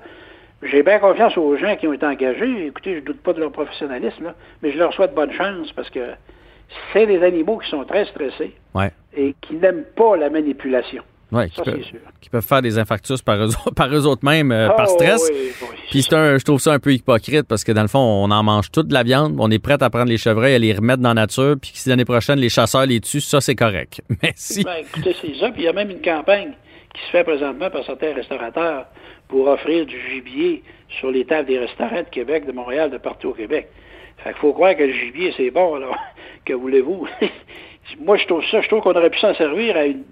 j'ai 0.63 0.83
bien 0.83 0.99
confiance 0.99 1.37
aux 1.37 1.55
gens 1.57 1.75
qui 1.75 1.87
ont 1.87 1.93
été 1.93 2.05
engagés. 2.05 2.67
Écoutez, 2.67 2.93
je 2.95 2.99
ne 2.99 3.05
doute 3.05 3.21
pas 3.21 3.33
de 3.33 3.39
leur 3.39 3.51
professionnalisme, 3.51 4.23
là, 4.25 4.35
mais 4.61 4.71
je 4.71 4.77
leur 4.77 4.93
souhaite 4.93 5.13
bonne 5.15 5.31
chance 5.33 5.71
parce 5.73 5.89
que 5.89 5.99
c'est 6.93 7.05
des 7.05 7.23
animaux 7.23 7.57
qui 7.57 7.69
sont 7.69 7.83
très 7.83 8.05
stressés 8.05 8.53
Ouais. 8.73 8.91
et 9.15 9.35
qui 9.41 9.55
n'aiment 9.55 9.83
pas 9.95 10.15
la 10.17 10.29
manipulation. 10.29 11.03
Ouais, 11.31 11.47
qui, 11.47 11.61
sûr. 11.63 11.73
qui 12.19 12.29
peuvent 12.29 12.45
faire 12.45 12.61
des 12.61 12.77
infarctus 12.77 13.21
par 13.21 13.37
eux, 13.41 13.47
par 13.75 13.87
eux 13.93 14.05
autres 14.05 14.25
mêmes 14.25 14.51
euh, 14.51 14.67
par 14.69 14.85
Oh, 14.89 14.93
stress. 14.95 15.29
oui, 15.33 15.51
oui, 15.61 15.67
Puis 15.89 16.01
c'est 16.03 16.13
un, 16.13 16.37
je 16.37 16.43
trouve 16.43 16.59
ça 16.59 16.73
un 16.73 16.79
peu 16.79 16.93
hypocrite 16.93 17.43
parce 17.47 17.63
que 17.63 17.71
dans 17.71 17.83
le 17.83 17.87
fond, 17.87 17.99
on 17.99 18.29
en 18.31 18.43
mange 18.43 18.69
toute 18.69 18.87
de 18.89 18.93
la 18.93 19.03
viande, 19.03 19.37
on 19.39 19.49
est 19.49 19.57
prêt 19.59 19.81
à 19.81 19.89
prendre 19.89 20.09
les 20.09 20.17
chevreuils, 20.17 20.55
à 20.55 20.59
les 20.59 20.73
remettre 20.73 21.01
dans 21.01 21.09
la 21.13 21.21
nature, 21.21 21.55
puis 21.61 21.71
si 21.73 21.87
l'année 21.87 22.03
prochaine 22.03 22.37
les 22.37 22.49
chasseurs 22.49 22.85
les 22.85 22.99
tuent, 22.99 23.21
ça 23.21 23.39
c'est 23.39 23.55
correct. 23.55 24.01
Mais 24.21 24.33
si, 24.35 24.65
Ben, 24.65 24.75
écoutez, 24.81 25.15
c'est 25.21 25.33
ça. 25.39 25.51
Puis 25.51 25.61
il 25.61 25.65
y 25.65 25.67
a 25.69 25.73
même 25.73 25.89
une 25.89 26.01
campagne 26.01 26.51
qui 26.93 27.01
se 27.05 27.11
fait 27.11 27.23
présentement 27.23 27.69
par 27.69 27.85
certains 27.85 28.13
restaurateurs 28.13 28.87
pour 29.31 29.47
offrir 29.47 29.85
du 29.85 29.97
gibier 30.11 30.61
sur 30.99 31.09
les 31.09 31.23
tables 31.23 31.47
des 31.47 31.57
restaurants 31.57 32.03
de 32.03 32.09
Québec, 32.11 32.45
de 32.45 32.51
Montréal, 32.51 32.91
de 32.91 32.97
partout 32.97 33.29
au 33.29 33.33
Québec. 33.33 33.69
Fait 34.17 34.31
qu'il 34.31 34.39
faut 34.39 34.53
croire 34.53 34.75
que 34.75 34.83
le 34.83 34.91
gibier, 34.91 35.33
c'est 35.35 35.49
bon, 35.49 35.75
alors. 35.75 35.97
Que 36.43 36.53
voulez-vous? 36.53 37.07
Moi, 37.99 38.17
je 38.17 38.25
trouve 38.25 38.43
ça, 38.45 38.61
je 38.61 38.67
trouve 38.67 38.81
qu'on 38.81 38.93
aurait 38.95 39.11
pu 39.11 39.19
s'en 39.19 39.35
servir 39.35 39.77
à 39.77 39.85
une, 39.85 40.03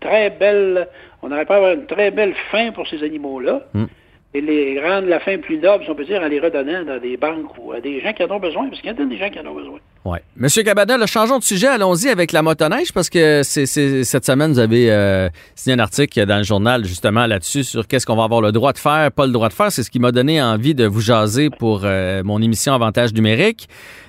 très 0.00 0.30
belle, 0.30 0.88
on 1.22 1.30
aurait 1.30 1.46
pu 1.46 1.52
avoir 1.52 1.74
une 1.74 1.86
très 1.86 2.10
belle 2.10 2.34
fin 2.50 2.72
pour 2.72 2.88
ces 2.88 3.04
animaux-là. 3.04 3.62
Mm. 3.72 3.84
Et 4.34 4.40
les 4.40 4.80
rendre 4.80 5.06
la 5.06 5.20
fin 5.20 5.38
plus 5.38 5.58
noble, 5.58 5.84
si 5.84 5.90
on 5.90 5.94
peut 5.94 6.04
dire, 6.04 6.20
en 6.20 6.26
les 6.26 6.40
redonnant 6.40 6.82
dans 6.84 6.98
des 6.98 7.16
banques 7.16 7.56
ou 7.58 7.70
à 7.70 7.80
des 7.80 8.00
gens 8.00 8.12
qui 8.12 8.24
en 8.24 8.30
ont 8.32 8.40
besoin, 8.40 8.68
parce 8.68 8.80
qu'il 8.80 8.90
y 8.90 9.00
a 9.00 9.04
des 9.04 9.16
gens 9.16 9.30
qui 9.30 9.38
en 9.38 9.46
ont 9.46 9.54
besoin. 9.54 9.78
Ouais. 10.04 10.22
Monsieur 10.36 10.62
Cabana, 10.62 10.96
là, 10.96 11.06
changeons 11.06 11.38
de 11.38 11.44
sujet, 11.44 11.68
allons-y 11.68 12.08
avec 12.08 12.32
la 12.32 12.42
motoneige 12.42 12.92
parce 12.92 13.10
que 13.10 13.42
cette 13.42 14.24
semaine, 14.24 14.52
vous 14.52 14.58
avez 14.58 14.90
euh, 14.90 15.28
signé 15.54 15.74
un 15.74 15.78
article 15.78 16.24
dans 16.26 16.38
le 16.38 16.44
journal 16.44 16.84
justement 16.84 17.26
là-dessus 17.26 17.64
sur 17.64 17.86
qu'est-ce 17.86 18.06
qu'on 18.06 18.16
va 18.16 18.24
avoir 18.24 18.40
le 18.40 18.52
droit 18.52 18.72
de 18.72 18.78
faire, 18.78 19.10
pas 19.12 19.26
le 19.26 19.32
droit 19.32 19.48
de 19.48 19.54
faire. 19.54 19.72
C'est 19.72 19.82
ce 19.82 19.90
qui 19.90 19.98
m'a 19.98 20.12
donné 20.12 20.42
envie 20.42 20.74
de 20.74 20.86
vous 20.86 21.00
jaser 21.00 21.50
pour 21.50 21.82
euh, 21.84 22.22
mon 22.24 22.40
émission 22.42 22.74
Avantage 22.74 23.12
numérique. 23.12 23.68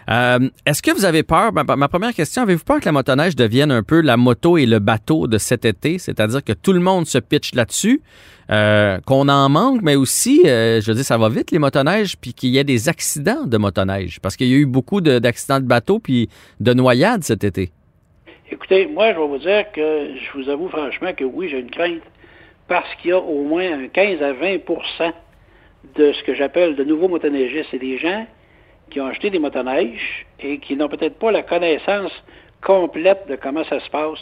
Euh, 0.09 0.49
est-ce 0.65 0.81
que 0.81 0.91
vous 0.91 1.05
avez 1.05 1.23
peur, 1.23 1.51
ma, 1.51 1.63
ma 1.63 1.87
première 1.87 2.13
question, 2.13 2.43
avez-vous 2.43 2.63
peur 2.63 2.79
que 2.79 2.85
la 2.85 2.91
motoneige 2.91 3.35
devienne 3.35 3.71
un 3.71 3.83
peu 3.83 4.01
la 4.01 4.17
moto 4.17 4.57
et 4.57 4.65
le 4.65 4.79
bateau 4.79 5.27
de 5.27 5.37
cet 5.37 5.65
été, 5.65 5.97
c'est-à-dire 5.97 6.43
que 6.43 6.53
tout 6.53 6.73
le 6.73 6.79
monde 6.79 7.07
se 7.07 7.17
pitche 7.17 7.55
là-dessus, 7.55 8.01
euh, 8.51 8.99
qu'on 9.05 9.27
en 9.29 9.49
manque, 9.49 9.81
mais 9.81 9.95
aussi, 9.95 10.43
euh, 10.45 10.79
je 10.81 10.87
veux 10.87 10.95
dire, 10.95 11.03
ça 11.03 11.17
va 11.17 11.29
vite 11.29 11.51
les 11.51 11.59
motoneiges, 11.59 12.15
puis 12.17 12.33
qu'il 12.33 12.49
y 12.49 12.57
ait 12.57 12.63
des 12.63 12.89
accidents 12.89 13.45
de 13.45 13.57
motoneige, 13.57 14.19
parce 14.21 14.35
qu'il 14.35 14.47
y 14.47 14.53
a 14.53 14.57
eu 14.57 14.65
beaucoup 14.65 15.01
de- 15.01 15.19
d'accidents 15.19 15.59
de, 15.59 15.65
bateaux 15.65 15.99
puis 15.99 16.29
de 16.59 16.73
noyades 16.73 17.23
cet 17.23 17.43
été. 17.43 17.71
Écoutez, 18.51 18.85
moi, 18.85 19.13
je 19.13 19.19
vais 19.19 19.27
vous 19.27 19.37
dire 19.39 19.65
que 19.73 20.09
je 20.15 20.37
vous 20.37 20.49
avoue 20.49 20.69
franchement 20.69 21.13
que 21.13 21.23
oui, 21.23 21.49
j'ai 21.49 21.59
une 21.59 21.71
crainte 21.71 22.01
parce 22.67 22.87
qu'il 23.01 23.09
y 23.11 23.13
a 23.13 23.19
au 23.19 23.43
moins 23.43 23.79
un 23.83 23.87
15 23.87 24.21
à 24.21 24.33
20% 24.33 25.13
de 25.95 26.13
ce 26.13 26.23
que 26.23 26.35
j'appelle 26.35 26.75
de 26.75 26.83
nouveaux 26.83 27.07
motoneigistes. 27.07 27.67
C'est 27.71 27.79
des 27.79 27.97
gens 27.97 28.25
qui 28.91 29.01
ont 29.01 29.07
acheté 29.07 29.29
des 29.29 29.39
motoneiges 29.39 30.25
et 30.39 30.59
qui 30.59 30.75
n'ont 30.75 30.89
peut-être 30.89 31.17
pas 31.17 31.31
la 31.31 31.41
connaissance 31.43 32.11
complète 32.63 33.27
de 33.29 33.35
comment 33.35 33.63
ça 33.65 33.79
se 33.79 33.89
passe, 33.89 34.19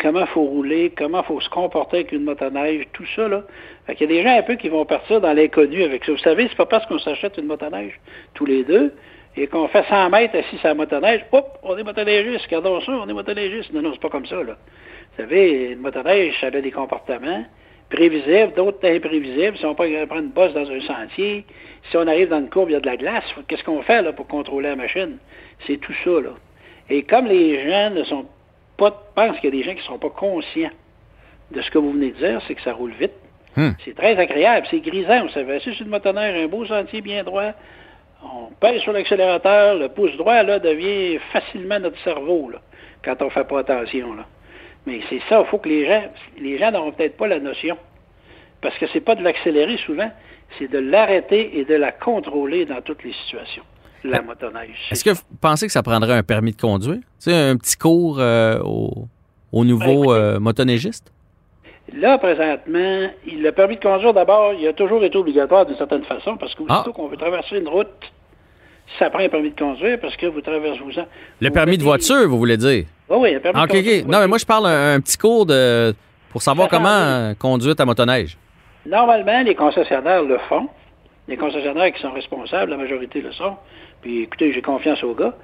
comment 0.00 0.26
faut 0.26 0.44
rouler, 0.44 0.92
comment 0.96 1.22
faut 1.22 1.40
se 1.40 1.48
comporter 1.48 1.98
avec 1.98 2.12
une 2.12 2.24
motoneige, 2.24 2.86
tout 2.92 3.06
ça. 3.16 3.28
Là. 3.28 3.42
Fait 3.86 3.94
Il 3.94 4.00
y 4.00 4.04
a 4.04 4.06
des 4.06 4.22
gens 4.22 4.38
un 4.38 4.42
peu 4.42 4.54
qui 4.54 4.68
vont 4.68 4.84
partir 4.84 5.20
dans 5.20 5.32
l'inconnu 5.32 5.82
avec 5.82 6.04
ça. 6.04 6.12
Vous 6.12 6.18
savez, 6.18 6.46
c'est 6.48 6.56
pas 6.56 6.66
parce 6.66 6.86
qu'on 6.86 6.98
s'achète 6.98 7.36
une 7.38 7.46
motoneige 7.46 7.98
tous 8.34 8.46
les 8.46 8.64
deux 8.64 8.92
et 9.36 9.46
qu'on 9.46 9.68
fait 9.68 9.84
100 9.88 10.10
mètres 10.10 10.36
assis 10.36 10.56
sur 10.58 10.68
la 10.68 10.74
motoneige, 10.74 11.24
hop, 11.32 11.58
on 11.62 11.76
est 11.76 11.84
motoneigistes, 11.84 12.46
regardons 12.46 12.80
ça, 12.80 12.92
on 12.92 13.08
est 13.08 13.12
motoneigistes. 13.12 13.72
Non, 13.72 13.82
non, 13.82 13.92
c'est 13.92 14.00
pas 14.00 14.08
comme 14.08 14.26
ça. 14.26 14.36
Là. 14.36 14.56
Vous 15.16 15.22
savez, 15.22 15.72
une 15.72 15.80
motoneige, 15.80 16.34
ça 16.40 16.46
a 16.48 16.50
des 16.50 16.70
comportements 16.70 17.44
prévisibles, 17.90 18.52
d'autres 18.54 18.86
imprévisibles. 18.86 19.56
Si 19.56 19.64
on 19.64 19.74
prend 19.74 19.84
une 19.84 20.28
bosse 20.28 20.52
dans 20.54 20.70
un 20.70 20.80
sentier, 20.80 21.44
si 21.90 21.96
on 21.96 22.06
arrive 22.06 22.28
dans 22.28 22.40
une 22.40 22.50
courbe, 22.50 22.70
il 22.70 22.74
y 22.74 22.76
a 22.76 22.80
de 22.80 22.86
la 22.86 22.96
glace, 22.96 23.24
qu'est-ce 23.46 23.64
qu'on 23.64 23.82
fait 23.82 24.02
là, 24.02 24.12
pour 24.12 24.26
contrôler 24.26 24.68
la 24.68 24.76
machine? 24.76 25.18
C'est 25.66 25.78
tout 25.78 25.94
ça. 26.04 26.10
Là. 26.10 26.30
Et 26.90 27.02
comme 27.02 27.26
les 27.26 27.68
gens 27.68 27.90
ne 27.90 28.04
sont 28.04 28.22
pas, 28.22 28.37
pensent 28.78 29.38
qu'il 29.40 29.44
y 29.44 29.48
a 29.48 29.50
des 29.50 29.62
gens 29.62 29.72
qui 29.72 29.80
ne 29.80 29.82
sont 29.82 29.98
pas 29.98 30.10
conscients 30.10 30.70
de 31.50 31.60
ce 31.60 31.70
que 31.70 31.78
vous 31.78 31.92
venez 31.92 32.10
de 32.10 32.16
dire, 32.16 32.40
c'est 32.46 32.54
que 32.54 32.62
ça 32.62 32.72
roule 32.72 32.92
vite. 32.92 33.12
Hmm. 33.56 33.70
C'est 33.84 33.94
très 33.94 34.16
agréable, 34.16 34.66
c'est 34.70 34.80
grisant. 34.80 35.22
Vous 35.22 35.30
savez, 35.30 35.56
assis 35.56 35.74
sur 35.74 35.84
une 35.84 35.90
motoneige, 35.90 36.44
un 36.44 36.48
beau 36.48 36.64
sentier 36.66 37.00
bien 37.00 37.24
droit, 37.24 37.52
on 38.22 38.52
pèse 38.60 38.80
sur 38.82 38.92
l'accélérateur, 38.92 39.76
le 39.76 39.88
pouce 39.88 40.16
droit 40.16 40.42
là, 40.42 40.58
devient 40.58 41.18
facilement 41.32 41.78
notre 41.78 41.98
cerveau 42.00 42.50
là, 42.50 42.60
quand 43.04 43.20
on 43.20 43.26
ne 43.26 43.30
fait 43.30 43.46
pas 43.46 43.60
attention. 43.60 44.14
Là. 44.14 44.26
Mais 44.86 45.00
c'est 45.08 45.20
ça, 45.28 45.40
il 45.40 45.46
faut 45.50 45.58
que 45.58 45.68
les 45.68 45.86
gens, 45.86 46.04
les 46.38 46.58
gens 46.58 46.70
n'auront 46.70 46.92
peut-être 46.92 47.16
pas 47.16 47.26
la 47.26 47.40
notion. 47.40 47.76
Parce 48.60 48.76
que 48.78 48.86
c'est 48.88 49.00
pas 49.00 49.14
de 49.14 49.22
l'accélérer 49.22 49.76
souvent, 49.78 50.10
c'est 50.58 50.68
de 50.68 50.78
l'arrêter 50.78 51.58
et 51.58 51.64
de 51.64 51.74
la 51.74 51.92
contrôler 51.92 52.64
dans 52.64 52.80
toutes 52.82 53.04
les 53.04 53.12
situations. 53.12 53.62
La 54.04 54.22
motoneige. 54.22 54.88
Est-ce 54.90 55.04
que 55.04 55.10
vous 55.10 55.22
pensez 55.40 55.66
que 55.66 55.72
ça 55.72 55.82
prendrait 55.82 56.14
un 56.14 56.22
permis 56.22 56.52
de 56.52 56.60
conduire? 56.60 56.98
Tu 56.98 57.02
sais, 57.30 57.34
un 57.34 57.56
petit 57.56 57.76
cours 57.76 58.18
euh, 58.20 58.58
au, 58.64 59.06
au 59.52 59.64
nouveau 59.64 60.06
Ben, 60.06 60.12
euh, 60.12 60.40
motoneigiste? 60.40 61.12
Là, 61.94 62.18
présentement, 62.18 63.08
le 63.26 63.50
permis 63.50 63.76
de 63.76 63.80
conduire, 63.82 64.12
d'abord, 64.14 64.52
il 64.52 64.66
a 64.68 64.72
toujours 64.72 65.02
été 65.04 65.16
obligatoire 65.16 65.64
d'une 65.66 65.76
certaine 65.76 66.04
façon, 66.04 66.36
parce 66.36 66.54
qu'aussitôt 66.54 66.90
Ah. 66.90 66.92
qu'on 66.94 67.08
veut 67.08 67.16
traverser 67.16 67.58
une 67.58 67.68
route, 67.68 67.88
ça 68.98 69.10
prend 69.10 69.20
un 69.20 69.28
permis 69.28 69.50
de 69.50 69.58
conduire, 69.58 69.98
parce 70.00 70.16
que 70.16 70.26
vous 70.26 70.40
traversez 70.42 70.78
vous 70.80 70.90
Le 71.40 71.48
vous 71.48 71.54
permis 71.54 71.78
de 71.78 71.82
voiture, 71.82 72.28
vous 72.28 72.38
voulez 72.38 72.56
dire? 72.58 72.84
Oui, 73.08 73.16
oui, 73.20 73.34
un 73.34 73.40
permis 73.40 73.58
Ah, 73.62 73.66
de 73.66 73.72
conduire. 73.72 74.02
OK. 74.04 74.08
Non, 74.10 74.18
mais 74.20 74.26
moi, 74.26 74.38
je 74.38 74.44
parle 74.46 74.66
un, 74.66 74.94
un 74.94 75.00
petit 75.00 75.16
cours 75.16 75.46
de 75.46 75.94
pour 76.30 76.42
savoir 76.42 76.68
comment 76.68 76.88
euh, 76.88 77.34
conduire 77.34 77.74
ta 77.74 77.86
motoneige. 77.86 78.36
Normalement, 78.86 79.42
les 79.42 79.54
concessionnaires 79.54 80.22
le 80.22 80.38
font. 80.48 80.68
Les 81.26 81.36
concessionnaires 81.38 81.92
qui 81.92 82.00
sont 82.00 82.12
responsables, 82.12 82.70
la 82.70 82.76
majorité 82.76 83.20
le 83.22 83.32
sont. 83.32 83.56
Puis 84.02 84.22
écoutez, 84.22 84.52
j'ai 84.52 84.62
confiance 84.62 85.02
aux 85.02 85.14
gars. 85.14 85.34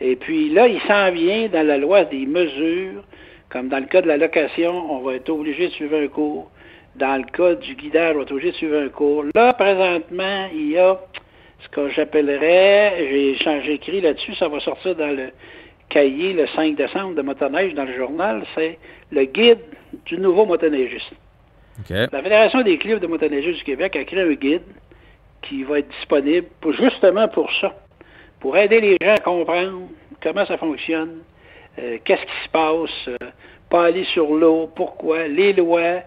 Et 0.00 0.16
puis 0.16 0.50
là, 0.50 0.66
il 0.66 0.80
s'en 0.82 1.10
vient 1.12 1.48
dans 1.48 1.66
la 1.66 1.78
loi 1.78 2.04
des 2.04 2.26
mesures, 2.26 3.04
comme 3.48 3.68
dans 3.68 3.78
le 3.78 3.86
cas 3.86 4.02
de 4.02 4.08
la 4.08 4.16
location, 4.16 4.90
on 4.90 5.00
va 5.00 5.14
être 5.14 5.28
obligé 5.30 5.68
de 5.68 5.72
suivre 5.72 5.96
un 5.96 6.08
cours. 6.08 6.50
Dans 6.96 7.16
le 7.16 7.24
cas 7.24 7.54
du 7.54 7.74
guidage, 7.74 8.14
on 8.14 8.18
va 8.18 8.22
être 8.22 8.32
obligé 8.32 8.50
de 8.50 8.56
suivre 8.56 8.78
un 8.78 8.88
cours. 8.88 9.24
Là, 9.34 9.52
présentement, 9.52 10.48
il 10.52 10.70
y 10.70 10.78
a 10.78 10.98
ce 11.62 11.68
que 11.68 11.88
j'appellerais, 11.90 13.36
j'ai 13.64 13.72
écrit 13.72 14.00
là-dessus, 14.00 14.34
ça 14.34 14.48
va 14.48 14.58
sortir 14.60 14.96
dans 14.96 15.14
le 15.14 15.30
cahier 15.88 16.32
le 16.32 16.46
5 16.48 16.74
décembre 16.74 17.14
de 17.14 17.22
motoneige 17.22 17.74
dans 17.74 17.84
le 17.84 17.94
journal, 17.94 18.42
c'est 18.54 18.78
le 19.10 19.24
guide 19.24 19.60
du 20.06 20.18
nouveau 20.18 20.46
motoneigiste. 20.46 21.12
La 21.88 22.22
Fédération 22.22 22.62
des 22.62 22.78
clubs 22.78 23.00
de 23.00 23.06
motoneigistes 23.06 23.58
du 23.58 23.64
Québec 23.64 23.96
a 23.96 24.04
créé 24.04 24.20
un 24.22 24.32
guide 24.32 24.62
qui 25.42 25.62
va 25.64 25.80
être 25.80 25.88
disponible 25.88 26.46
pour, 26.60 26.72
justement 26.72 27.28
pour 27.28 27.50
ça, 27.60 27.74
pour 28.42 28.56
aider 28.58 28.80
les 28.80 28.96
gens 29.00 29.14
à 29.14 29.18
comprendre 29.18 29.88
comment 30.22 30.44
ça 30.44 30.58
fonctionne, 30.58 31.20
euh, 31.78 31.96
qu'est-ce 32.04 32.20
qui 32.22 32.44
se 32.44 32.48
passe, 32.50 33.08
euh, 33.08 33.16
pas 33.70 33.86
aller 33.86 34.04
sur 34.12 34.34
l'eau, 34.34 34.68
pourquoi, 34.76 35.26
les 35.28 35.52
lois, 35.54 36.00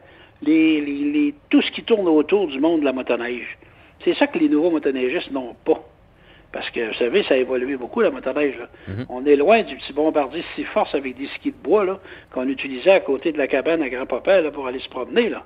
les, 0.43 0.81
les- 0.81 1.11
les- 1.11 1.33
tout 1.49 1.61
ce 1.63 1.71
qui 1.71 1.81
tourne 1.83 2.07
autour 2.07 2.47
du 2.47 2.59
monde 2.59 2.81
de 2.81 2.85
la 2.85 2.93
motoneige. 2.93 3.57
C'est 4.03 4.13
ça 4.15 4.27
que 4.27 4.37
les 4.37 4.49
nouveaux 4.49 4.69
motoneigistes 4.69 5.31
n'ont 5.31 5.55
pas. 5.65 5.81
Parce 6.51 6.69
que, 6.69 6.87
vous 6.87 6.93
savez, 6.93 7.23
ça 7.23 7.33
a 7.33 7.37
évolué 7.37 7.75
beaucoup, 7.75 7.99
la 8.01 8.11
motoneige. 8.11 8.55
là. 8.59 8.67
On 9.09 9.25
est 9.25 9.35
loin 9.35 9.63
du 9.63 9.75
petit 9.75 9.91
bombardier 9.91 10.43
six 10.55 10.63
forces 10.65 10.93
avec 10.95 11.17
des 11.17 11.27
skis 11.35 11.51
de 11.51 11.57
bois 11.63 11.99
qu'on 12.33 12.47
utilisait 12.47 12.91
à 12.91 12.99
côté 13.01 13.31
de 13.31 13.37
la 13.37 13.47
cabane 13.47 13.81
à 13.81 13.89
grand-papa 13.89 14.43
pour 14.53 14.67
aller 14.67 14.79
se 14.79 14.87
promener. 14.89 15.29
là. 15.29 15.43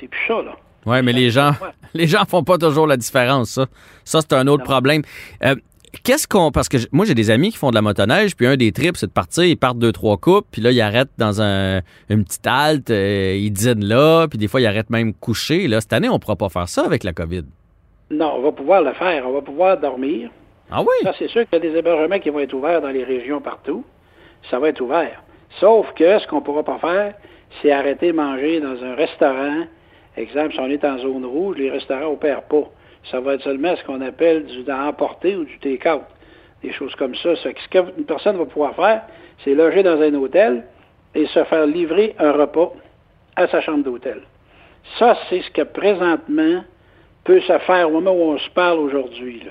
C'est 0.00 0.08
plus 0.08 0.20
ça, 0.28 0.40
là. 0.42 0.56
Oui, 0.86 1.02
mais 1.02 1.12
les 1.12 1.30
gens, 1.30 1.50
les 1.94 2.06
gens 2.06 2.24
font 2.26 2.44
pas 2.44 2.56
toujours 2.58 2.86
la 2.86 2.96
différence, 2.96 3.50
ça. 3.50 3.66
Ça, 4.04 4.20
c'est 4.20 4.32
un 4.34 4.46
autre 4.46 4.62
Non. 4.64 4.70
problème. 4.70 5.02
Euh, 5.44 5.56
Qu'est-ce 6.04 6.26
qu'on. 6.28 6.50
Parce 6.50 6.68
que 6.68 6.76
moi, 6.92 7.04
j'ai 7.04 7.14
des 7.14 7.30
amis 7.30 7.50
qui 7.50 7.58
font 7.58 7.70
de 7.70 7.74
la 7.74 7.82
motoneige, 7.82 8.36
puis 8.36 8.46
un 8.46 8.56
des 8.56 8.72
trips, 8.72 8.96
c'est 8.96 9.06
de 9.06 9.12
partir, 9.12 9.44
ils 9.44 9.56
partent 9.56 9.78
deux, 9.78 9.92
trois 9.92 10.16
coupes, 10.16 10.46
puis 10.50 10.62
là, 10.62 10.70
ils 10.70 10.80
arrêtent 10.80 11.10
dans 11.18 11.40
un, 11.42 11.80
une 12.08 12.24
petite 12.24 12.46
halte, 12.46 12.90
euh, 12.90 13.34
ils 13.36 13.50
dînent 13.50 13.84
là, 13.84 14.26
puis 14.28 14.38
des 14.38 14.48
fois, 14.48 14.60
ils 14.60 14.66
arrêtent 14.66 14.90
même 14.90 15.14
coucher. 15.14 15.68
Là, 15.68 15.80
cette 15.80 15.92
année, 15.92 16.08
on 16.08 16.18
pourra 16.18 16.36
pas 16.36 16.48
faire 16.48 16.68
ça 16.68 16.84
avec 16.84 17.04
la 17.04 17.12
COVID. 17.12 17.44
Non, 18.10 18.34
on 18.36 18.42
va 18.42 18.52
pouvoir 18.52 18.82
le 18.82 18.92
faire. 18.92 19.26
On 19.26 19.32
va 19.32 19.42
pouvoir 19.42 19.78
dormir. 19.78 20.30
Ah 20.70 20.80
oui? 20.80 20.94
Ça, 21.02 21.12
c'est 21.18 21.28
sûr 21.28 21.48
qu'il 21.48 21.62
y 21.62 21.66
a 21.66 21.70
des 21.70 21.76
hébergements 21.78 22.18
qui 22.18 22.30
vont 22.30 22.40
être 22.40 22.52
ouverts 22.54 22.80
dans 22.80 22.90
les 22.90 23.04
régions 23.04 23.40
partout. 23.40 23.84
Ça 24.50 24.58
va 24.58 24.68
être 24.68 24.80
ouvert. 24.80 25.22
Sauf 25.60 25.92
que 25.94 26.18
ce 26.18 26.26
qu'on 26.26 26.36
ne 26.36 26.44
pourra 26.44 26.62
pas 26.62 26.78
faire, 26.78 27.14
c'est 27.60 27.72
arrêter 27.72 28.08
de 28.08 28.12
manger 28.12 28.60
dans 28.60 28.82
un 28.82 28.94
restaurant. 28.94 29.64
Exemple, 30.16 30.52
si 30.52 30.60
on 30.60 30.66
est 30.66 30.84
en 30.84 30.98
zone 30.98 31.24
rouge, 31.24 31.56
les 31.58 31.70
restaurants 31.70 32.10
n'opèrent 32.10 32.42
pas. 32.42 32.70
Ça 33.10 33.20
va 33.20 33.34
être 33.34 33.42
seulement 33.42 33.74
ce 33.76 33.84
qu'on 33.84 34.00
appelle 34.00 34.46
du 34.46 34.70
emporter 34.70 35.36
ou 35.36 35.44
du 35.44 35.58
take-out. 35.58 36.02
Des 36.62 36.72
choses 36.72 36.94
comme 36.96 37.14
ça. 37.14 37.36
Ce 37.36 37.48
qu'une 37.48 38.04
personne 38.04 38.36
va 38.36 38.46
pouvoir 38.46 38.74
faire, 38.74 39.02
c'est 39.44 39.54
loger 39.54 39.82
dans 39.82 40.00
un 40.00 40.14
hôtel 40.14 40.64
et 41.14 41.26
se 41.26 41.44
faire 41.44 41.66
livrer 41.66 42.14
un 42.18 42.32
repas 42.32 42.72
à 43.36 43.46
sa 43.48 43.60
chambre 43.60 43.84
d'hôtel. 43.84 44.22
Ça, 44.98 45.16
c'est 45.28 45.42
ce 45.42 45.50
que 45.50 45.62
présentement 45.62 46.64
peut 47.24 47.40
se 47.40 47.58
faire 47.58 47.88
au 47.88 47.92
moment 47.92 48.12
où 48.12 48.32
on 48.32 48.38
se 48.38 48.50
parle 48.50 48.78
aujourd'hui. 48.78 49.42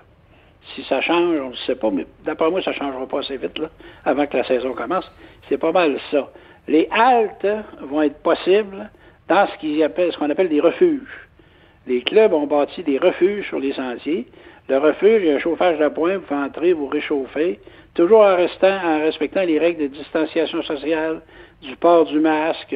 Si 0.74 0.84
ça 0.84 1.02
change, 1.02 1.40
on 1.40 1.50
ne 1.50 1.56
sait 1.68 1.76
pas, 1.76 1.92
mais 1.92 2.08
d'après 2.26 2.50
moi, 2.50 2.62
ça 2.62 2.72
ne 2.72 2.76
changera 2.76 3.06
pas 3.06 3.20
assez 3.20 3.38
vite 3.38 3.58
là, 3.60 3.70
avant 4.04 4.26
que 4.26 4.38
la 4.38 4.44
saison 4.46 4.74
commence. 4.74 5.10
C'est 5.48 5.58
pas 5.58 5.72
mal 5.72 6.00
ça. 6.10 6.30
Les 6.68 6.88
haltes 6.92 7.48
vont 7.82 8.02
être 8.02 8.18
possibles 8.24 8.90
dans 9.28 9.48
ce 9.48 10.18
qu'on 10.18 10.30
appelle 10.30 10.50
des 10.50 10.62
refuges. 10.62 11.25
Les 11.88 12.02
clubs 12.02 12.34
ont 12.34 12.48
bâti 12.48 12.84
des 12.84 12.98
refuges 12.98 13.48
sur 13.48 13.60
les 13.60 13.74
sentiers. 13.74 14.26
Le 14.68 14.78
refuge, 14.78 15.28
a 15.28 15.36
un 15.36 15.40
chauffage 15.40 15.78
de 15.78 15.88
pointe, 15.90 16.22
vous 16.28 16.36
entrer, 16.36 16.74
vous 16.74 16.88
réchauffer, 16.88 17.60
toujours 17.94 18.22
en, 18.22 18.36
restant, 18.36 18.78
en 18.84 19.00
respectant 19.00 19.44
les 19.44 19.60
règles 19.60 19.84
de 19.84 19.88
distanciation 19.88 20.64
sociale, 20.64 21.22
du 21.62 21.76
port 21.76 22.06
du 22.06 22.20
masque. 22.20 22.76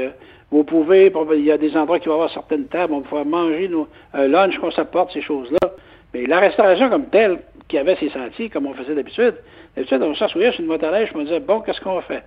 Vous 0.52 0.64
pouvez, 0.64 1.12
il 1.36 1.46
y 1.46 1.52
a 1.52 1.58
des 1.58 1.76
endroits 1.76 2.00
qui 2.00 2.08
vont 2.08 2.16
avoir 2.16 2.32
certaines 2.32 2.68
tables, 2.68 2.94
on 2.94 3.00
va 3.00 3.24
manger 3.24 3.68
nos, 3.68 3.88
un 4.14 4.28
lunch 4.28 4.58
qu'on 4.60 4.72
s'apporte, 4.72 5.12
ces 5.14 5.22
choses-là. 5.22 5.72
Mais 6.14 6.26
la 6.26 6.40
restauration 6.40 6.90
comme 6.90 7.08
telle, 7.10 7.40
qui 7.68 7.78
avait 7.78 7.96
ses 7.98 8.10
sentiers, 8.10 8.50
comme 8.50 8.66
on 8.66 8.74
faisait 8.74 8.96
d'habitude, 8.96 9.36
d'habitude, 9.76 10.02
on 10.02 10.16
s'assoyait 10.16 10.52
sur 10.52 10.62
une 10.62 10.68
motoneige, 10.68 11.12
on 11.16 11.24
disait, 11.24 11.40
bon, 11.40 11.62
qu'est-ce 11.62 11.82
qu'on 11.82 12.02
fait? 12.02 12.24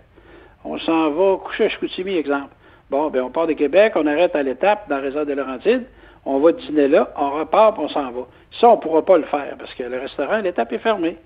On 0.64 0.78
s'en 0.78 1.10
va 1.10 1.36
coucher 1.38 1.64
à 1.64 1.68
Chicoutimi, 1.68 2.16
exemple. 2.16 2.54
Bon, 2.90 3.10
ben 3.10 3.22
on 3.22 3.30
part 3.30 3.46
de 3.46 3.54
Québec, 3.54 3.94
on 3.96 4.06
arrête 4.06 4.36
à 4.36 4.42
l'étape 4.42 4.88
dans 4.88 4.98
le 4.98 5.02
réseau 5.02 5.24
de 5.24 5.32
Laurentides, 5.32 5.86
on 6.24 6.38
va 6.38 6.52
dîner 6.52 6.88
là, 6.88 7.12
on 7.16 7.30
repart, 7.30 7.74
puis 7.74 7.84
on 7.84 7.88
s'en 7.88 8.10
va. 8.10 8.22
Ça, 8.60 8.68
on 8.68 8.76
ne 8.76 8.80
pourra 8.80 9.04
pas 9.04 9.16
le 9.18 9.24
faire, 9.24 9.54
parce 9.58 9.72
que 9.74 9.82
le 9.82 9.98
restaurant, 9.98 10.38
l'étape 10.38 10.72
est 10.72 10.78
fermée. 10.78 11.16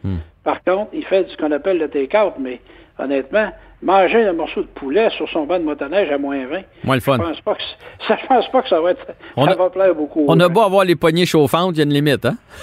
Par 0.45 0.63
contre, 0.63 0.91
il 0.93 1.05
fait 1.05 1.29
ce 1.29 1.37
qu'on 1.37 1.51
appelle 1.53 1.79
le 1.79 1.89
take-out, 1.89 2.35
mais 2.39 2.61
honnêtement, 2.99 3.51
manger 3.83 4.25
un 4.25 4.33
morceau 4.33 4.63
de 4.63 4.69
poulet 4.69 5.11
sur 5.11 5.29
son 5.29 5.45
banc 5.45 5.59
de 5.59 5.65
motoneige 5.65 6.11
à 6.11 6.17
moins 6.19 6.47
20, 6.47 6.61
Moins 6.85 6.95
le 6.95 7.01
fun. 7.01 7.17
je 7.19 7.23
pense 7.23 7.41
pas 7.43 7.55
que 7.57 7.63
ça, 8.09 8.17
je 8.23 8.27
pense 8.27 8.49
pas 8.49 8.63
que 8.63 8.69
ça 8.69 8.81
va 8.81 8.93
être, 8.93 9.07
On 9.37 9.45
ça 9.45 9.53
a- 9.53 9.55
va 9.57 9.69
plaire 9.71 9.95
beaucoup. 9.95 10.25
On 10.29 10.39
a 10.41 10.49
beau 10.49 10.63
avoir 10.63 10.85
les 10.85 10.97
poignées 10.97 11.27
chauffantes, 11.27 11.73
il 11.75 11.79
y 11.79 11.81
a 11.81 11.85
une 11.85 11.93
limite, 11.93 12.25
hein? 12.25 12.37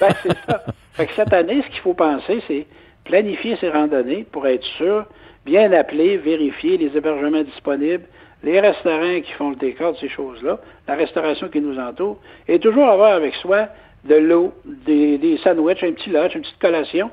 Ben, 0.00 0.08
c'est 0.22 0.36
ça. 0.46 0.64
Fait 0.94 1.06
que 1.06 1.14
cette 1.14 1.32
année, 1.32 1.62
ce 1.62 1.68
qu'il 1.70 1.80
faut 1.80 1.94
penser, 1.94 2.42
c'est 2.46 2.66
planifier 3.04 3.56
ses 3.56 3.70
randonnées 3.70 4.26
pour 4.30 4.46
être 4.46 4.64
sûr, 4.76 5.04
bien 5.46 5.72
appeler, 5.72 6.16
vérifier 6.18 6.76
les 6.78 6.96
hébergements 6.96 7.42
disponibles, 7.42 8.04
les 8.44 8.60
restaurants 8.60 9.20
qui 9.22 9.32
font 9.32 9.50
le 9.50 9.56
take-out, 9.56 9.96
ces 10.00 10.08
choses-là, 10.08 10.58
la 10.86 10.94
restauration 10.94 11.48
qui 11.48 11.60
nous 11.60 11.78
entoure, 11.78 12.18
et 12.46 12.58
toujours 12.58 12.88
avoir 12.88 13.12
avec 13.14 13.34
soi 13.36 13.68
de 14.04 14.14
l'eau, 14.16 14.52
des, 14.86 15.18
des 15.18 15.38
sandwichs, 15.38 15.82
un 15.82 15.92
petit 15.92 16.10
lunch, 16.10 16.34
une 16.34 16.42
petite 16.42 16.58
collation, 16.60 17.10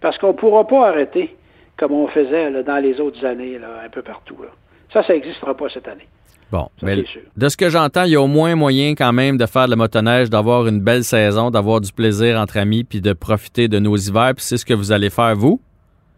parce 0.00 0.18
qu'on 0.18 0.28
ne 0.28 0.32
pourra 0.34 0.66
pas 0.66 0.88
arrêter 0.88 1.34
comme 1.76 1.92
on 1.92 2.06
faisait 2.06 2.50
là, 2.50 2.62
dans 2.62 2.78
les 2.78 3.00
autres 3.00 3.24
années, 3.24 3.58
là, 3.58 3.66
un 3.84 3.88
peu 3.88 4.02
partout. 4.02 4.36
là. 4.42 4.48
Ça, 4.92 5.02
ça 5.02 5.12
n'existera 5.14 5.56
pas 5.56 5.68
cette 5.70 5.88
année. 5.88 6.06
Bon, 6.52 6.68
Ça, 6.78 6.86
mais 6.86 7.02
sûr. 7.04 7.22
de 7.36 7.48
ce 7.48 7.56
que 7.56 7.68
j'entends, 7.68 8.04
il 8.04 8.12
y 8.12 8.16
a 8.16 8.20
au 8.20 8.28
moins 8.28 8.54
moyen 8.54 8.94
quand 8.94 9.12
même 9.12 9.36
de 9.38 9.46
faire 9.46 9.64
de 9.64 9.70
la 9.70 9.76
motoneige, 9.76 10.30
d'avoir 10.30 10.68
une 10.68 10.78
belle 10.80 11.02
saison, 11.02 11.50
d'avoir 11.50 11.80
du 11.80 11.92
plaisir 11.92 12.38
entre 12.38 12.58
amis, 12.58 12.84
puis 12.84 13.00
de 13.00 13.12
profiter 13.12 13.66
de 13.66 13.78
nos 13.80 13.96
hivers, 13.96 14.34
puis 14.36 14.44
c'est 14.44 14.56
ce 14.58 14.64
que 14.64 14.74
vous 14.74 14.92
allez 14.92 15.10
faire, 15.10 15.34
vous? 15.34 15.60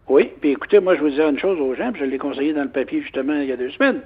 Oui, 0.09 0.29
puis 0.39 0.51
écoutez, 0.51 0.79
moi, 0.79 0.95
je 0.95 1.01
vous 1.01 1.09
disais 1.09 1.27
une 1.27 1.39
chose 1.39 1.59
aux 1.59 1.73
gens, 1.73 1.91
puis 1.91 2.01
je 2.01 2.05
l'ai 2.05 2.17
conseillé 2.19 2.53
dans 2.53 2.63
le 2.63 2.69
papier 2.69 3.01
justement 3.01 3.33
il 3.33 3.47
y 3.47 3.51
a 3.51 3.57
deux 3.57 3.71
semaines. 3.71 4.01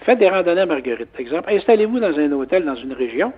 Faites 0.00 0.18
des 0.18 0.28
randonnées 0.28 0.62
à 0.62 0.66
Marguerite. 0.66 1.08
Exemple, 1.18 1.50
installez-vous 1.52 2.00
dans 2.00 2.18
un 2.18 2.32
hôtel 2.32 2.64
dans 2.64 2.76
une 2.76 2.92
région 2.92 3.32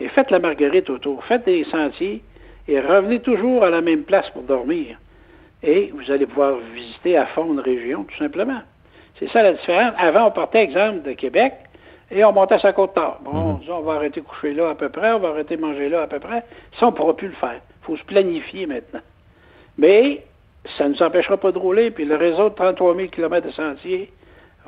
et 0.00 0.08
faites 0.08 0.30
la 0.30 0.38
Marguerite 0.38 0.90
autour. 0.90 1.24
Faites 1.24 1.44
des 1.44 1.64
sentiers 1.64 2.22
et 2.68 2.80
revenez 2.80 3.20
toujours 3.20 3.64
à 3.64 3.70
la 3.70 3.80
même 3.80 4.04
place 4.04 4.28
pour 4.30 4.42
dormir. 4.42 4.98
Et 5.62 5.92
vous 5.94 6.10
allez 6.10 6.26
pouvoir 6.26 6.56
visiter 6.74 7.16
à 7.16 7.26
fond 7.26 7.52
une 7.52 7.60
région, 7.60 8.04
tout 8.04 8.16
simplement. 8.18 8.60
C'est 9.18 9.30
ça 9.30 9.42
la 9.42 9.52
différence. 9.52 9.94
Avant, 9.98 10.26
on 10.26 10.30
partait, 10.30 10.62
exemple, 10.62 11.02
de 11.02 11.12
Québec, 11.12 11.54
et 12.10 12.24
on 12.24 12.32
montait 12.32 12.58
sa 12.58 12.72
côte 12.72 12.94
tard. 12.94 13.18
Bon, 13.22 13.32
on 13.32 13.52
disait, 13.54 13.72
on 13.72 13.80
va 13.80 13.94
arrêter 13.94 14.20
de 14.20 14.26
coucher 14.26 14.52
là 14.52 14.70
à 14.70 14.74
peu 14.74 14.88
près, 14.88 15.12
on 15.12 15.20
va 15.20 15.28
arrêter 15.28 15.56
de 15.56 15.62
manger 15.62 15.88
là 15.88 16.02
à 16.02 16.06
peu 16.06 16.18
près. 16.18 16.44
Ça, 16.78 16.86
on 16.86 16.90
ne 16.90 16.96
pourra 16.96 17.16
plus 17.16 17.28
le 17.28 17.34
faire. 17.34 17.60
Il 17.82 17.86
faut 17.86 17.96
se 17.96 18.04
planifier 18.04 18.66
maintenant. 18.66 19.00
Mais 19.78 20.24
ça 20.76 20.84
ne 20.84 20.94
nous 20.94 21.02
empêchera 21.02 21.36
pas 21.36 21.52
de 21.52 21.58
rouler, 21.58 21.90
puis 21.90 22.04
le 22.04 22.16
réseau 22.16 22.50
de 22.50 22.54
33 22.54 22.96
000 22.96 23.08
km 23.08 23.46
de 23.46 23.52
sentiers 23.52 24.12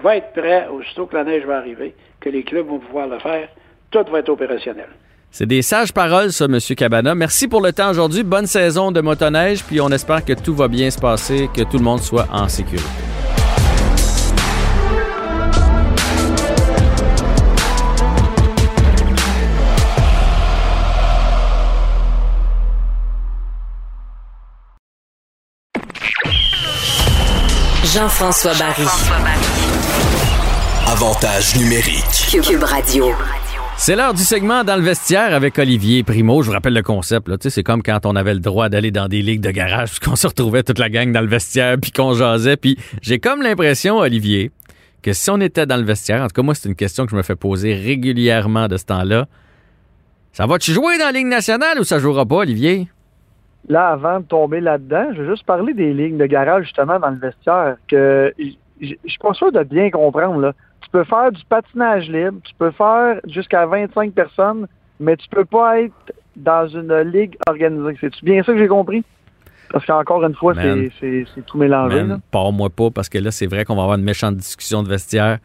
va 0.03 0.17
être 0.17 0.33
prêt 0.33 0.69
aussitôt 0.69 1.07
que 1.07 1.17
la 1.17 1.25
neige 1.25 1.45
va 1.45 1.59
arriver, 1.59 1.95
que 2.21 2.29
les 2.29 2.43
clubs 2.43 2.67
vont 2.67 2.79
pouvoir 2.79 3.09
le 3.09 3.19
faire. 3.19 3.49
Tout 3.91 4.05
va 4.11 4.19
être 4.19 4.29
opérationnel. 4.29 4.89
C'est 5.31 5.47
des 5.47 5.63
sages 5.63 5.93
paroles, 5.93 6.33
ça, 6.33 6.47
M. 6.47 6.59
Cabana. 6.77 7.15
Merci 7.15 7.47
pour 7.49 7.61
le 7.61 7.73
temps 7.73 7.91
aujourd'hui. 7.91 8.23
Bonne 8.23 8.47
saison 8.47 8.91
de 8.91 9.01
motoneige, 9.01 9.63
puis 9.65 9.81
on 9.81 9.89
espère 9.91 10.25
que 10.25 10.33
tout 10.33 10.55
va 10.55 10.69
bien 10.69 10.91
se 10.91 10.99
passer, 10.99 11.49
que 11.55 11.63
tout 11.63 11.79
le 11.79 11.85
monde 11.85 12.01
soit 12.01 12.27
en 12.33 12.49
sécurité. 12.49 12.87
Jean-François 27.97 28.53
Barry. 28.59 28.85
Avantage 30.87 31.57
numérique. 31.57 32.29
Cube 32.31 32.63
Radio. 32.63 33.07
C'est 33.79 33.97
l'heure 33.97 34.13
du 34.13 34.23
segment 34.23 34.65
dans 34.65 34.77
le 34.77 34.83
vestiaire 34.83 35.33
avec 35.33 35.59
Olivier 35.59 36.03
Primo. 36.03 36.43
Je 36.43 36.49
vous 36.49 36.53
rappelle 36.53 36.75
le 36.75 36.83
concept. 36.83 37.27
Là. 37.27 37.39
Tu 37.39 37.45
sais, 37.45 37.55
C'est 37.55 37.63
comme 37.63 37.83
quand 37.83 38.05
on 38.05 38.15
avait 38.15 38.35
le 38.35 38.41
droit 38.41 38.69
d'aller 38.69 38.91
dans 38.91 39.09
des 39.09 39.23
ligues 39.23 39.41
de 39.41 39.51
garage, 39.51 39.93
puis 39.93 40.01
qu'on 40.01 40.15
se 40.15 40.27
retrouvait 40.27 40.63
toute 40.63 40.79
la 40.79 40.91
gang 40.91 41.11
dans 41.11 41.23
le 41.23 41.27
vestiaire, 41.27 41.79
puis 41.81 41.91
qu'on 41.91 42.13
jasait. 42.13 42.59
Puis 42.59 42.77
j'ai 43.01 43.19
comme 43.19 43.41
l'impression, 43.41 43.97
Olivier, 43.97 44.51
que 45.01 45.15
si 45.15 45.31
on 45.31 45.41
était 45.41 45.65
dans 45.65 45.79
le 45.79 45.85
vestiaire, 45.85 46.21
en 46.21 46.27
tout 46.27 46.35
cas 46.35 46.43
moi, 46.43 46.55
c'est 46.55 46.69
une 46.69 46.77
question 46.77 47.07
que 47.07 47.13
je 47.13 47.17
me 47.17 47.23
fais 47.23 47.37
poser 47.37 47.73
régulièrement 47.73 48.69
de 48.69 48.77
ce 48.77 48.85
temps-là. 48.85 49.27
Ça 50.35 50.45
va-tu 50.45 50.75
jouer 50.75 50.99
dans 50.99 51.07
la 51.07 51.13
Ligue 51.13 51.29
nationale 51.29 51.81
ou 51.81 51.85
ça 51.85 51.99
jouera 51.99 52.27
pas, 52.27 52.37
Olivier? 52.37 52.89
Là, 53.69 53.89
avant 53.89 54.21
de 54.21 54.25
tomber 54.25 54.61
là-dedans, 54.61 55.09
je 55.15 55.23
vais 55.23 55.31
juste 55.31 55.45
parler 55.47 55.75
des 55.75 55.93
lignes 55.93 56.19
de 56.19 56.27
garage, 56.27 56.65
justement, 56.65 56.99
dans 56.99 57.11
le 57.11 57.17
vestiaire, 57.17 57.77
que 57.89 58.33
je 58.81 58.95
suis 59.07 59.19
pas 59.21 59.35
sûr 59.35 59.51
de 59.53 59.63
bien 59.63 59.91
comprendre, 59.91 60.41
là. 60.41 60.53
Tu 60.83 60.91
peux 60.91 61.05
faire 61.05 61.33
du 61.33 61.43
patinage 61.49 62.09
libre, 62.09 62.39
tu 62.45 62.55
peux 62.59 62.71
faire 62.71 63.21
jusqu'à 63.29 63.67
25 63.67 64.13
personnes, 64.13 64.67
mais 65.01 65.17
tu 65.17 65.29
peux 65.29 65.45
pas 65.45 65.81
être 65.81 65.93
dans 66.37 66.69
une 66.69 66.95
ligue 67.01 67.37
organisée. 67.49 67.97
C'est-tu 68.01 68.25
bien 68.25 68.43
ça 68.43 68.53
que 68.53 68.59
j'ai 68.59 68.69
compris? 68.69 69.03
Parce 69.73 69.85
qu'encore 69.85 70.25
une 70.25 70.35
fois, 70.35 70.55
c'est- 70.63 70.91
c'est 71.01 71.25
c'est 71.35 71.45
tout 71.45 71.59
mélangé, 71.59 71.97
pars-moi 72.31 72.71
pas 72.71 72.91
parce 72.91 73.09
que 73.09 73.19
là, 73.19 73.33
c'est 73.33 73.47
vrai 73.47 73.65
qu'on 73.65 73.75
va 73.75 73.83
avoir 73.83 73.99
une 73.99 74.05
méchante 74.05 74.37
discussion 74.37 74.83
de 74.85 74.89
vestiaire. 74.89 75.39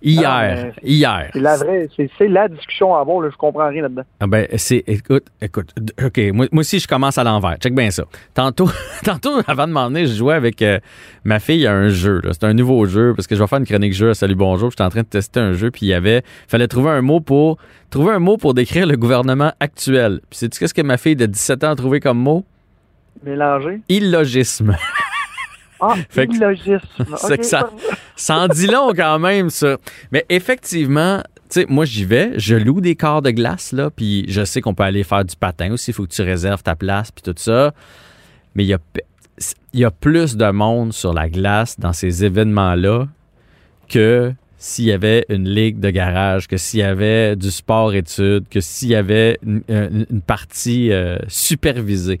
Hier, 0.00 0.72
Ah, 0.76 0.80
hier. 0.84 1.30
C'est 1.32 1.40
la 1.40 1.56
vraie, 1.56 1.88
c'est 1.96 2.28
la 2.28 2.46
discussion 2.48 2.94
à 2.94 3.00
avoir, 3.00 3.20
là. 3.20 3.30
Je 3.32 3.36
comprends 3.36 3.68
rien 3.68 3.82
là-dedans. 3.82 4.04
Ah 4.20 4.26
ben, 4.28 4.46
c'est, 4.56 4.84
écoute, 4.86 5.24
écoute, 5.42 5.74
OK, 6.04 6.18
moi, 6.32 6.46
moi 6.52 6.60
aussi, 6.60 6.78
je 6.78 6.86
commence 6.86 7.18
à 7.18 7.24
l'envers. 7.24 7.56
Check 7.58 7.74
bien 7.74 7.90
ça. 7.90 8.04
Tantôt, 8.32 8.68
tantôt 9.04 9.40
avant 9.46 9.66
de 9.66 9.72
m'en 9.72 9.88
venir, 9.88 10.06
je 10.06 10.14
jouais 10.14 10.34
avec 10.34 10.62
euh, 10.62 10.78
ma 11.24 11.40
fille 11.40 11.66
à 11.66 11.72
un 11.74 11.88
jeu. 11.88 12.20
C'est 12.30 12.44
un 12.44 12.54
nouveau 12.54 12.86
jeu 12.86 13.12
parce 13.16 13.26
que 13.26 13.34
je 13.34 13.40
vais 13.40 13.46
faire 13.48 13.58
une 13.58 13.66
chronique 13.66 13.92
jeu 13.92 14.10
à 14.10 14.14
Salut 14.14 14.36
Bonjour. 14.36 14.70
J'étais 14.70 14.84
en 14.84 14.90
train 14.90 15.02
de 15.02 15.06
tester 15.06 15.40
un 15.40 15.52
jeu, 15.54 15.70
puis 15.72 15.86
il 15.86 15.88
y 15.88 15.94
avait, 15.94 16.22
fallait 16.46 16.68
trouver 16.68 16.90
un 16.90 17.02
mot 17.02 17.20
pour, 17.20 17.58
trouver 17.90 18.12
un 18.12 18.20
mot 18.20 18.36
pour 18.36 18.54
décrire 18.54 18.86
le 18.86 18.96
gouvernement 18.96 19.52
actuel. 19.58 20.20
Puis 20.30 20.38
sais-tu 20.38 20.60
qu'est-ce 20.60 20.74
que 20.74 20.82
ma 20.82 20.96
fille 20.96 21.16
de 21.16 21.26
17 21.26 21.64
ans 21.64 21.70
a 21.70 21.76
trouvé 21.76 21.98
comme 21.98 22.18
mot? 22.18 22.44
Mélangé. 23.24 23.80
Illogisme. 23.88 24.76
Ah, 25.80 25.94
Fait 26.08 26.26
que- 26.26 26.36
ça- 27.44 27.70
Ça 28.16 28.36
en 28.36 28.48
dit 28.48 28.66
long 28.66 28.92
quand 28.94 29.18
même, 29.18 29.50
ça. 29.50 29.76
Mais 30.12 30.24
effectivement, 30.28 31.22
tu 31.50 31.60
sais, 31.60 31.66
moi, 31.68 31.84
j'y 31.84 32.04
vais, 32.04 32.32
je 32.36 32.56
loue 32.56 32.80
des 32.80 32.96
corps 32.96 33.22
de 33.22 33.30
glace, 33.30 33.72
là, 33.72 33.90
puis 33.90 34.24
je 34.28 34.44
sais 34.44 34.60
qu'on 34.60 34.74
peut 34.74 34.82
aller 34.82 35.04
faire 35.04 35.24
du 35.24 35.36
patin 35.36 35.72
aussi. 35.72 35.92
Il 35.92 35.94
faut 35.94 36.04
que 36.04 36.12
tu 36.12 36.22
réserves 36.22 36.62
ta 36.62 36.74
place, 36.74 37.10
puis 37.10 37.22
tout 37.22 37.34
ça. 37.36 37.72
Mais 38.54 38.64
il 38.64 38.68
y 38.68 38.74
a, 38.74 38.78
y 39.72 39.86
plus 40.00 40.36
de 40.36 40.50
monde 40.50 40.92
sur 40.92 41.12
la 41.14 41.28
glace 41.28 41.78
dans 41.78 41.92
ces 41.92 42.24
événements-là 42.24 43.06
que 43.88 44.32
s'il 44.60 44.86
y 44.86 44.92
avait 44.92 45.24
une 45.28 45.48
ligue 45.48 45.78
de 45.78 45.90
garage, 45.90 46.48
que 46.48 46.56
s'il 46.56 46.80
y 46.80 46.82
avait 46.82 47.36
du 47.36 47.50
sport-études, 47.52 48.48
que 48.50 48.60
s'il 48.60 48.88
y 48.88 48.96
avait 48.96 49.38
une, 49.46 49.62
une- 49.68 50.06
une 50.10 50.20
partie 50.20 50.90
euh, 50.92 51.16
supervisée. 51.28 52.20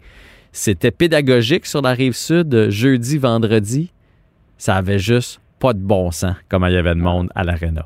C'était 0.52 0.90
pédagogique 0.90 1.66
sur 1.66 1.82
la 1.82 1.90
rive 1.92 2.14
sud, 2.14 2.54
euh, 2.54 2.70
jeudi, 2.70 3.18
vendredi. 3.18 3.92
Ça 4.56 4.74
avait 4.76 4.98
juste 4.98 5.40
pas 5.60 5.72
de 5.72 5.78
bon 5.78 6.10
sens, 6.10 6.34
comme 6.48 6.64
il 6.66 6.72
y 6.72 6.76
avait 6.76 6.94
de 6.94 7.00
monde 7.00 7.28
à 7.34 7.44
l'aréna. 7.44 7.84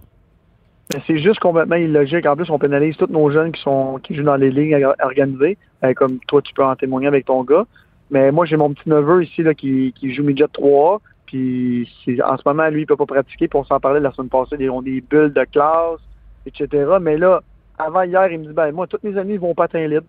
C'est 1.07 1.19
juste 1.19 1.39
complètement 1.41 1.77
illogique. 1.77 2.27
En 2.27 2.37
plus, 2.37 2.51
on 2.51 2.59
pénalise 2.59 2.97
tous 2.97 3.07
nos 3.07 3.31
jeunes 3.31 3.53
qui 3.53 3.63
sont 3.63 3.99
qui 4.03 4.15
jouent 4.15 4.25
dans 4.25 4.37
les 4.37 4.51
ligues 4.51 4.75
or- 4.85 4.95
organisées. 5.03 5.57
Euh, 5.85 5.95
comme 5.95 6.19
toi, 6.29 6.43
tu 6.43 6.53
peux 6.53 6.65
en 6.65 6.77
témoigner 6.77 7.07
avec 7.09 7.25
ton 7.27 7.43
gars. 7.45 7.65
Mais 8.11 8.31
moi, 8.31 8.45
j'ai 8.45 8.57
mon 8.59 8.73
petit 8.75 8.89
neveu 8.89 9.25
ici 9.25 9.43
là, 9.43 9.55
qui, 9.55 9.95
qui 9.99 10.13
joue 10.15 10.23
midget 10.23 10.45
3 10.53 11.01
Puis 11.27 11.89
en 12.23 12.37
ce 12.37 12.43
moment, 12.45 12.69
lui, 12.69 12.83
il 12.83 12.87
peut 12.87 12.97
pas 12.97 13.07
pratiquer. 13.07 13.49
Puis 13.49 13.59
on 13.59 13.65
s'en 13.65 13.81
parlait 13.81 14.01
la 14.01 14.13
semaine 14.13 14.29
passée. 14.29 14.57
Ils 14.61 14.69
ont 14.71 14.83
des 14.83 15.01
bulles 15.01 15.33
de 15.33 15.45
classe, 15.51 16.01
etc. 16.47 16.69
Mais 17.01 17.17
là, 17.17 17.41
avant 17.79 18.03
hier, 18.03 18.31
il 18.31 18.41
me 18.41 18.47
dit 18.49 18.53
ben 18.53 18.71
moi, 18.73 18.87
tous 18.87 18.99
mes 19.03 19.17
amis 19.19 19.39
vont 19.39 19.55
patin 19.55 19.87
libre. 19.87 20.07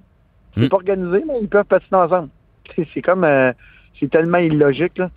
C'est 0.55 0.65
Hmm. 0.65 0.69
pas 0.69 0.75
organisé, 0.75 1.23
mais 1.25 1.35
ils 1.41 1.47
peuvent 1.47 1.63
patiner 1.65 1.97
ensemble. 2.01 2.27
C'est 2.93 3.01
comme 3.01 3.23
euh, 3.23 3.51
c'est 3.99 4.09
tellement 4.09 4.39
illogique. 4.39 4.97
Là. 4.97 5.09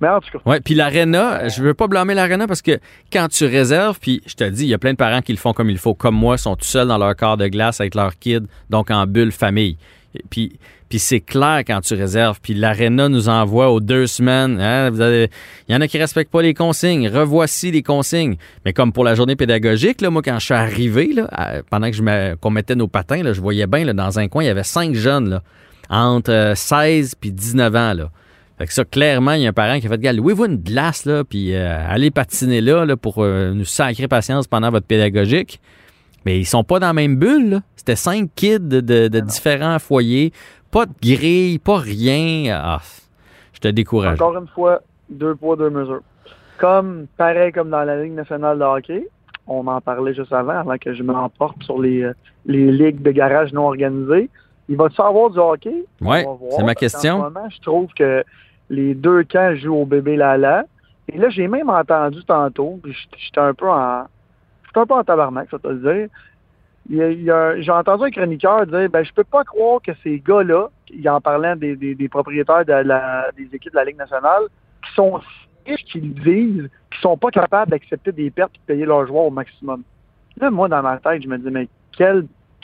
Mais 0.00 0.08
en 0.08 0.20
tout 0.20 0.38
cas. 0.38 0.50
Ouais, 0.50 0.60
puis 0.60 0.74
l'aréna, 0.74 1.48
je 1.48 1.62
veux 1.62 1.74
pas 1.74 1.86
blâmer 1.86 2.14
l'aréna 2.14 2.46
parce 2.46 2.62
que 2.62 2.78
quand 3.12 3.28
tu 3.28 3.44
réserves, 3.46 3.98
puis 4.00 4.22
je 4.26 4.34
te 4.34 4.44
dis, 4.44 4.64
il 4.64 4.68
y 4.68 4.74
a 4.74 4.78
plein 4.78 4.92
de 4.92 4.98
parents 4.98 5.22
qui 5.22 5.32
le 5.32 5.38
font 5.38 5.52
comme 5.52 5.70
il 5.70 5.78
faut, 5.78 5.94
comme 5.94 6.16
moi, 6.16 6.36
sont 6.36 6.56
tout 6.56 6.64
seuls 6.64 6.88
dans 6.88 6.98
leur 6.98 7.14
corps 7.14 7.36
de 7.36 7.46
glace 7.46 7.80
avec 7.80 7.94
leur 7.94 8.18
kid, 8.18 8.46
donc 8.70 8.90
en 8.90 9.06
bulle 9.06 9.32
famille. 9.32 9.76
Puis, 10.30 10.58
puis 10.88 10.98
c'est 10.98 11.20
clair 11.20 11.62
quand 11.66 11.80
tu 11.80 11.94
réserves. 11.94 12.38
Puis 12.40 12.54
l'aréna 12.54 13.08
nous 13.08 13.28
envoie 13.28 13.70
aux 13.70 13.80
deux 13.80 14.06
semaines. 14.06 14.60
hein, 14.60 14.90
il 14.92 15.28
y 15.68 15.74
en 15.74 15.80
a 15.80 15.88
qui 15.88 15.98
respectent 15.98 16.30
pas 16.30 16.42
les 16.42 16.54
consignes. 16.54 17.08
Revoici 17.08 17.70
les 17.70 17.82
consignes. 17.82 18.36
Mais 18.64 18.72
comme 18.72 18.92
pour 18.92 19.04
la 19.04 19.14
journée 19.14 19.34
pédagogique, 19.34 20.00
là, 20.00 20.10
moi, 20.10 20.22
quand 20.22 20.38
je 20.38 20.44
suis 20.44 20.54
arrivé, 20.54 21.14
pendant 21.70 21.90
que 21.90 21.96
je 21.96 22.34
qu'on 22.36 22.50
mettait 22.50 22.76
nos 22.76 22.88
patins, 22.88 23.22
là, 23.22 23.32
je 23.32 23.40
voyais 23.40 23.66
bien, 23.66 23.84
là, 23.84 23.92
dans 23.92 24.18
un 24.18 24.28
coin, 24.28 24.44
il 24.44 24.46
y 24.46 24.50
avait 24.50 24.62
cinq 24.62 24.94
jeunes, 24.94 25.30
là, 25.30 25.42
entre 25.94 26.30
euh, 26.32 26.54
16 26.54 27.14
puis 27.16 27.32
19 27.32 27.74
ans, 27.76 27.94
là. 27.94 28.10
Fait 28.58 28.66
que 28.66 28.72
ça, 28.72 28.84
clairement, 28.84 29.32
il 29.32 29.42
y 29.42 29.46
a 29.46 29.50
un 29.50 29.52
parent 29.52 29.80
qui 29.80 29.86
a 29.86 29.90
fait, 29.90 29.98
gars, 30.00 30.12
louez-vous 30.12 30.44
une 30.44 30.56
glace, 30.58 31.06
là, 31.06 31.24
puis 31.24 31.54
euh, 31.54 31.76
allez 31.88 32.10
patiner 32.12 32.60
là, 32.60 32.84
là 32.84 32.96
pour 32.96 33.16
euh, 33.18 33.52
nous 33.52 33.64
sacrer 33.64 34.06
patience 34.06 34.46
pendant 34.46 34.70
votre 34.70 34.86
pédagogique. 34.86 35.60
Mais 36.24 36.38
ils 36.38 36.44
sont 36.46 36.62
pas 36.64 36.78
dans 36.78 36.86
la 36.86 36.92
même 36.92 37.16
bulle. 37.16 37.60
C'était 37.76 37.96
cinq 37.96 38.30
kids 38.36 38.60
de, 38.60 38.80
de- 38.80 39.08
de 39.08 39.20
différents 39.20 39.78
foyers. 39.78 40.32
Pas 40.70 40.86
de 40.86 40.92
grille, 41.02 41.58
pas 41.58 41.78
rien. 41.78 42.56
Ah, 42.56 42.80
je 43.52 43.58
te 43.60 43.68
décourage. 43.68 44.14
Encore 44.20 44.36
une 44.38 44.48
fois, 44.48 44.80
deux 45.10 45.34
poids, 45.34 45.56
deux 45.56 45.70
mesures. 45.70 46.00
Comme, 46.58 47.06
pareil 47.16 47.50
comme 47.52 47.70
dans 47.70 47.82
la 47.82 48.02
Ligue 48.02 48.14
nationale 48.14 48.58
de 48.58 48.64
hockey, 48.64 49.08
on 49.48 49.66
en 49.66 49.80
parlait 49.80 50.14
juste 50.14 50.32
avant, 50.32 50.58
avant 50.60 50.78
que 50.78 50.94
je 50.94 51.02
m'emporte 51.02 51.62
sur 51.64 51.80
les, 51.80 52.02
euh, 52.02 52.12
les 52.46 52.70
ligues 52.70 53.02
de 53.02 53.10
garage 53.10 53.52
non 53.52 53.66
organisées. 53.66 54.30
Il 54.68 54.76
va-tu 54.76 55.00
avoir 55.00 55.30
du 55.30 55.38
hockey? 55.38 55.84
Voir, 56.24 56.38
c'est 56.52 56.62
ma 56.62 56.74
question. 56.74 57.18
ce 57.18 57.22
moment, 57.24 57.48
je 57.50 57.60
trouve 57.60 57.88
que 57.94 58.24
les 58.70 58.94
deux 58.94 59.24
camps 59.24 59.54
jouent 59.56 59.76
au 59.82 59.86
bébé 59.86 60.16
Lala. 60.16 60.64
Et 61.12 61.18
là, 61.18 61.28
j'ai 61.28 61.48
même 61.48 61.68
entendu 61.68 62.24
tantôt, 62.24 62.80
puis 62.82 62.96
j'étais- 63.18 63.40
un 63.40 63.52
peu 63.52 63.68
en. 63.68 64.04
J'étais 64.66 64.80
un 64.80 64.86
peu 64.86 64.94
en 64.94 65.04
tabarnak, 65.04 65.48
ça 65.50 65.58
te 65.58 65.68
le 65.68 65.76
dire. 65.76 66.08
J'ai 67.62 67.70
entendu 67.70 68.04
un 68.04 68.10
chroniqueur 68.10 68.66
dire 68.66 68.90
ben 68.90 69.04
je 69.04 69.12
peux 69.12 69.24
pas 69.24 69.44
croire 69.44 69.80
que 69.82 69.92
ces 70.02 70.18
gars-là, 70.20 70.68
en 71.06 71.20
parlant 71.20 71.56
des, 71.56 71.76
des, 71.76 71.94
des 71.94 72.08
propriétaires 72.08 72.64
de 72.64 72.72
la, 72.72 73.30
des 73.36 73.48
équipes 73.54 73.72
de 73.72 73.76
la 73.78 73.84
Ligue 73.84 73.96
nationale, 73.98 74.42
qui 74.86 74.94
sont 74.94 75.20
si 75.20 75.70
riches 75.70 75.84
qu'ils 75.84 76.14
disent, 76.14 76.68
qui 76.90 77.00
sont 77.00 77.16
pas 77.16 77.30
capables 77.30 77.70
d'accepter 77.70 78.12
des 78.12 78.30
pertes 78.30 78.52
et 78.54 78.58
de 78.58 78.64
payer 78.74 78.84
leurs 78.86 79.06
joueurs 79.06 79.24
au 79.24 79.30
maximum. 79.30 79.82
Là, 80.38 80.50
moi, 80.50 80.68
dans 80.68 80.82
ma 80.82 80.98
tête, 80.98 81.22
je 81.22 81.28
me 81.28 81.38
dis 81.38 81.50
mais 81.50 81.68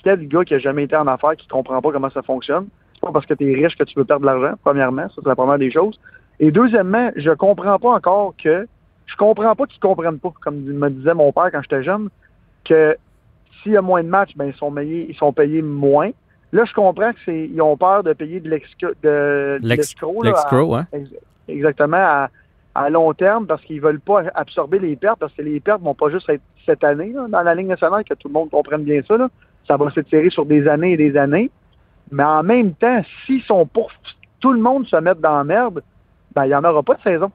quel, 0.03 0.19
quel 0.19 0.29
gars 0.29 0.45
qui 0.45 0.55
a 0.55 0.59
jamais 0.59 0.85
été 0.85 0.97
en 0.97 1.07
affaires 1.07 1.37
qui 1.37 1.47
comprend 1.49 1.81
pas 1.81 1.93
comment 1.93 2.11
ça 2.11 2.23
fonctionne? 2.23 2.67
C'est 2.95 3.01
pas 3.01 3.13
parce 3.13 3.27
que 3.27 3.35
tu 3.35 3.51
es 3.51 3.55
riche 3.55 3.77
que 3.77 3.85
tu 3.85 3.99
veux 3.99 4.05
perdre 4.05 4.23
de 4.23 4.27
l'argent, 4.27 4.57
premièrement, 4.63 5.09
ça 5.09 5.15
c'est 5.17 5.29
la 5.29 5.35
première 5.35 5.59
des 5.59 5.71
choses. 5.71 5.99
Et 6.39 6.51
deuxièmement, 6.51 7.11
je 7.17 7.31
comprends 7.31 7.79
pas 7.79 7.91
encore 7.91 8.35
que 8.43 8.67
je 9.07 9.17
comprends 9.17 9.55
pas 9.57 9.67
qu'ils 9.67 9.81
comprennent 9.81 10.19
pas, 10.19 10.33
comme 10.41 10.61
me 10.61 10.89
disait 10.89 11.15
mon 11.15 11.33
père 11.33 11.51
quand 11.51 11.63
j'étais 11.63 11.83
jeune, 11.83 12.09
que 12.65 12.97
s'il 13.63 13.73
y 13.73 13.77
a 13.77 13.83
moins 13.83 14.03
de 14.03 14.09
matchs, 14.09 14.37
ben 14.37 14.47
ils 14.47 14.55
sont 14.55 14.73
payés, 14.73 15.07
ils 15.09 15.17
sont 15.17 15.33
payés 15.33 15.63
moins. 15.63 16.11
Là, 16.53 16.65
je 16.65 16.73
comprends 16.73 17.13
que 17.13 17.19
c'est 17.25 17.49
ils 17.53 17.61
ont 17.61 17.77
peur 17.77 18.03
de 18.03 18.13
payer 18.13 18.41
de 18.41 18.49
l'excro 18.49 18.89
de, 19.03 19.59
l'escroc, 19.63 20.23
là, 20.23 20.87
hein? 20.93 21.05
exactement 21.49 21.97
à, 21.97 22.31
à 22.75 22.91
long 22.91 23.13
terme 23.13 23.47
parce 23.47 23.63
qu'ils 23.63 23.81
veulent 23.81 24.01
pas 24.01 24.23
absorber 24.35 24.79
les 24.79 24.97
pertes 24.97 25.19
parce 25.19 25.33
que 25.33 25.43
les 25.43 25.61
pertes 25.61 25.83
vont 25.83 25.95
pas 25.95 26.11
juste 26.11 26.29
être 26.29 26.43
cette 26.67 26.85
année 26.85 27.13
là, 27.13 27.27
dans 27.29 27.43
la 27.43 27.55
Ligue 27.55 27.69
nationale 27.69 28.05
que 28.05 28.15
tout 28.15 28.29
le 28.29 28.35
monde 28.35 28.51
comprenne 28.51 28.85
bien 28.85 29.01
ça. 29.07 29.17
Là. 29.17 29.29
Ça 29.71 29.77
va 29.77 29.89
s'étirer 29.93 30.31
sur 30.31 30.47
des 30.47 30.67
années 30.67 30.95
et 30.95 30.97
des 30.97 31.17
années. 31.17 31.49
Mais 32.11 32.25
en 32.25 32.43
même 32.43 32.75
temps, 32.75 33.03
s'ils 33.25 33.43
sont 33.43 33.67
pour 33.67 33.93
tout 34.41 34.53
le 34.53 34.59
monde 34.59 34.85
se 34.89 34.97
mettre 34.97 35.21
dans 35.21 35.37
la 35.37 35.45
merde, 35.45 35.81
ben, 36.35 36.45
il 36.47 36.49
n'y 36.49 36.55
en 36.57 36.65
aura 36.65 36.83
pas 36.83 36.95
de 36.95 37.03
saison. 37.03 37.31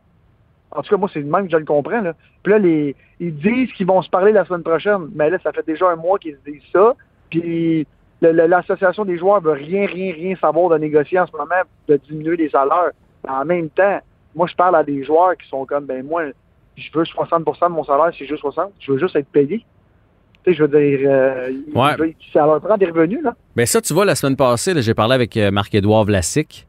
En 0.71 0.81
tout 0.81 0.89
cas, 0.89 0.97
moi, 0.97 1.09
c'est 1.13 1.21
le 1.21 1.27
même 1.27 1.45
que 1.45 1.53
je 1.53 1.57
le 1.57 1.63
comprends. 1.63 2.01
Là. 2.01 2.11
Puis 2.43 2.51
là, 2.51 2.93
ils 3.21 3.36
disent 3.38 3.71
qu'ils 3.71 3.88
vont 3.88 4.01
se 4.01 4.09
parler 4.09 4.33
la 4.33 4.43
semaine 4.43 4.63
prochaine. 4.63 5.07
Mais 5.15 5.29
là, 5.29 5.38
ça 5.43 5.53
fait 5.53 5.65
déjà 5.65 5.89
un 5.89 5.95
mois 5.95 6.19
qu'ils 6.19 6.36
se 6.36 6.51
disent 6.51 6.69
ça. 6.73 6.93
Puis 7.29 7.88
l'association 8.21 9.05
des 9.05 9.17
joueurs 9.17 9.39
veut 9.39 9.53
rien, 9.53 9.86
rien, 9.86 10.13
rien 10.13 10.36
savoir 10.36 10.67
de 10.71 10.77
négocier 10.77 11.17
en 11.17 11.27
ce 11.27 11.31
moment, 11.31 11.61
de 11.88 11.95
diminuer 11.95 12.36
les 12.36 12.49
salaires. 12.49 12.91
En 13.25 13.45
même 13.45 13.69
temps, 13.69 14.01
moi, 14.36 14.47
je 14.47 14.55
parle 14.55 14.75
à 14.75 14.83
des 14.83 15.05
joueurs 15.05 15.38
qui 15.38 15.47
sont 15.47 15.65
comme, 15.65 15.86
ben 15.86 16.05
moi, 16.05 16.23
je 16.75 16.89
veux 16.93 17.03
60% 17.03 17.69
de 17.69 17.73
mon 17.73 17.86
salaire, 17.86 18.11
c'est 18.17 18.25
juste 18.25 18.41
60. 18.41 18.73
Je 18.81 18.91
veux 18.91 18.99
juste 18.99 19.15
être 19.15 19.29
payé. 19.29 19.65
Tu 20.46 20.52
sais, 20.52 20.58
je 20.58 20.64
veux 20.64 20.80
dire, 20.80 21.00
euh, 21.10 21.50
ça 22.32 22.46
leur 22.46 22.62
prend 22.62 22.78
des 22.78 22.86
revenus, 22.86 23.20
là. 23.24 23.34
Ben 23.56 23.66
ça, 23.66 23.82
tu 23.82 23.93
vois, 23.93 24.06
la 24.06 24.14
semaine 24.14 24.36
passée, 24.36 24.80
j'ai 24.80 24.93
parlé 24.93 25.16
avec 25.16 25.36
euh, 25.38 25.50
Marc-Édouard 25.50 26.06
Vlasic, 26.06 26.68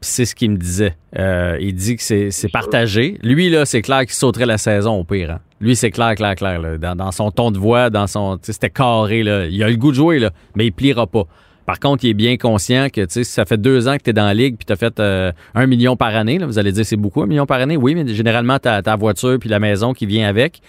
puis 0.00 0.10
c'est 0.10 0.24
ce 0.24 0.34
qu'il 0.36 0.52
me 0.52 0.56
disait. 0.56 0.94
Euh, 1.18 1.56
il 1.60 1.74
dit 1.74 1.96
que 1.96 2.02
c'est 2.02 2.52
partagé. 2.52 3.18
Lui, 3.22 3.50
là, 3.50 3.64
c'est 3.64 3.82
clair 3.82 4.00
qu'il 4.00 4.10
sauterait 4.10 4.46
la 4.46 4.58
saison 4.58 5.00
au 5.00 5.04
pire. 5.04 5.32
Hein. 5.32 5.40
Lui, 5.60 5.74
c'est 5.74 5.90
clair, 5.90 6.14
clair, 6.14 6.36
clair. 6.36 6.60
Là. 6.60 6.78
Dans, 6.78 7.10
son 7.10 7.32
ton 7.32 7.50
de 7.50 7.58
voix, 7.58 7.90
dans 7.90 8.06
son. 8.06 8.38
C'était 8.42 8.70
carré, 8.70 9.24
là. 9.24 9.46
Il 9.46 9.60
a 9.64 9.68
le 9.68 9.76
goût 9.76 9.90
de 9.90 9.96
jouer, 9.96 10.20
là, 10.20 10.30
mais 10.54 10.66
il 10.66 10.72
pliera 10.72 11.06
pas. 11.06 11.24
Par 11.66 11.80
contre, 11.80 12.04
il 12.04 12.10
est 12.10 12.14
bien 12.14 12.36
conscient 12.36 12.88
que 12.90 13.06
ça 13.08 13.44
fait 13.44 13.56
deux 13.56 13.88
ans 13.88 13.96
que 13.96 14.04
tu 14.04 14.10
es 14.10 14.12
dans 14.12 14.24
la 14.24 14.34
ligue 14.34 14.56
puis 14.56 14.64
tu 14.64 14.72
as 14.72 14.76
fait 14.76 15.00
euh, 15.00 15.32
un 15.54 15.66
million 15.66 15.96
par 15.96 16.14
année. 16.14 16.38
Là. 16.38 16.46
Vous 16.46 16.60
allez 16.60 16.70
dire 16.70 16.86
c'est 16.86 16.96
beaucoup, 16.96 17.22
un 17.22 17.26
million 17.26 17.44
par 17.44 17.60
année? 17.60 17.76
Oui, 17.76 17.96
mais 17.96 18.06
généralement, 18.14 18.60
tu 18.60 18.68
as 18.68 18.82
ta 18.82 18.94
voiture 18.94 19.36
puis 19.40 19.48
la 19.48 19.58
maison 19.58 19.92
qui 19.92 20.06
vient 20.06 20.28
avec. 20.28 20.62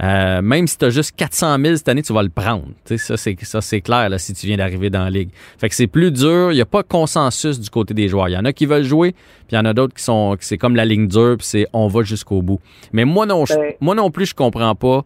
Euh, 0.00 0.42
même 0.42 0.66
si 0.68 0.78
tu 0.78 0.84
as 0.84 0.90
juste 0.90 1.16
400 1.16 1.58
000 1.60 1.76
cette 1.76 1.88
année, 1.88 2.02
tu 2.02 2.12
vas 2.12 2.22
le 2.22 2.28
prendre. 2.28 2.68
ça, 2.84 3.16
c'est, 3.16 3.36
ça, 3.44 3.60
c'est 3.60 3.80
clair 3.80 4.08
là, 4.08 4.18
si 4.18 4.32
tu 4.32 4.46
viens 4.46 4.56
d'arriver 4.56 4.90
dans 4.90 5.02
la 5.04 5.10
ligue. 5.10 5.30
Fait 5.58 5.68
que 5.68 5.74
c'est 5.74 5.88
plus 5.88 6.12
dur. 6.12 6.52
Il 6.52 6.54
n'y 6.54 6.60
a 6.60 6.66
pas 6.66 6.82
de 6.82 6.88
consensus 6.88 7.58
du 7.58 7.68
côté 7.68 7.94
des 7.94 8.08
joueurs. 8.08 8.28
Il 8.28 8.32
y 8.32 8.36
en 8.36 8.44
a 8.44 8.52
qui 8.52 8.66
veulent 8.66 8.84
jouer, 8.84 9.12
puis 9.12 9.52
il 9.52 9.54
y 9.56 9.58
en 9.58 9.64
a 9.64 9.74
d'autres 9.74 9.94
qui 9.94 10.04
sont. 10.04 10.36
c'est 10.40 10.58
comme 10.58 10.76
la 10.76 10.84
ligne 10.84 11.08
dure, 11.08 11.36
puis 11.38 11.46
c'est 11.46 11.66
on 11.72 11.88
va 11.88 12.02
jusqu'au 12.02 12.42
bout. 12.42 12.60
Mais 12.92 13.04
moi 13.04 13.26
non, 13.26 13.44
ben 13.48 13.72
moi 13.80 13.94
non 13.94 14.10
plus, 14.10 14.26
je 14.26 14.34
comprends 14.34 14.74
pas 14.74 15.04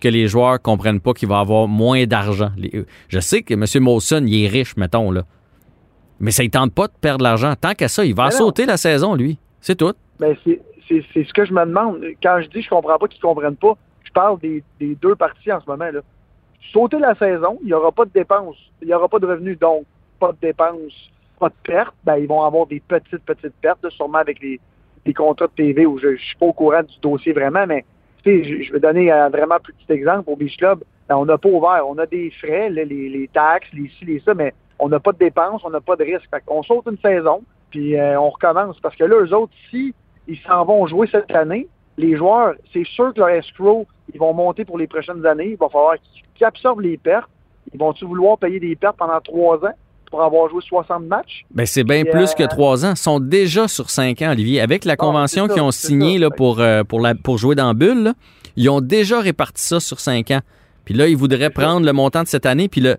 que 0.00 0.08
les 0.08 0.26
joueurs 0.26 0.60
comprennent 0.60 1.00
pas 1.00 1.12
qu'il 1.12 1.28
va 1.28 1.38
avoir 1.38 1.68
moins 1.68 2.04
d'argent. 2.06 2.50
Je 3.08 3.20
sais 3.20 3.42
que 3.42 3.54
M. 3.54 3.64
Molson, 3.84 4.24
il 4.26 4.44
est 4.44 4.48
riche, 4.48 4.76
mettons, 4.76 5.12
là. 5.12 5.22
Mais 6.18 6.32
ça 6.32 6.42
ne 6.42 6.48
tente 6.48 6.72
pas 6.72 6.88
de 6.88 6.92
perdre 7.00 7.22
l'argent. 7.22 7.54
Tant 7.60 7.74
qu'à 7.74 7.88
ça, 7.88 8.04
il 8.04 8.14
va 8.14 8.24
ben 8.24 8.30
sauter 8.30 8.66
la 8.66 8.76
saison, 8.76 9.14
lui. 9.14 9.38
C'est 9.60 9.76
tout. 9.76 9.92
Ben 10.18 10.36
c'est, 10.44 10.60
ce 10.88 11.32
que 11.32 11.44
je 11.44 11.52
me 11.52 11.64
demande. 11.64 12.00
Quand 12.22 12.40
je 12.42 12.48
dis 12.48 12.62
je 12.62 12.68
comprends 12.68 12.98
pas 12.98 13.06
qu'ils 13.06 13.20
comprennent 13.20 13.56
pas, 13.56 13.76
je 14.12 14.20
parle 14.20 14.38
des, 14.40 14.62
deux 14.80 15.14
parties 15.14 15.52
en 15.52 15.60
ce 15.60 15.66
moment. 15.66 15.90
Là. 15.90 16.00
Sauter 16.72 16.98
la 16.98 17.14
saison, 17.14 17.58
il 17.62 17.68
n'y 17.68 17.72
aura 17.72 17.92
pas 17.92 18.04
de 18.04 18.10
dépenses, 18.10 18.56
il 18.80 18.88
n'y 18.88 18.94
aura 18.94 19.08
pas 19.08 19.18
de 19.18 19.26
revenus, 19.26 19.58
donc 19.58 19.84
pas 20.20 20.32
de 20.32 20.38
dépenses, 20.40 21.10
pas 21.38 21.48
de 21.48 21.54
pertes. 21.64 21.94
Ben, 22.04 22.16
ils 22.16 22.28
vont 22.28 22.42
avoir 22.42 22.66
des 22.66 22.80
petites, 22.80 23.24
petites 23.24 23.54
pertes, 23.60 23.88
sûrement 23.90 24.18
avec 24.18 24.40
les, 24.40 24.60
contrats 25.14 25.46
de 25.46 25.52
TV 25.52 25.86
où 25.86 25.98
je 25.98 26.08
ne 26.08 26.16
suis 26.16 26.36
pas 26.36 26.46
au 26.46 26.52
courant 26.52 26.82
du 26.82 26.94
dossier 27.00 27.32
vraiment, 27.32 27.66
mais 27.66 27.84
je, 28.24 28.62
je 28.62 28.72
vais 28.72 28.78
donner 28.78 29.10
un 29.10 29.28
vraiment 29.30 29.58
petit 29.58 29.92
exemple 29.92 30.30
au 30.30 30.36
Beach 30.36 30.56
Club. 30.56 30.84
Ben, 31.08 31.16
on 31.16 31.24
n'a 31.24 31.38
pas 31.38 31.48
ouvert, 31.48 31.84
on 31.88 31.98
a 31.98 32.06
des 32.06 32.30
frais, 32.30 32.70
les, 32.70 33.28
taxes, 33.32 33.68
les 33.72 33.90
ci, 33.98 34.04
les 34.04 34.20
ça, 34.20 34.34
mais 34.34 34.54
on 34.78 34.88
n'a 34.88 35.00
pas 35.00 35.12
de 35.12 35.18
dépenses, 35.18 35.62
on 35.64 35.70
n'a 35.70 35.80
pas 35.80 35.96
de 35.96 36.04
risque. 36.04 36.28
on 36.46 36.62
saute 36.62 36.86
une 36.86 36.98
saison, 36.98 37.42
puis 37.70 37.98
euh, 37.98 38.20
on 38.20 38.30
recommence. 38.30 38.78
Parce 38.80 38.94
que 38.94 39.04
là, 39.04 39.16
eux 39.20 39.34
autres, 39.34 39.52
si 39.70 39.94
ils 40.28 40.38
s'en 40.38 40.64
vont 40.64 40.86
jouer 40.86 41.08
cette 41.10 41.34
année, 41.34 41.66
les 41.98 42.16
joueurs, 42.16 42.54
c'est 42.72 42.86
sûr 42.86 43.12
que 43.14 43.20
leur 43.20 43.28
escrow, 43.30 43.86
ils 44.12 44.18
vont 44.18 44.32
monter 44.32 44.64
pour 44.64 44.78
les 44.78 44.86
prochaines 44.86 45.24
années. 45.26 45.50
Il 45.50 45.56
va 45.56 45.68
falloir 45.68 45.94
qu'ils 46.34 46.46
absorbent 46.46 46.80
les 46.80 46.96
pertes. 46.96 47.28
Ils 47.72 47.78
vont-tu 47.78 48.04
vouloir 48.04 48.38
payer 48.38 48.60
des 48.60 48.76
pertes 48.76 48.96
pendant 48.96 49.20
trois 49.20 49.56
ans 49.64 49.74
pour 50.10 50.22
avoir 50.22 50.50
joué 50.50 50.60
60 50.62 51.04
matchs? 51.06 51.44
Ben, 51.50 51.64
c'est 51.64 51.84
bien 51.84 52.04
plus 52.04 52.34
que 52.34 52.42
euh, 52.42 52.46
trois 52.46 52.84
ans. 52.84 52.90
Ils 52.90 52.96
sont 52.96 53.18
déjà 53.18 53.66
sur 53.66 53.88
cinq 53.88 54.20
ans, 54.22 54.30
Olivier. 54.32 54.60
Avec 54.60 54.84
la 54.84 54.96
convention 54.96 55.48
qu'ils 55.48 55.62
ont 55.62 55.70
signée 55.70 56.18
là, 56.18 56.30
pour, 56.30 56.60
euh, 56.60 56.84
pour, 56.84 57.00
la, 57.00 57.14
pour 57.14 57.38
jouer 57.38 57.54
dans 57.54 57.72
Bulle, 57.72 58.12
ils 58.56 58.68
ont 58.68 58.80
déjà 58.80 59.20
réparti 59.20 59.62
ça 59.62 59.80
sur 59.80 60.00
cinq 60.00 60.30
ans. 60.30 60.40
Puis 60.84 60.94
là, 60.94 61.08
ils 61.08 61.16
voudraient 61.16 61.50
prendre 61.50 61.86
le 61.86 61.92
montant 61.92 62.22
de 62.22 62.28
cette 62.28 62.44
année 62.44 62.68
puis 62.68 62.82
le, 62.82 62.96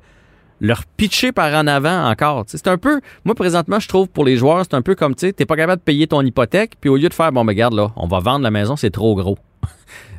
leur 0.63 0.85
pitcher 0.85 1.33
par 1.33 1.53
en 1.53 1.67
avant 1.67 2.09
encore. 2.09 2.45
C'est 2.47 2.67
un 2.67 2.77
peu, 2.77 3.01
moi 3.25 3.35
présentement, 3.35 3.79
je 3.79 3.87
trouve 3.87 4.07
pour 4.07 4.23
les 4.23 4.37
joueurs, 4.37 4.63
c'est 4.63 4.73
un 4.73 4.81
peu 4.81 4.95
comme, 4.95 5.13
tu 5.13 5.27
sais, 5.27 5.33
t'es 5.33 5.45
pas 5.45 5.57
capable 5.57 5.79
de 5.79 5.83
payer 5.83 6.07
ton 6.07 6.21
hypothèque, 6.21 6.75
puis 6.79 6.89
au 6.89 6.95
lieu 6.95 7.09
de 7.09 7.13
faire, 7.13 7.31
bon, 7.31 7.43
mais 7.43 7.51
regarde 7.51 7.73
là, 7.73 7.91
on 7.97 8.07
va 8.07 8.19
vendre 8.19 8.43
la 8.43 8.49
maison, 8.49 8.77
c'est 8.77 8.89
trop 8.89 9.13
gros. 9.13 9.37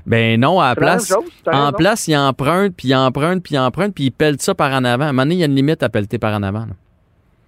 ben 0.07 0.38
non, 0.38 0.61
à 0.61 0.68
la 0.68 0.76
place, 0.76 1.16
en 1.47 1.72
place, 1.72 2.07
il 2.09 2.16
emprunte, 2.16 2.76
puis 2.76 2.88
il 2.88 2.95
emprunte, 2.95 3.42
puis 3.42 3.55
il 3.55 3.59
emprunte, 3.59 3.95
puis 3.95 4.05
il 4.05 4.11
pèle 4.11 4.38
ça 4.38 4.55
par 4.55 4.70
en 4.72 4.84
avant. 4.84 5.07
À 5.07 5.09
un 5.09 5.12
moment 5.12 5.22
donné, 5.22 5.36
il 5.36 5.40
y 5.40 5.42
a 5.42 5.47
une 5.47 5.57
limite 5.57 5.82
à 5.82 5.88
pelleter 5.88 6.18
par 6.18 6.34
en 6.34 6.42
avant. 6.42 6.66
Là. 6.66 6.74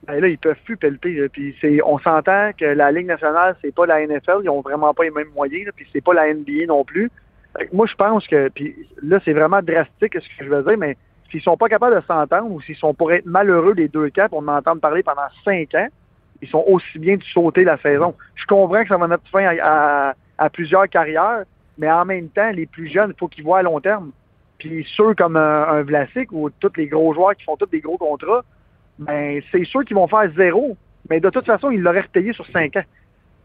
Ben 0.06 0.20
là, 0.20 0.28
ils 0.28 0.38
peuvent 0.38 0.56
plus 0.64 0.76
pelleter. 0.76 1.28
Puis 1.28 1.54
on 1.84 1.98
s'entend 1.98 2.50
que 2.58 2.64
la 2.64 2.92
Ligue 2.92 3.06
nationale, 3.06 3.56
c'est 3.60 3.74
pas 3.74 3.86
la 3.86 4.06
NFL, 4.06 4.38
ils 4.44 4.48
ont 4.48 4.60
vraiment 4.60 4.94
pas 4.94 5.04
les 5.04 5.10
mêmes 5.10 5.30
moyens, 5.34 5.68
puis 5.74 5.86
c'est 5.92 6.00
pas 6.00 6.14
la 6.14 6.32
NBA 6.32 6.66
non 6.68 6.84
plus. 6.84 7.10
Moi, 7.72 7.86
je 7.86 7.94
pense 7.94 8.26
que, 8.26 8.48
puis 8.50 8.74
là, 9.02 9.18
c'est 9.24 9.32
vraiment 9.32 9.60
drastique 9.62 10.14
ce 10.14 10.38
que 10.38 10.44
je 10.44 10.48
veux 10.48 10.62
dire, 10.62 10.78
mais 10.78 10.96
s'ils 11.30 11.42
sont 11.42 11.56
pas 11.56 11.68
capables 11.68 11.96
de 11.96 12.06
s'entendre 12.06 12.50
ou 12.50 12.60
s'ils 12.60 12.76
sont 12.76 12.94
pour 12.94 13.12
être 13.12 13.26
malheureux 13.26 13.74
des 13.74 13.88
deux 13.88 14.10
camps 14.10 14.28
pour 14.28 14.42
m'entendre 14.42 14.80
parler 14.80 15.02
pendant 15.02 15.28
cinq 15.44 15.74
ans, 15.74 15.88
ils 16.42 16.48
sont 16.48 16.64
aussi 16.66 16.98
bien 16.98 17.16
de 17.16 17.24
sauter 17.24 17.64
la 17.64 17.78
saison. 17.78 18.14
Je 18.34 18.44
comprends 18.46 18.82
que 18.82 18.88
ça 18.88 18.96
va 18.96 19.08
mettre 19.08 19.28
fin 19.30 19.56
à, 19.62 20.14
plusieurs 20.50 20.88
carrières, 20.88 21.44
mais 21.78 21.90
en 21.90 22.04
même 22.04 22.28
temps, 22.28 22.50
les 22.50 22.66
plus 22.66 22.88
jeunes, 22.88 23.12
il 23.14 23.18
faut 23.18 23.28
qu'ils 23.28 23.44
voient 23.44 23.58
à 23.58 23.62
long 23.62 23.80
terme. 23.80 24.10
Puis 24.58 24.86
ceux 24.96 25.14
comme 25.14 25.36
un, 25.36 25.82
Vlasic 25.82 26.32
ou 26.32 26.50
tous 26.50 26.72
les 26.76 26.86
gros 26.86 27.12
joueurs 27.14 27.34
qui 27.34 27.44
font 27.44 27.56
tous 27.56 27.66
des 27.66 27.80
gros 27.80 27.98
contrats, 27.98 28.44
ben 28.98 29.42
c'est 29.52 29.64
sûr 29.64 29.84
qu'ils 29.84 29.96
vont 29.96 30.08
faire 30.08 30.30
zéro. 30.36 30.76
Mais 31.10 31.20
de 31.20 31.30
toute 31.30 31.46
façon, 31.46 31.70
ils 31.70 31.80
l'auraient 31.80 32.00
retayé 32.00 32.32
sur 32.32 32.46
cinq 32.46 32.76
ans. 32.76 32.84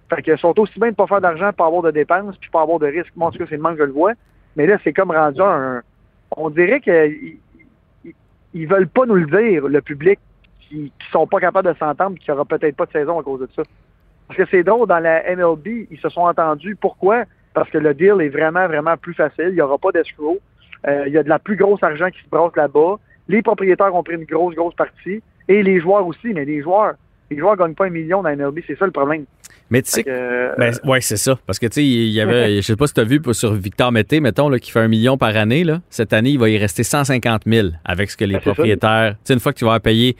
Fait 0.09 0.21
qu'ils 0.21 0.37
sont 0.37 0.57
aussi 0.59 0.79
bien 0.79 0.89
de 0.89 0.95
pas 0.95 1.07
faire 1.07 1.21
d'argent, 1.21 1.53
pas 1.53 1.67
avoir 1.67 1.83
de 1.83 1.91
dépenses, 1.91 2.35
puis 2.37 2.49
pas 2.49 2.61
avoir 2.61 2.79
de 2.79 2.87
risques. 2.87 3.13
Moi, 3.15 3.27
en 3.27 3.31
tout 3.31 3.37
cas, 3.37 3.45
c'est 3.49 3.55
le 3.55 3.61
manque 3.61 3.77
que 3.77 3.83
je 3.83 3.87
le 3.87 3.93
vois. 3.93 4.13
Mais 4.55 4.65
là, 4.65 4.77
c'est 4.83 4.93
comme 4.93 5.11
rendu 5.11 5.41
un... 5.41 5.81
On 6.35 6.49
dirait 6.49 6.79
que 6.79 7.09
ils 8.53 8.67
veulent 8.67 8.87
pas 8.87 9.05
nous 9.05 9.15
le 9.15 9.25
dire, 9.25 9.67
le 9.67 9.81
public, 9.81 10.19
qui, 10.59 10.91
qui 10.97 11.11
sont 11.11 11.27
pas 11.27 11.39
capables 11.39 11.73
de 11.73 11.77
s'entendre, 11.77 12.17
qui 12.17 12.31
aura 12.31 12.45
peut-être 12.45 12.75
pas 12.75 12.85
de 12.85 12.91
saison 12.91 13.19
à 13.19 13.23
cause 13.23 13.41
de 13.41 13.49
ça. 13.55 13.63
Parce 14.27 14.37
que 14.37 14.45
c'est 14.49 14.63
drôle, 14.63 14.87
dans 14.87 14.99
la 14.99 15.23
MLB, 15.35 15.87
ils 15.91 15.99
se 15.99 16.09
sont 16.09 16.21
entendus. 16.21 16.77
Pourquoi? 16.79 17.25
Parce 17.53 17.69
que 17.69 17.77
le 17.77 17.93
deal 17.93 18.21
est 18.21 18.29
vraiment, 18.29 18.65
vraiment 18.67 18.95
plus 18.95 19.13
facile. 19.13 19.47
Il 19.49 19.55
n'y 19.55 19.61
aura 19.61 19.77
pas 19.77 19.91
d'escroc. 19.91 20.39
Euh, 20.87 21.03
il 21.07 21.13
y 21.13 21.17
a 21.17 21.23
de 21.23 21.29
la 21.29 21.39
plus 21.39 21.57
grosse 21.57 21.83
argent 21.83 22.09
qui 22.09 22.23
se 22.23 22.29
brasse 22.29 22.55
là-bas. 22.55 22.95
Les 23.27 23.41
propriétaires 23.41 23.93
ont 23.93 24.03
pris 24.03 24.15
une 24.15 24.23
grosse, 24.23 24.55
grosse 24.55 24.73
partie. 24.75 25.21
Et 25.47 25.63
les 25.63 25.81
joueurs 25.81 26.07
aussi, 26.07 26.33
mais 26.33 26.45
les 26.45 26.61
joueurs, 26.61 26.93
les 27.29 27.37
joueurs 27.37 27.57
gagnent 27.57 27.73
pas 27.73 27.85
un 27.85 27.89
million 27.89 28.21
dans 28.21 28.29
la 28.29 28.35
MLB, 28.35 28.59
c'est 28.65 28.77
ça 28.77 28.85
le 28.85 28.91
problème. 28.91 29.25
Mais 29.71 29.81
tu 29.81 29.89
sais, 29.89 30.03
euh, 30.05 30.53
ben, 30.57 30.73
ouais, 30.83 30.99
c'est 30.99 31.17
ça. 31.17 31.39
Parce 31.47 31.57
que 31.57 31.65
tu 31.65 31.75
sais, 31.75 31.85
il 31.85 32.09
y 32.09 32.19
avait, 32.19 32.57
je 32.61 32.61
sais 32.61 32.75
pas 32.75 32.87
si 32.87 32.93
tu 32.93 32.99
as 32.99 33.05
vu 33.05 33.21
sur 33.31 33.53
Victor 33.53 33.91
Mété, 33.93 34.19
mettons, 34.19 34.49
là, 34.49 34.59
qui 34.59 34.69
fait 34.69 34.81
un 34.81 34.89
million 34.89 35.17
par 35.17 35.35
année, 35.37 35.63
là. 35.63 35.81
Cette 35.89 36.11
année, 36.11 36.31
il 36.31 36.39
va 36.39 36.49
y 36.49 36.57
rester 36.57 36.83
150 36.83 37.43
000 37.47 37.69
avec 37.85 38.11
ce 38.11 38.17
que 38.17 38.25
les 38.25 38.35
ben, 38.35 38.41
propriétaires. 38.41 39.13
Tu 39.13 39.19
sais, 39.23 39.33
une 39.33 39.39
fois 39.39 39.53
que 39.53 39.59
tu 39.59 39.65
vas 39.65 39.79
payer 39.79 40.17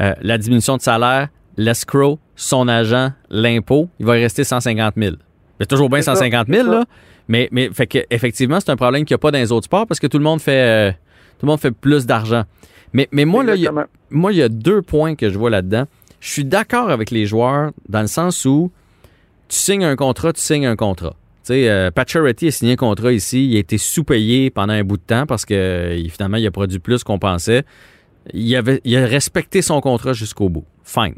euh, 0.00 0.12
la 0.20 0.38
diminution 0.38 0.76
de 0.76 0.82
salaire, 0.82 1.28
l'escrow, 1.56 2.18
son 2.34 2.66
agent, 2.66 3.12
l'impôt, 3.30 3.88
il 4.00 4.06
va 4.06 4.18
y 4.18 4.22
rester 4.22 4.42
150 4.42 4.94
000. 4.96 5.16
C'est 5.60 5.66
toujours 5.68 5.88
bien 5.88 6.02
150 6.02 6.48
000, 6.48 6.68
là. 6.68 6.84
Mais, 7.28 7.48
mais 7.52 7.70
fait 7.72 7.86
que, 7.86 7.98
effectivement, 8.10 8.58
c'est 8.58 8.70
un 8.70 8.76
problème 8.76 9.04
qu'il 9.04 9.14
n'y 9.14 9.20
a 9.20 9.22
pas 9.22 9.30
dans 9.30 9.38
les 9.38 9.52
autres 9.52 9.66
sports 9.66 9.86
parce 9.86 10.00
que 10.00 10.08
tout 10.08 10.18
le 10.18 10.24
monde 10.24 10.40
fait, 10.40 10.90
euh, 10.90 10.90
tout 11.38 11.46
le 11.46 11.50
monde 11.50 11.60
fait 11.60 11.70
plus 11.70 12.06
d'argent. 12.06 12.42
Mais, 12.92 13.08
mais 13.12 13.24
moi, 13.24 13.44
là, 13.44 13.54
moi, 14.10 14.32
il 14.32 14.38
y 14.38 14.42
a 14.42 14.48
deux 14.48 14.82
points 14.82 15.14
que 15.14 15.30
je 15.30 15.38
vois 15.38 15.50
là-dedans. 15.50 15.84
Je 16.18 16.28
suis 16.28 16.44
d'accord 16.44 16.90
avec 16.90 17.12
les 17.12 17.26
joueurs 17.26 17.70
dans 17.88 18.00
le 18.00 18.08
sens 18.08 18.44
où 18.44 18.72
tu 19.50 19.58
signes 19.58 19.84
un 19.84 19.96
contrat, 19.96 20.32
tu 20.32 20.40
signes 20.40 20.66
un 20.66 20.76
contrat. 20.76 21.16
Tu 21.44 21.54
sais, 21.54 21.68
euh, 21.68 21.90
a 21.90 22.50
signé 22.50 22.72
un 22.72 22.76
contrat 22.76 23.12
ici, 23.12 23.48
il 23.48 23.56
a 23.56 23.58
été 23.58 23.78
sous-payé 23.78 24.50
pendant 24.50 24.72
un 24.72 24.84
bout 24.84 24.96
de 24.96 25.02
temps 25.02 25.26
parce 25.26 25.44
que 25.44 25.54
euh, 25.54 26.08
finalement, 26.08 26.36
il 26.36 26.46
a 26.46 26.50
produit 26.50 26.78
plus 26.78 27.02
qu'on 27.02 27.18
pensait. 27.18 27.64
Il, 28.32 28.54
a 28.56 29.06
respecté 29.06 29.60
son 29.60 29.80
contrat 29.80 30.12
jusqu'au 30.12 30.48
bout. 30.48 30.64
Fine. 30.84 31.16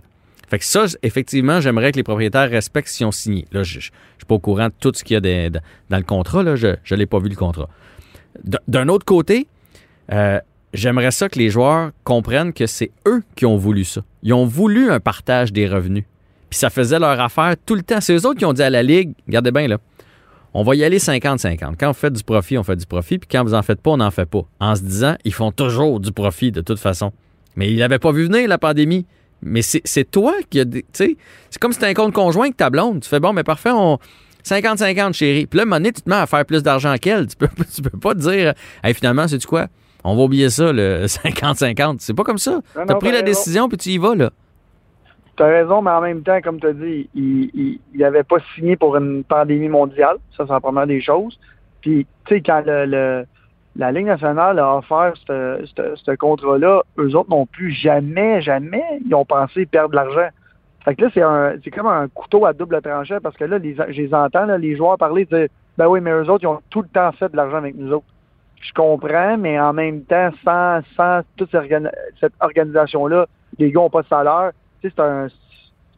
Fait 0.49 0.59
que 0.59 0.65
ça, 0.65 0.85
effectivement, 1.03 1.61
j'aimerais 1.61 1.93
que 1.93 1.97
les 1.97 2.03
propriétaires 2.03 2.49
respectent 2.49 2.89
si 2.89 3.05
ont 3.05 3.13
signé. 3.13 3.47
Là, 3.53 3.63
je 3.65 3.77
ne 3.77 3.81
suis 3.81 3.91
pas 4.27 4.35
au 4.35 4.39
courant 4.39 4.69
de 4.69 4.75
tout 4.79 4.93
ce 4.95 5.05
qu'il 5.05 5.15
y 5.15 5.17
a 5.17 5.51
dans 5.51 5.97
le 5.97 6.03
contrat. 6.03 6.57
Je 6.57 6.69
ne 6.69 6.97
l'ai 6.97 7.07
pas 7.07 7.19
vu 7.19 7.29
le 7.29 7.37
contrat. 7.37 7.69
D'un 8.69 8.89
autre 8.89 9.05
côté, 9.05 9.47
euh, 10.13 10.41
j'aimerais 10.73 11.11
ça 11.11 11.29
que 11.29 11.39
les 11.39 11.51
joueurs 11.51 11.91
comprennent 12.05 12.53
que 12.53 12.67
c'est 12.67 12.93
eux 13.07 13.23
qui 13.35 13.45
ont 13.45 13.57
voulu 13.57 13.85
ça. 13.85 14.03
Ils 14.23 14.33
ont 14.33 14.47
voulu 14.47 14.91
un 14.91 15.01
partage 15.01 15.53
des 15.53 15.67
revenus. 15.67 16.05
Puis 16.53 16.59
ça 16.59 16.69
faisait 16.69 16.99
leur 16.99 17.19
affaire 17.19 17.55
tout 17.65 17.75
le 17.75 17.81
temps. 17.81 18.03
C'est 18.03 18.15
eux 18.15 18.27
autres 18.27 18.39
qui 18.39 18.45
ont 18.45 18.53
dit 18.53 18.63
à 18.63 18.69
la 18.69 18.83
Ligue, 18.83 19.15
regardez 19.27 19.51
bien 19.51 19.69
là, 19.69 19.79
on 20.53 20.63
va 20.63 20.77
y 20.77 20.85
aller 20.85 20.99
50-50. 20.99 21.77
Quand 21.81 21.87
vous 21.87 21.99
faites 21.99 22.13
du 22.13 22.23
profit, 22.23 22.59
on 22.59 22.63
fait 22.63 22.77
du 22.77 22.85
profit. 22.85 23.19
Puis 23.19 23.27
quand 23.27 23.43
vous 23.43 23.55
en 23.55 23.63
faites 23.63 23.81
pas, 23.81 23.93
on 23.93 23.97
n'en 23.97 24.11
fait 24.11 24.27
pas. 24.27 24.43
En 24.61 24.77
se 24.77 24.83
disant, 24.83 25.17
ils 25.25 25.33
font 25.33 25.51
toujours 25.51 25.99
du 25.99 26.13
profit 26.13 26.53
de 26.53 26.61
toute 26.61 26.79
façon. 26.79 27.11
Mais 27.57 27.73
ils 27.73 27.79
n'avaient 27.79 27.99
pas 27.99 28.13
vu 28.13 28.27
venir 28.27 28.47
la 28.49 28.59
pandémie. 28.59 29.07
Mais 29.41 29.63
c'est 29.63 30.11
toi 30.11 30.35
qui 30.51 30.61
as... 30.61 30.67
Tu 30.67 30.85
sais, 30.93 31.17
c'est 31.49 31.59
comme 31.59 31.73
si 31.73 31.79
tu 31.79 31.87
un 31.87 31.95
compte 31.95 32.13
conjoint 32.13 32.45
avec 32.45 32.59
ta 32.59 32.69
blonde. 32.69 33.01
Tu 33.01 33.09
fais, 33.09 33.19
bon, 33.19 33.33
mais 33.33 33.45
parfait, 33.45 33.71
on... 33.73 33.99
50-50, 34.45 35.15
chérie. 35.15 35.47
Puis 35.47 35.57
là, 35.57 35.63
à 35.63 35.65
un 35.65 35.67
moment 35.71 35.77
donné, 35.77 35.93
tu 35.93 36.03
te 36.03 36.11
mets 36.11 36.17
à 36.17 36.27
faire 36.27 36.45
plus 36.45 36.63
d'argent 36.63 36.95
qu'elle. 37.01 37.29
Tu 37.29 37.37
peux, 37.37 37.49
tu 37.75 37.81
peux 37.81 37.99
pas 37.99 38.13
te 38.13 38.21
dire, 38.21 38.53
hey, 38.85 38.93
finalement, 38.93 39.27
c'est 39.27 39.39
tu 39.39 39.47
quoi? 39.47 39.69
On 40.05 40.17
va 40.17 40.23
oublier 40.25 40.51
ça, 40.51 40.71
le 40.71 41.07
50-50. 41.07 41.97
C'est 42.01 42.13
pas 42.13 42.25
comme 42.25 42.37
ça. 42.37 42.61
Tu 42.75 42.93
as 42.93 42.95
pris 42.97 43.11
la 43.11 43.23
décision, 43.23 43.71
puis 43.71 43.79
tu 43.79 43.89
y 43.89 43.97
vas, 43.97 44.15
là. 44.15 44.33
Tu 45.37 45.43
as 45.43 45.47
raison, 45.47 45.81
mais 45.81 45.91
en 45.91 46.01
même 46.01 46.23
temps, 46.23 46.41
comme 46.43 46.61
tu 46.61 46.67
as 46.67 46.73
dit, 46.73 47.09
il 47.15 47.81
n'avait 47.95 48.23
pas 48.23 48.37
signé 48.55 48.77
pour 48.77 48.97
une 48.97 49.25
pandémie 49.25 49.69
mondiale. 49.69 50.17
Ça, 50.37 50.45
c'est 50.47 50.53
la 50.53 50.61
première 50.61 50.87
des 50.87 51.01
choses. 51.01 51.39
Puis, 51.81 52.07
tu 52.27 52.35
sais, 52.35 52.41
quand 52.43 52.63
le, 52.67 53.25
la 53.77 53.93
Ligue 53.93 54.07
nationale 54.07 54.59
a 54.59 54.77
offert 54.77 55.15
ce 55.17 56.17
contrat-là, 56.17 56.83
eux 56.99 57.17
autres 57.17 57.31
non 57.31 57.47
plus, 57.47 57.73
jamais, 57.73 58.43
jamais, 58.43 58.85
ils 59.05 59.15
ont 59.15 59.25
pensé 59.25 59.67
perdre 59.67 59.91
de 59.91 59.97
l'argent. 59.97 60.29
Fait 60.85 60.95
que 60.95 61.05
là, 61.05 61.55
c'est 61.63 61.71
comme 61.71 61.87
un 61.87 62.09
couteau 62.09 62.45
à 62.45 62.53
double 62.53 62.83
tranchant 62.83 63.19
parce 63.23 63.37
que 63.37 63.45
là, 63.45 63.59
les, 63.59 63.75
je 63.75 64.03
les 64.03 64.13
entends, 64.13 64.47
là, 64.47 64.59
les 64.59 64.77
joueurs 64.77 64.99
parler, 64.99 65.25
dire 65.25 65.47
Ben 65.79 65.87
oui, 65.87 66.01
mais 66.01 66.11
eux 66.11 66.29
autres, 66.29 66.43
ils 66.43 66.49
ont 66.49 66.61
tout 66.71 66.83
le 66.83 66.89
temps 66.89 67.13
fait 67.13 67.31
de 67.31 67.37
l'argent 67.37 67.59
avec 67.59 67.77
nous 67.77 67.93
autres. 67.93 68.07
Je 68.61 68.73
comprends, 68.73 69.39
mais 69.39 69.59
en 69.59 69.73
même 69.73 70.03
temps, 70.03 70.31
sans, 70.45 70.81
sans 70.97 71.21
toute 71.37 71.51
cette 71.51 72.33
organisation-là, 72.41 73.27
les 73.59 73.71
gars 73.71 73.81
n'ont 73.81 73.91
pas 73.91 74.03
de 74.03 74.09
salaire. 74.09 74.53
C'est 74.83 74.99
un, 75.01 75.29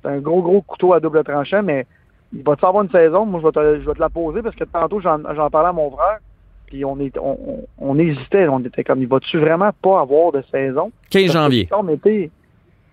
un 0.05 0.19
gros, 0.19 0.43
gros 0.43 0.63
couteau 0.63 0.93
à 0.93 1.01
double 1.01 1.25
tranchant, 1.25 1.63
mais 1.63 1.87
il 2.33 2.43
va 2.43 2.57
te 2.57 2.67
avoir 2.67 2.85
une 2.85 2.91
saison. 2.91 3.25
Moi, 3.27 3.41
je 3.41 3.47
vais 3.47 3.53
te, 3.53 3.81
je 3.81 3.87
vais 3.87 3.95
te 3.95 4.01
la 4.01 4.09
poser 4.09 4.43
parce 4.43 4.57
que 4.57 4.65
tantôt, 4.65 5.01
j'en 5.01 5.51
parlais 5.51 5.69
à 5.69 5.73
mon 5.73 5.91
frère. 5.91 6.19
Puis 6.67 6.85
on, 6.85 6.99
est, 6.99 7.17
on, 7.19 7.67
on, 7.79 7.99
hésitait. 7.99 8.49
On 8.49 8.61
était 8.61 8.85
comme, 8.85 9.01
il 9.01 9.09
va-tu 9.09 9.39
vraiment 9.39 9.71
pas 9.83 10.01
avoir 10.01 10.33
de 10.33 10.43
saison? 10.51 10.91
15 11.11 11.33
janvier. 11.33 11.69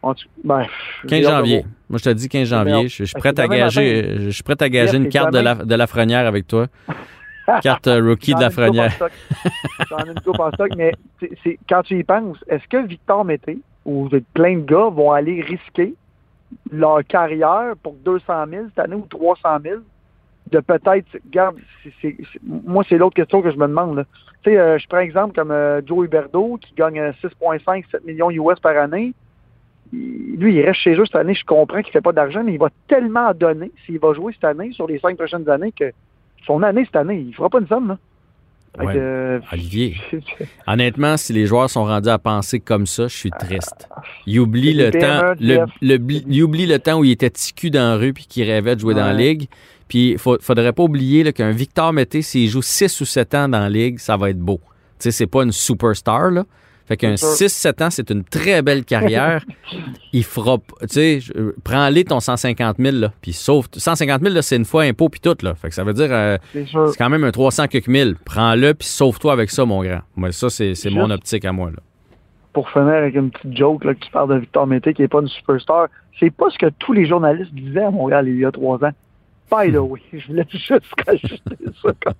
On 0.03 0.15
ben, 0.43 0.65
15 1.07 1.23
janvier. 1.23 1.63
Moi, 1.89 1.99
je 1.99 2.03
te 2.03 2.09
dis 2.09 2.27
15 2.27 2.47
janvier. 2.47 2.87
Je, 2.87 3.03
suis 3.03 3.19
prêt 3.19 3.39
à 3.39 3.47
gager, 3.47 4.19
je 4.19 4.29
suis 4.29 4.43
prêt 4.43 4.55
à 4.59 4.69
gager 4.69 4.97
une 4.97 5.09
carte 5.09 5.33
de 5.33 5.39
la, 5.39 5.55
de 5.55 5.75
la 5.75 5.87
Frenière 5.87 6.25
avec 6.27 6.47
toi. 6.47 6.67
carte 7.61 7.87
euh, 7.87 8.01
rookie 8.01 8.33
de 8.33 8.39
la 8.39 8.49
Frenière. 8.49 8.91
J'en 9.89 10.05
ai 10.05 10.09
une 10.09 10.21
coupe 10.21 10.39
en 10.39 10.51
stock, 10.51 10.71
mais 10.75 10.93
quand 11.69 11.83
tu 11.83 11.99
y 11.99 12.03
penses, 12.03 12.37
est-ce 12.47 12.67
que 12.67 12.85
Victor 12.87 13.25
Mété 13.25 13.59
ou 13.85 14.09
plein 14.33 14.57
de 14.57 14.65
gars 14.65 14.89
vont 14.89 15.11
aller 15.11 15.41
risquer 15.41 15.95
leur 16.71 17.05
carrière 17.05 17.73
pour 17.81 17.93
200 17.93 18.45
000 18.49 18.65
cette 18.69 18.79
année 18.79 18.95
ou 18.95 19.05
300 19.09 19.59
000 19.63 19.75
de 20.51 20.59
peut-être, 20.59 21.07
regarde, 21.25 21.55
moi, 22.43 22.83
c'est 22.89 22.97
l'autre 22.97 23.15
question 23.15 23.41
que 23.41 23.51
je 23.51 23.57
me 23.57 23.67
demande. 23.67 24.05
Tu 24.43 24.51
sais, 24.51 24.57
euh, 24.57 24.77
je 24.77 24.87
prends 24.87 24.99
exemple 24.99 25.33
comme 25.33 25.51
euh, 25.51 25.81
Joe 25.85 26.05
Huberdo 26.05 26.57
qui 26.57 26.73
gagne 26.75 26.99
6,5, 26.99 27.85
7 27.89 28.05
millions 28.05 28.31
US 28.31 28.59
par 28.59 28.75
année 28.77 29.13
lui, 29.91 30.55
il 30.55 30.61
reste 30.61 30.79
chez 30.79 30.95
eux 30.95 31.05
cette 31.05 31.15
année. 31.15 31.33
Je 31.33 31.45
comprends 31.45 31.81
qu'il 31.81 31.89
ne 31.89 31.93
fait 31.93 32.01
pas 32.01 32.13
d'argent, 32.13 32.43
mais 32.43 32.53
il 32.53 32.59
va 32.59 32.69
tellement 32.87 33.33
donner 33.33 33.71
s'il 33.85 33.99
va 33.99 34.13
jouer 34.13 34.33
cette 34.33 34.45
année, 34.45 34.71
sur 34.71 34.87
les 34.87 34.99
cinq 34.99 35.17
prochaines 35.17 35.49
années, 35.49 35.71
que 35.71 35.91
son 36.45 36.63
année 36.63 36.85
cette 36.85 36.95
année, 36.95 37.19
il 37.19 37.35
fera 37.35 37.49
pas 37.49 37.59
une 37.59 37.67
somme. 37.67 37.89
Là. 37.89 37.97
Euh, 38.79 39.39
Olivier, 39.51 39.97
honnêtement, 40.67 41.17
si 41.17 41.33
les 41.33 41.45
joueurs 41.45 41.69
sont 41.69 41.83
rendus 41.83 42.09
à 42.09 42.17
penser 42.17 42.59
comme 42.61 42.85
ça, 42.85 43.07
je 43.07 43.15
suis 43.15 43.31
triste. 43.31 43.89
Il 44.25 44.39
oublie 44.39 44.73
le 44.73 44.91
temps, 44.91 45.33
le, 45.39 46.41
oublie 46.41 46.65
le 46.65 46.79
temps 46.79 46.99
où 46.99 47.03
il 47.03 47.11
était 47.11 47.29
ticu 47.29 47.69
dans 47.69 47.91
la 47.91 47.95
rue 47.97 48.13
puis 48.13 48.25
qu'il 48.27 48.49
rêvait 48.49 48.75
de 48.75 48.79
jouer 48.79 48.93
dans 48.93 49.05
la 49.05 49.13
ligue. 49.13 49.47
Puis 49.89 50.11
il 50.11 50.17
faudrait 50.17 50.71
pas 50.71 50.83
oublier 50.83 51.33
qu'un 51.33 51.51
Victor 51.51 51.91
Mété, 51.91 52.21
s'il 52.21 52.49
joue 52.49 52.61
6 52.61 53.01
ou 53.01 53.05
7 53.05 53.35
ans 53.35 53.49
dans 53.49 53.59
la 53.59 53.69
ligue, 53.69 53.99
ça 53.99 54.15
va 54.15 54.29
être 54.29 54.39
beau. 54.39 54.61
Tu 54.99 55.05
sais, 55.05 55.11
c'est 55.11 55.27
pas 55.27 55.43
une 55.43 55.51
superstar, 55.51 56.31
là, 56.31 56.45
fait 56.85 56.97
qu'un 56.97 57.13
6-7 57.13 57.83
ans, 57.83 57.89
c'est 57.89 58.09
une 58.09 58.23
très 58.23 58.61
belle 58.61 58.83
carrière. 58.83 59.43
il 60.13 60.23
fera, 60.23 60.57
tu 60.81 60.87
sais, 60.89 61.19
prends-les 61.63 62.03
ton 62.03 62.19
150 62.19 62.77
000, 62.77 62.97
là, 62.97 63.13
puis 63.21 63.33
sauf, 63.33 63.67
150 63.71 64.21
000, 64.21 64.41
c'est 64.41 64.57
une 64.57 64.65
fois 64.65 64.83
impôt 64.83 65.09
puis 65.09 65.19
tout, 65.19 65.37
là. 65.41 65.55
Fait 65.55 65.69
que 65.69 65.75
ça 65.75 65.83
veut 65.83 65.93
dire, 65.93 66.09
euh, 66.11 66.37
c'est 66.53 66.97
quand 66.97 67.09
même 67.09 67.23
un 67.23 67.31
300 67.31 67.67
quelques 67.67 67.87
mille. 67.87 68.15
Prends-le 68.25 68.73
puis 68.73 68.87
sauve-toi 68.87 69.33
avec 69.33 69.49
ça, 69.49 69.65
mon 69.65 69.83
grand. 69.83 70.01
Moi, 70.15 70.31
ça, 70.31 70.49
c'est 70.49 70.89
mon 70.89 71.09
optique 71.09 71.45
à 71.45 71.51
moi, 71.51 71.69
là. 71.69 71.77
Pour 72.53 72.69
finir 72.69 72.89
avec 72.89 73.15
une 73.15 73.31
petite 73.31 73.55
joke, 73.55 73.85
là, 73.85 73.93
que 73.93 74.03
tu 74.03 74.11
parles 74.11 74.29
de 74.29 74.39
Victor 74.39 74.67
Mété, 74.67 74.93
qui 74.93 75.01
n'est 75.01 75.07
pas 75.07 75.21
une 75.21 75.29
superstar, 75.29 75.87
c'est 76.19 76.31
pas 76.31 76.49
ce 76.49 76.57
que 76.57 76.69
tous 76.79 76.91
les 76.91 77.05
journalistes 77.05 77.53
disaient 77.53 77.83
à 77.83 77.91
Montréal 77.91 78.27
il 78.27 78.39
y 78.39 78.45
a 78.45 78.51
trois 78.51 78.83
ans. 78.83 78.91
By 79.51 79.69
the 79.69 79.81
way, 79.81 80.01
je 80.13 80.27
voulais 80.27 80.45
juste 80.49 80.71
rajouter 81.05 81.57
ça 81.83 81.91
comme 81.99 82.13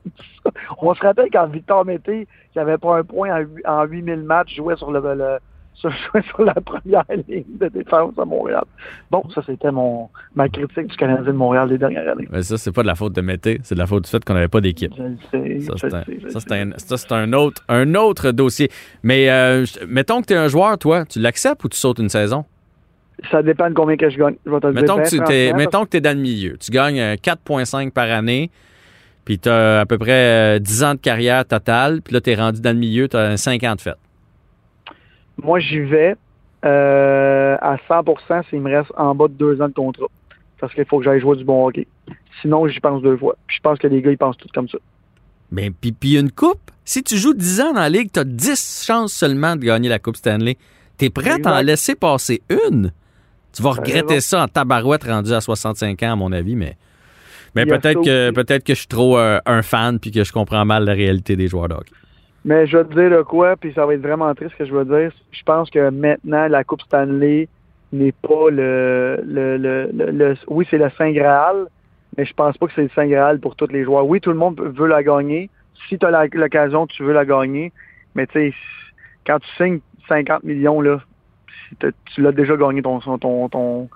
ça. 0.44 0.52
On 0.80 0.94
se 0.94 1.02
rappelle 1.02 1.30
quand 1.32 1.48
Victor 1.48 1.86
Mété, 1.86 2.28
qui 2.52 2.60
avait 2.60 2.78
pas 2.78 2.98
un 2.98 3.04
point 3.04 3.46
en, 3.66 3.84
8000 3.86 4.18
matchs, 4.18 4.56
jouait 4.56 4.76
sur 4.76 4.92
le, 4.92 5.00
jouait 5.82 6.22
sur 6.24 6.44
la 6.44 6.56
première 6.56 7.06
ligne 7.28 7.46
de 7.58 7.70
défense 7.70 8.14
à 8.18 8.26
Montréal. 8.26 8.66
Bon, 9.10 9.24
ça 9.34 9.42
c'était 9.46 9.72
mon 9.72 10.10
ma 10.36 10.50
critique 10.50 10.88
du 10.88 10.98
Canadien 10.98 11.24
de 11.24 11.32
Montréal 11.32 11.70
des 11.70 11.78
dernières 11.78 12.08
années. 12.10 12.28
Mais 12.30 12.44
ça, 12.44 12.58
c'est 12.58 12.74
pas 12.74 12.82
de 12.82 12.88
la 12.88 12.96
faute 12.96 13.14
de 13.14 13.22
Mété, 13.22 13.62
c'est 13.64 13.76
de 13.76 13.80
la 13.80 13.88
faute 13.88 14.04
du 14.04 14.10
fait 14.10 14.24
qu'on 14.26 14.34
n'avait 14.34 14.50
pas 14.50 14.62
d'équipe. 14.62 14.94
Ça, 14.94 16.50
c'est 16.98 17.12
un, 17.14 17.34
autre, 17.34 17.64
un 17.70 17.96
autre 17.96 18.32
dossier. 18.32 18.70
Mais 19.04 19.30
euh, 19.30 19.66
mettons 19.88 20.22
que 20.22 20.28
tu 20.28 20.34
es 20.34 20.38
un 20.38 20.50
joueur, 20.50 20.78
toi, 20.78 21.06
tu 21.06 21.20
l'acceptes 21.20 21.64
ou 21.64 21.70
tu 21.70 21.78
sautes 21.78 22.00
une 22.00 22.10
saison? 22.10 22.44
Ça 23.30 23.44
dépend 23.44 23.70
de 23.70 23.76
combien 23.76 23.98
que 23.98 24.10
je 24.10 24.18
gagne. 24.18 24.36
mettons, 24.46 24.98
que 24.98 25.10
tu 25.10 25.56
mettons 25.56 25.86
que 25.86 25.90
tu 25.90 25.98
es 25.98 26.02
dans 26.02 26.16
le 26.16 26.22
milieu. 26.22 26.58
Tu 26.58 26.72
gagnes 26.72 27.00
4,5 27.00 27.88
euh, 27.88 27.92
par 27.92 28.10
année, 28.10 28.50
puis 29.26 29.38
tu 29.38 29.50
as 29.50 29.82
à 29.82 29.86
peu 29.86 29.98
près 29.98 30.60
10 30.60 30.84
euh, 30.84 30.88
ans 30.88 30.94
de 30.96 31.00
carrière 31.00 31.46
totale, 31.46 32.02
puis 32.02 32.14
là, 32.14 32.22
tu 32.22 32.32
es 32.32 32.36
rendu 32.36 32.62
dans 32.62 32.72
le 32.72 32.80
milieu, 32.80 33.08
tu 33.08 33.18
as 33.18 33.38
50 33.38 33.82
fait. 33.82 33.96
Moi, 35.38 35.60
j'y 35.60 35.82
vais 35.82 36.16
euh, 36.66 37.58
à 37.62 37.78
100% 37.90 38.50
s'il 38.50 38.62
me 38.62 38.76
reste 38.76 38.92
en 38.98 39.14
bas 39.14 39.28
de 39.28 39.34
2 39.34 39.62
ans 39.62 39.68
de 39.68 39.74
contrat. 39.74 40.08
Parce 40.60 40.74
qu'il 40.74 40.86
faut 40.86 41.00
que 41.00 41.06
j'aille 41.06 41.20
jouer 41.20 41.38
du 41.38 41.44
bon 41.44 41.68
hockey. 41.68 41.88
Sinon, 42.42 42.68
j'y 42.68 42.80
pense 42.80 43.02
deux 43.02 43.18
fois. 43.18 43.36
Puis 43.48 43.58
je 43.58 43.62
pense 43.62 43.80
que 43.80 43.88
les 43.88 44.02
gars, 44.02 44.12
ils 44.12 44.18
pensent 44.18 44.38
tout 44.38 44.48
comme 44.54 44.70
ça. 44.70 44.78
Mais 45.52 45.70
puis, 45.72 45.92
puis 45.92 46.18
une 46.18 46.32
coupe, 46.32 46.72
si 46.86 47.04
tu 47.04 47.18
joues 47.18 47.34
10 47.34 47.62
ans 47.62 47.74
dans 47.74 47.82
la 47.82 47.90
ligue, 47.90 48.12
tu 48.12 48.20
as 48.20 48.24
10 48.24 48.86
chances 48.86 49.14
seulement 49.14 49.56
de 49.56 49.66
gagner 49.66 49.90
la 49.90 50.00
Coupe 50.00 50.18
Stanley. 50.18 50.58
Tu 50.98 51.06
es 51.06 51.10
prêt 51.10 51.38
à 51.44 51.60
en 51.60 51.62
laisser 51.62 51.96
passer 51.96 52.42
une? 52.50 52.92
Tu 53.54 53.62
vas 53.62 53.72
regretter 53.72 54.22
ça 54.22 54.44
en 54.44 54.48
tabarouette 54.48 55.04
rendu 55.04 55.34
à 55.34 55.42
65 55.42 56.02
ans, 56.04 56.14
à 56.14 56.16
mon 56.16 56.32
avis, 56.32 56.56
mais, 56.56 56.78
mais 57.56 57.66
peut-être 57.66 58.02
que, 58.02 58.32
peut-être 58.32 58.64
que 58.64 58.74
je 58.74 58.80
suis 58.80 58.88
trop 58.88 59.18
euh, 59.18 59.40
un 59.46 59.62
fan 59.62 60.00
puis 60.00 60.12
que 60.12 60.24
je 60.24 60.32
comprends 60.32 60.66
mal 60.66 60.86
la 60.86 60.94
réalité 60.94 61.36
des 61.36 61.48
joueurs 61.48 61.68
de 61.68 61.74
hockey. 61.74 61.94
Mais 62.44 62.66
je 62.66 62.78
vais 62.78 62.86
te 62.86 62.94
dire 62.94 63.16
de 63.16 63.22
quoi, 63.22 63.56
puis 63.56 63.72
ça 63.74 63.86
va 63.86 63.94
être 63.94 64.02
vraiment 64.02 64.34
triste 64.34 64.54
ce 64.54 64.64
que 64.64 64.66
je 64.66 64.74
veux 64.74 64.86
dire. 64.86 65.12
Je 65.32 65.44
pense 65.44 65.70
que 65.70 65.90
maintenant, 65.90 66.48
la 66.48 66.64
Coupe 66.64 66.82
Stanley 66.82 67.48
n'est 67.94 68.14
pas 68.14 68.50
le, 68.50 69.22
le, 69.24 69.58
le, 69.58 70.36
oui, 70.48 70.66
c'est 70.70 70.78
le 70.78 70.90
Saint 70.98 71.12
Graal, 71.12 71.68
mais 72.18 72.26
je 72.26 72.34
pense 72.34 72.58
pas 72.58 72.68
que 72.68 72.74
c'est 72.74 72.84
le 72.84 72.90
Saint 72.96 73.08
Graal 73.08 73.40
pour 73.40 73.56
tous 73.56 73.68
les 73.68 73.84
joueurs. 73.84 74.08
Oui, 74.08 74.22
tout 74.22 74.32
le 74.32 74.38
monde 74.38 74.60
veut 74.60 74.88
la 74.88 75.04
gagner. 75.04 75.50
Si 75.88 76.00
tu 76.00 76.06
as 76.06 76.28
l'occasion, 76.34 76.88
tu 76.88 77.04
veux 77.04 77.14
la 77.14 77.26
gagner. 77.26 77.72
Mais 78.16 78.26
tu 78.28 78.34
sais, 78.34 78.54
quand 79.26 79.40
tu 79.40 79.48
signes 79.58 79.80
50 80.08 80.44
millions, 80.44 80.82
là, 80.82 81.00
tu 81.80 82.22
l'as 82.22 82.32
déjà 82.32 82.56
gagné 82.56 82.82
ton, 82.82 83.00
ton, 83.00 83.90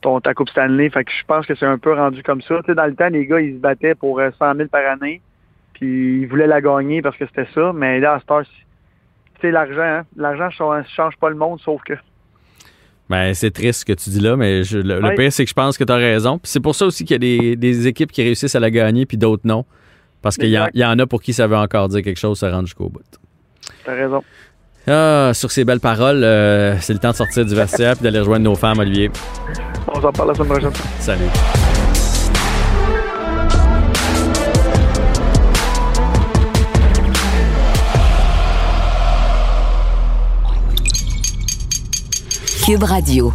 ton, 0.00 0.20
ta 0.20 0.34
Coupe 0.34 0.50
Stanley. 0.50 0.90
Fait 0.90 1.04
que 1.04 1.10
je 1.10 1.24
pense 1.26 1.46
que 1.46 1.54
c'est 1.54 1.66
un 1.66 1.78
peu 1.78 1.94
rendu 1.94 2.22
comme 2.22 2.42
ça. 2.42 2.60
dans 2.66 2.86
le 2.86 2.94
temps, 2.94 3.08
les 3.08 3.26
gars, 3.26 3.40
ils 3.40 3.54
se 3.54 3.60
battaient 3.60 3.94
pour 3.94 4.20
100 4.20 4.24
euh, 4.24 4.54
000 4.54 4.68
par 4.68 4.86
année. 4.90 5.20
Puis 5.74 6.22
ils 6.22 6.26
voulaient 6.26 6.46
la 6.46 6.60
gagner 6.60 7.02
parce 7.02 7.16
que 7.16 7.26
c'était 7.26 7.48
ça. 7.54 7.72
Mais 7.72 8.00
là, 8.00 8.14
à 8.14 8.20
Star, 8.20 8.42
c'est 9.40 9.50
l'argent. 9.50 9.80
Hein. 9.80 10.02
L'argent 10.16 10.48
ne 10.76 10.82
change 10.96 11.16
pas 11.16 11.30
le 11.30 11.36
monde, 11.36 11.60
sauf 11.60 11.82
que. 11.82 11.94
Ben, 13.08 13.32
c'est 13.32 13.50
triste 13.50 13.80
ce 13.80 13.84
que 13.86 13.94
tu 13.94 14.10
dis 14.10 14.20
là, 14.20 14.36
mais 14.36 14.60
le, 14.60 15.16
pire, 15.16 15.32
c'est 15.32 15.44
que 15.44 15.48
je 15.48 15.54
pense 15.54 15.78
que 15.78 15.84
tu 15.84 15.92
as 15.92 15.96
raison. 15.96 16.40
c'est 16.42 16.60
pour 16.60 16.74
ça 16.74 16.84
aussi 16.84 17.06
qu'il 17.06 17.24
y 17.24 17.52
a 17.52 17.56
des, 17.56 17.86
équipes 17.86 18.12
qui 18.12 18.22
réussissent 18.22 18.54
à 18.54 18.60
la 18.60 18.70
gagner, 18.70 19.06
puis 19.06 19.16
d'autres 19.16 19.46
non. 19.46 19.64
Parce 20.20 20.36
qu'il 20.36 20.50
y, 20.50 20.78
y, 20.78 20.84
en 20.84 20.98
a 20.98 21.06
pour 21.06 21.22
qui 21.22 21.32
ça 21.32 21.46
veut 21.46 21.56
encore 21.56 21.88
dire 21.88 22.02
quelque 22.02 22.18
chose, 22.18 22.38
ça 22.38 22.50
rentre 22.50 22.66
jusqu'au 22.66 22.90
bout. 22.90 23.00
T'as 23.84 23.94
raison. 23.94 24.22
Ah, 24.90 25.32
sur 25.34 25.50
ces 25.50 25.64
belles 25.64 25.80
paroles, 25.80 26.24
euh, 26.24 26.78
c'est 26.80 26.94
le 26.94 26.98
temps 26.98 27.10
de 27.10 27.16
sortir 27.16 27.44
du 27.44 27.54
vestiaire 27.54 27.96
et 28.00 28.02
d'aller 28.02 28.20
rejoindre 28.20 28.44
nos 28.44 28.54
femmes, 28.54 28.78
Olivier. 28.78 29.10
On 29.88 30.00
s'en 30.00 30.12
parle 30.12 30.28
la 30.28 30.34
semaine 30.34 30.48
prochaine. 30.48 30.72
Salut. 31.00 31.24
Cube 42.64 42.82
Radio. 42.82 43.32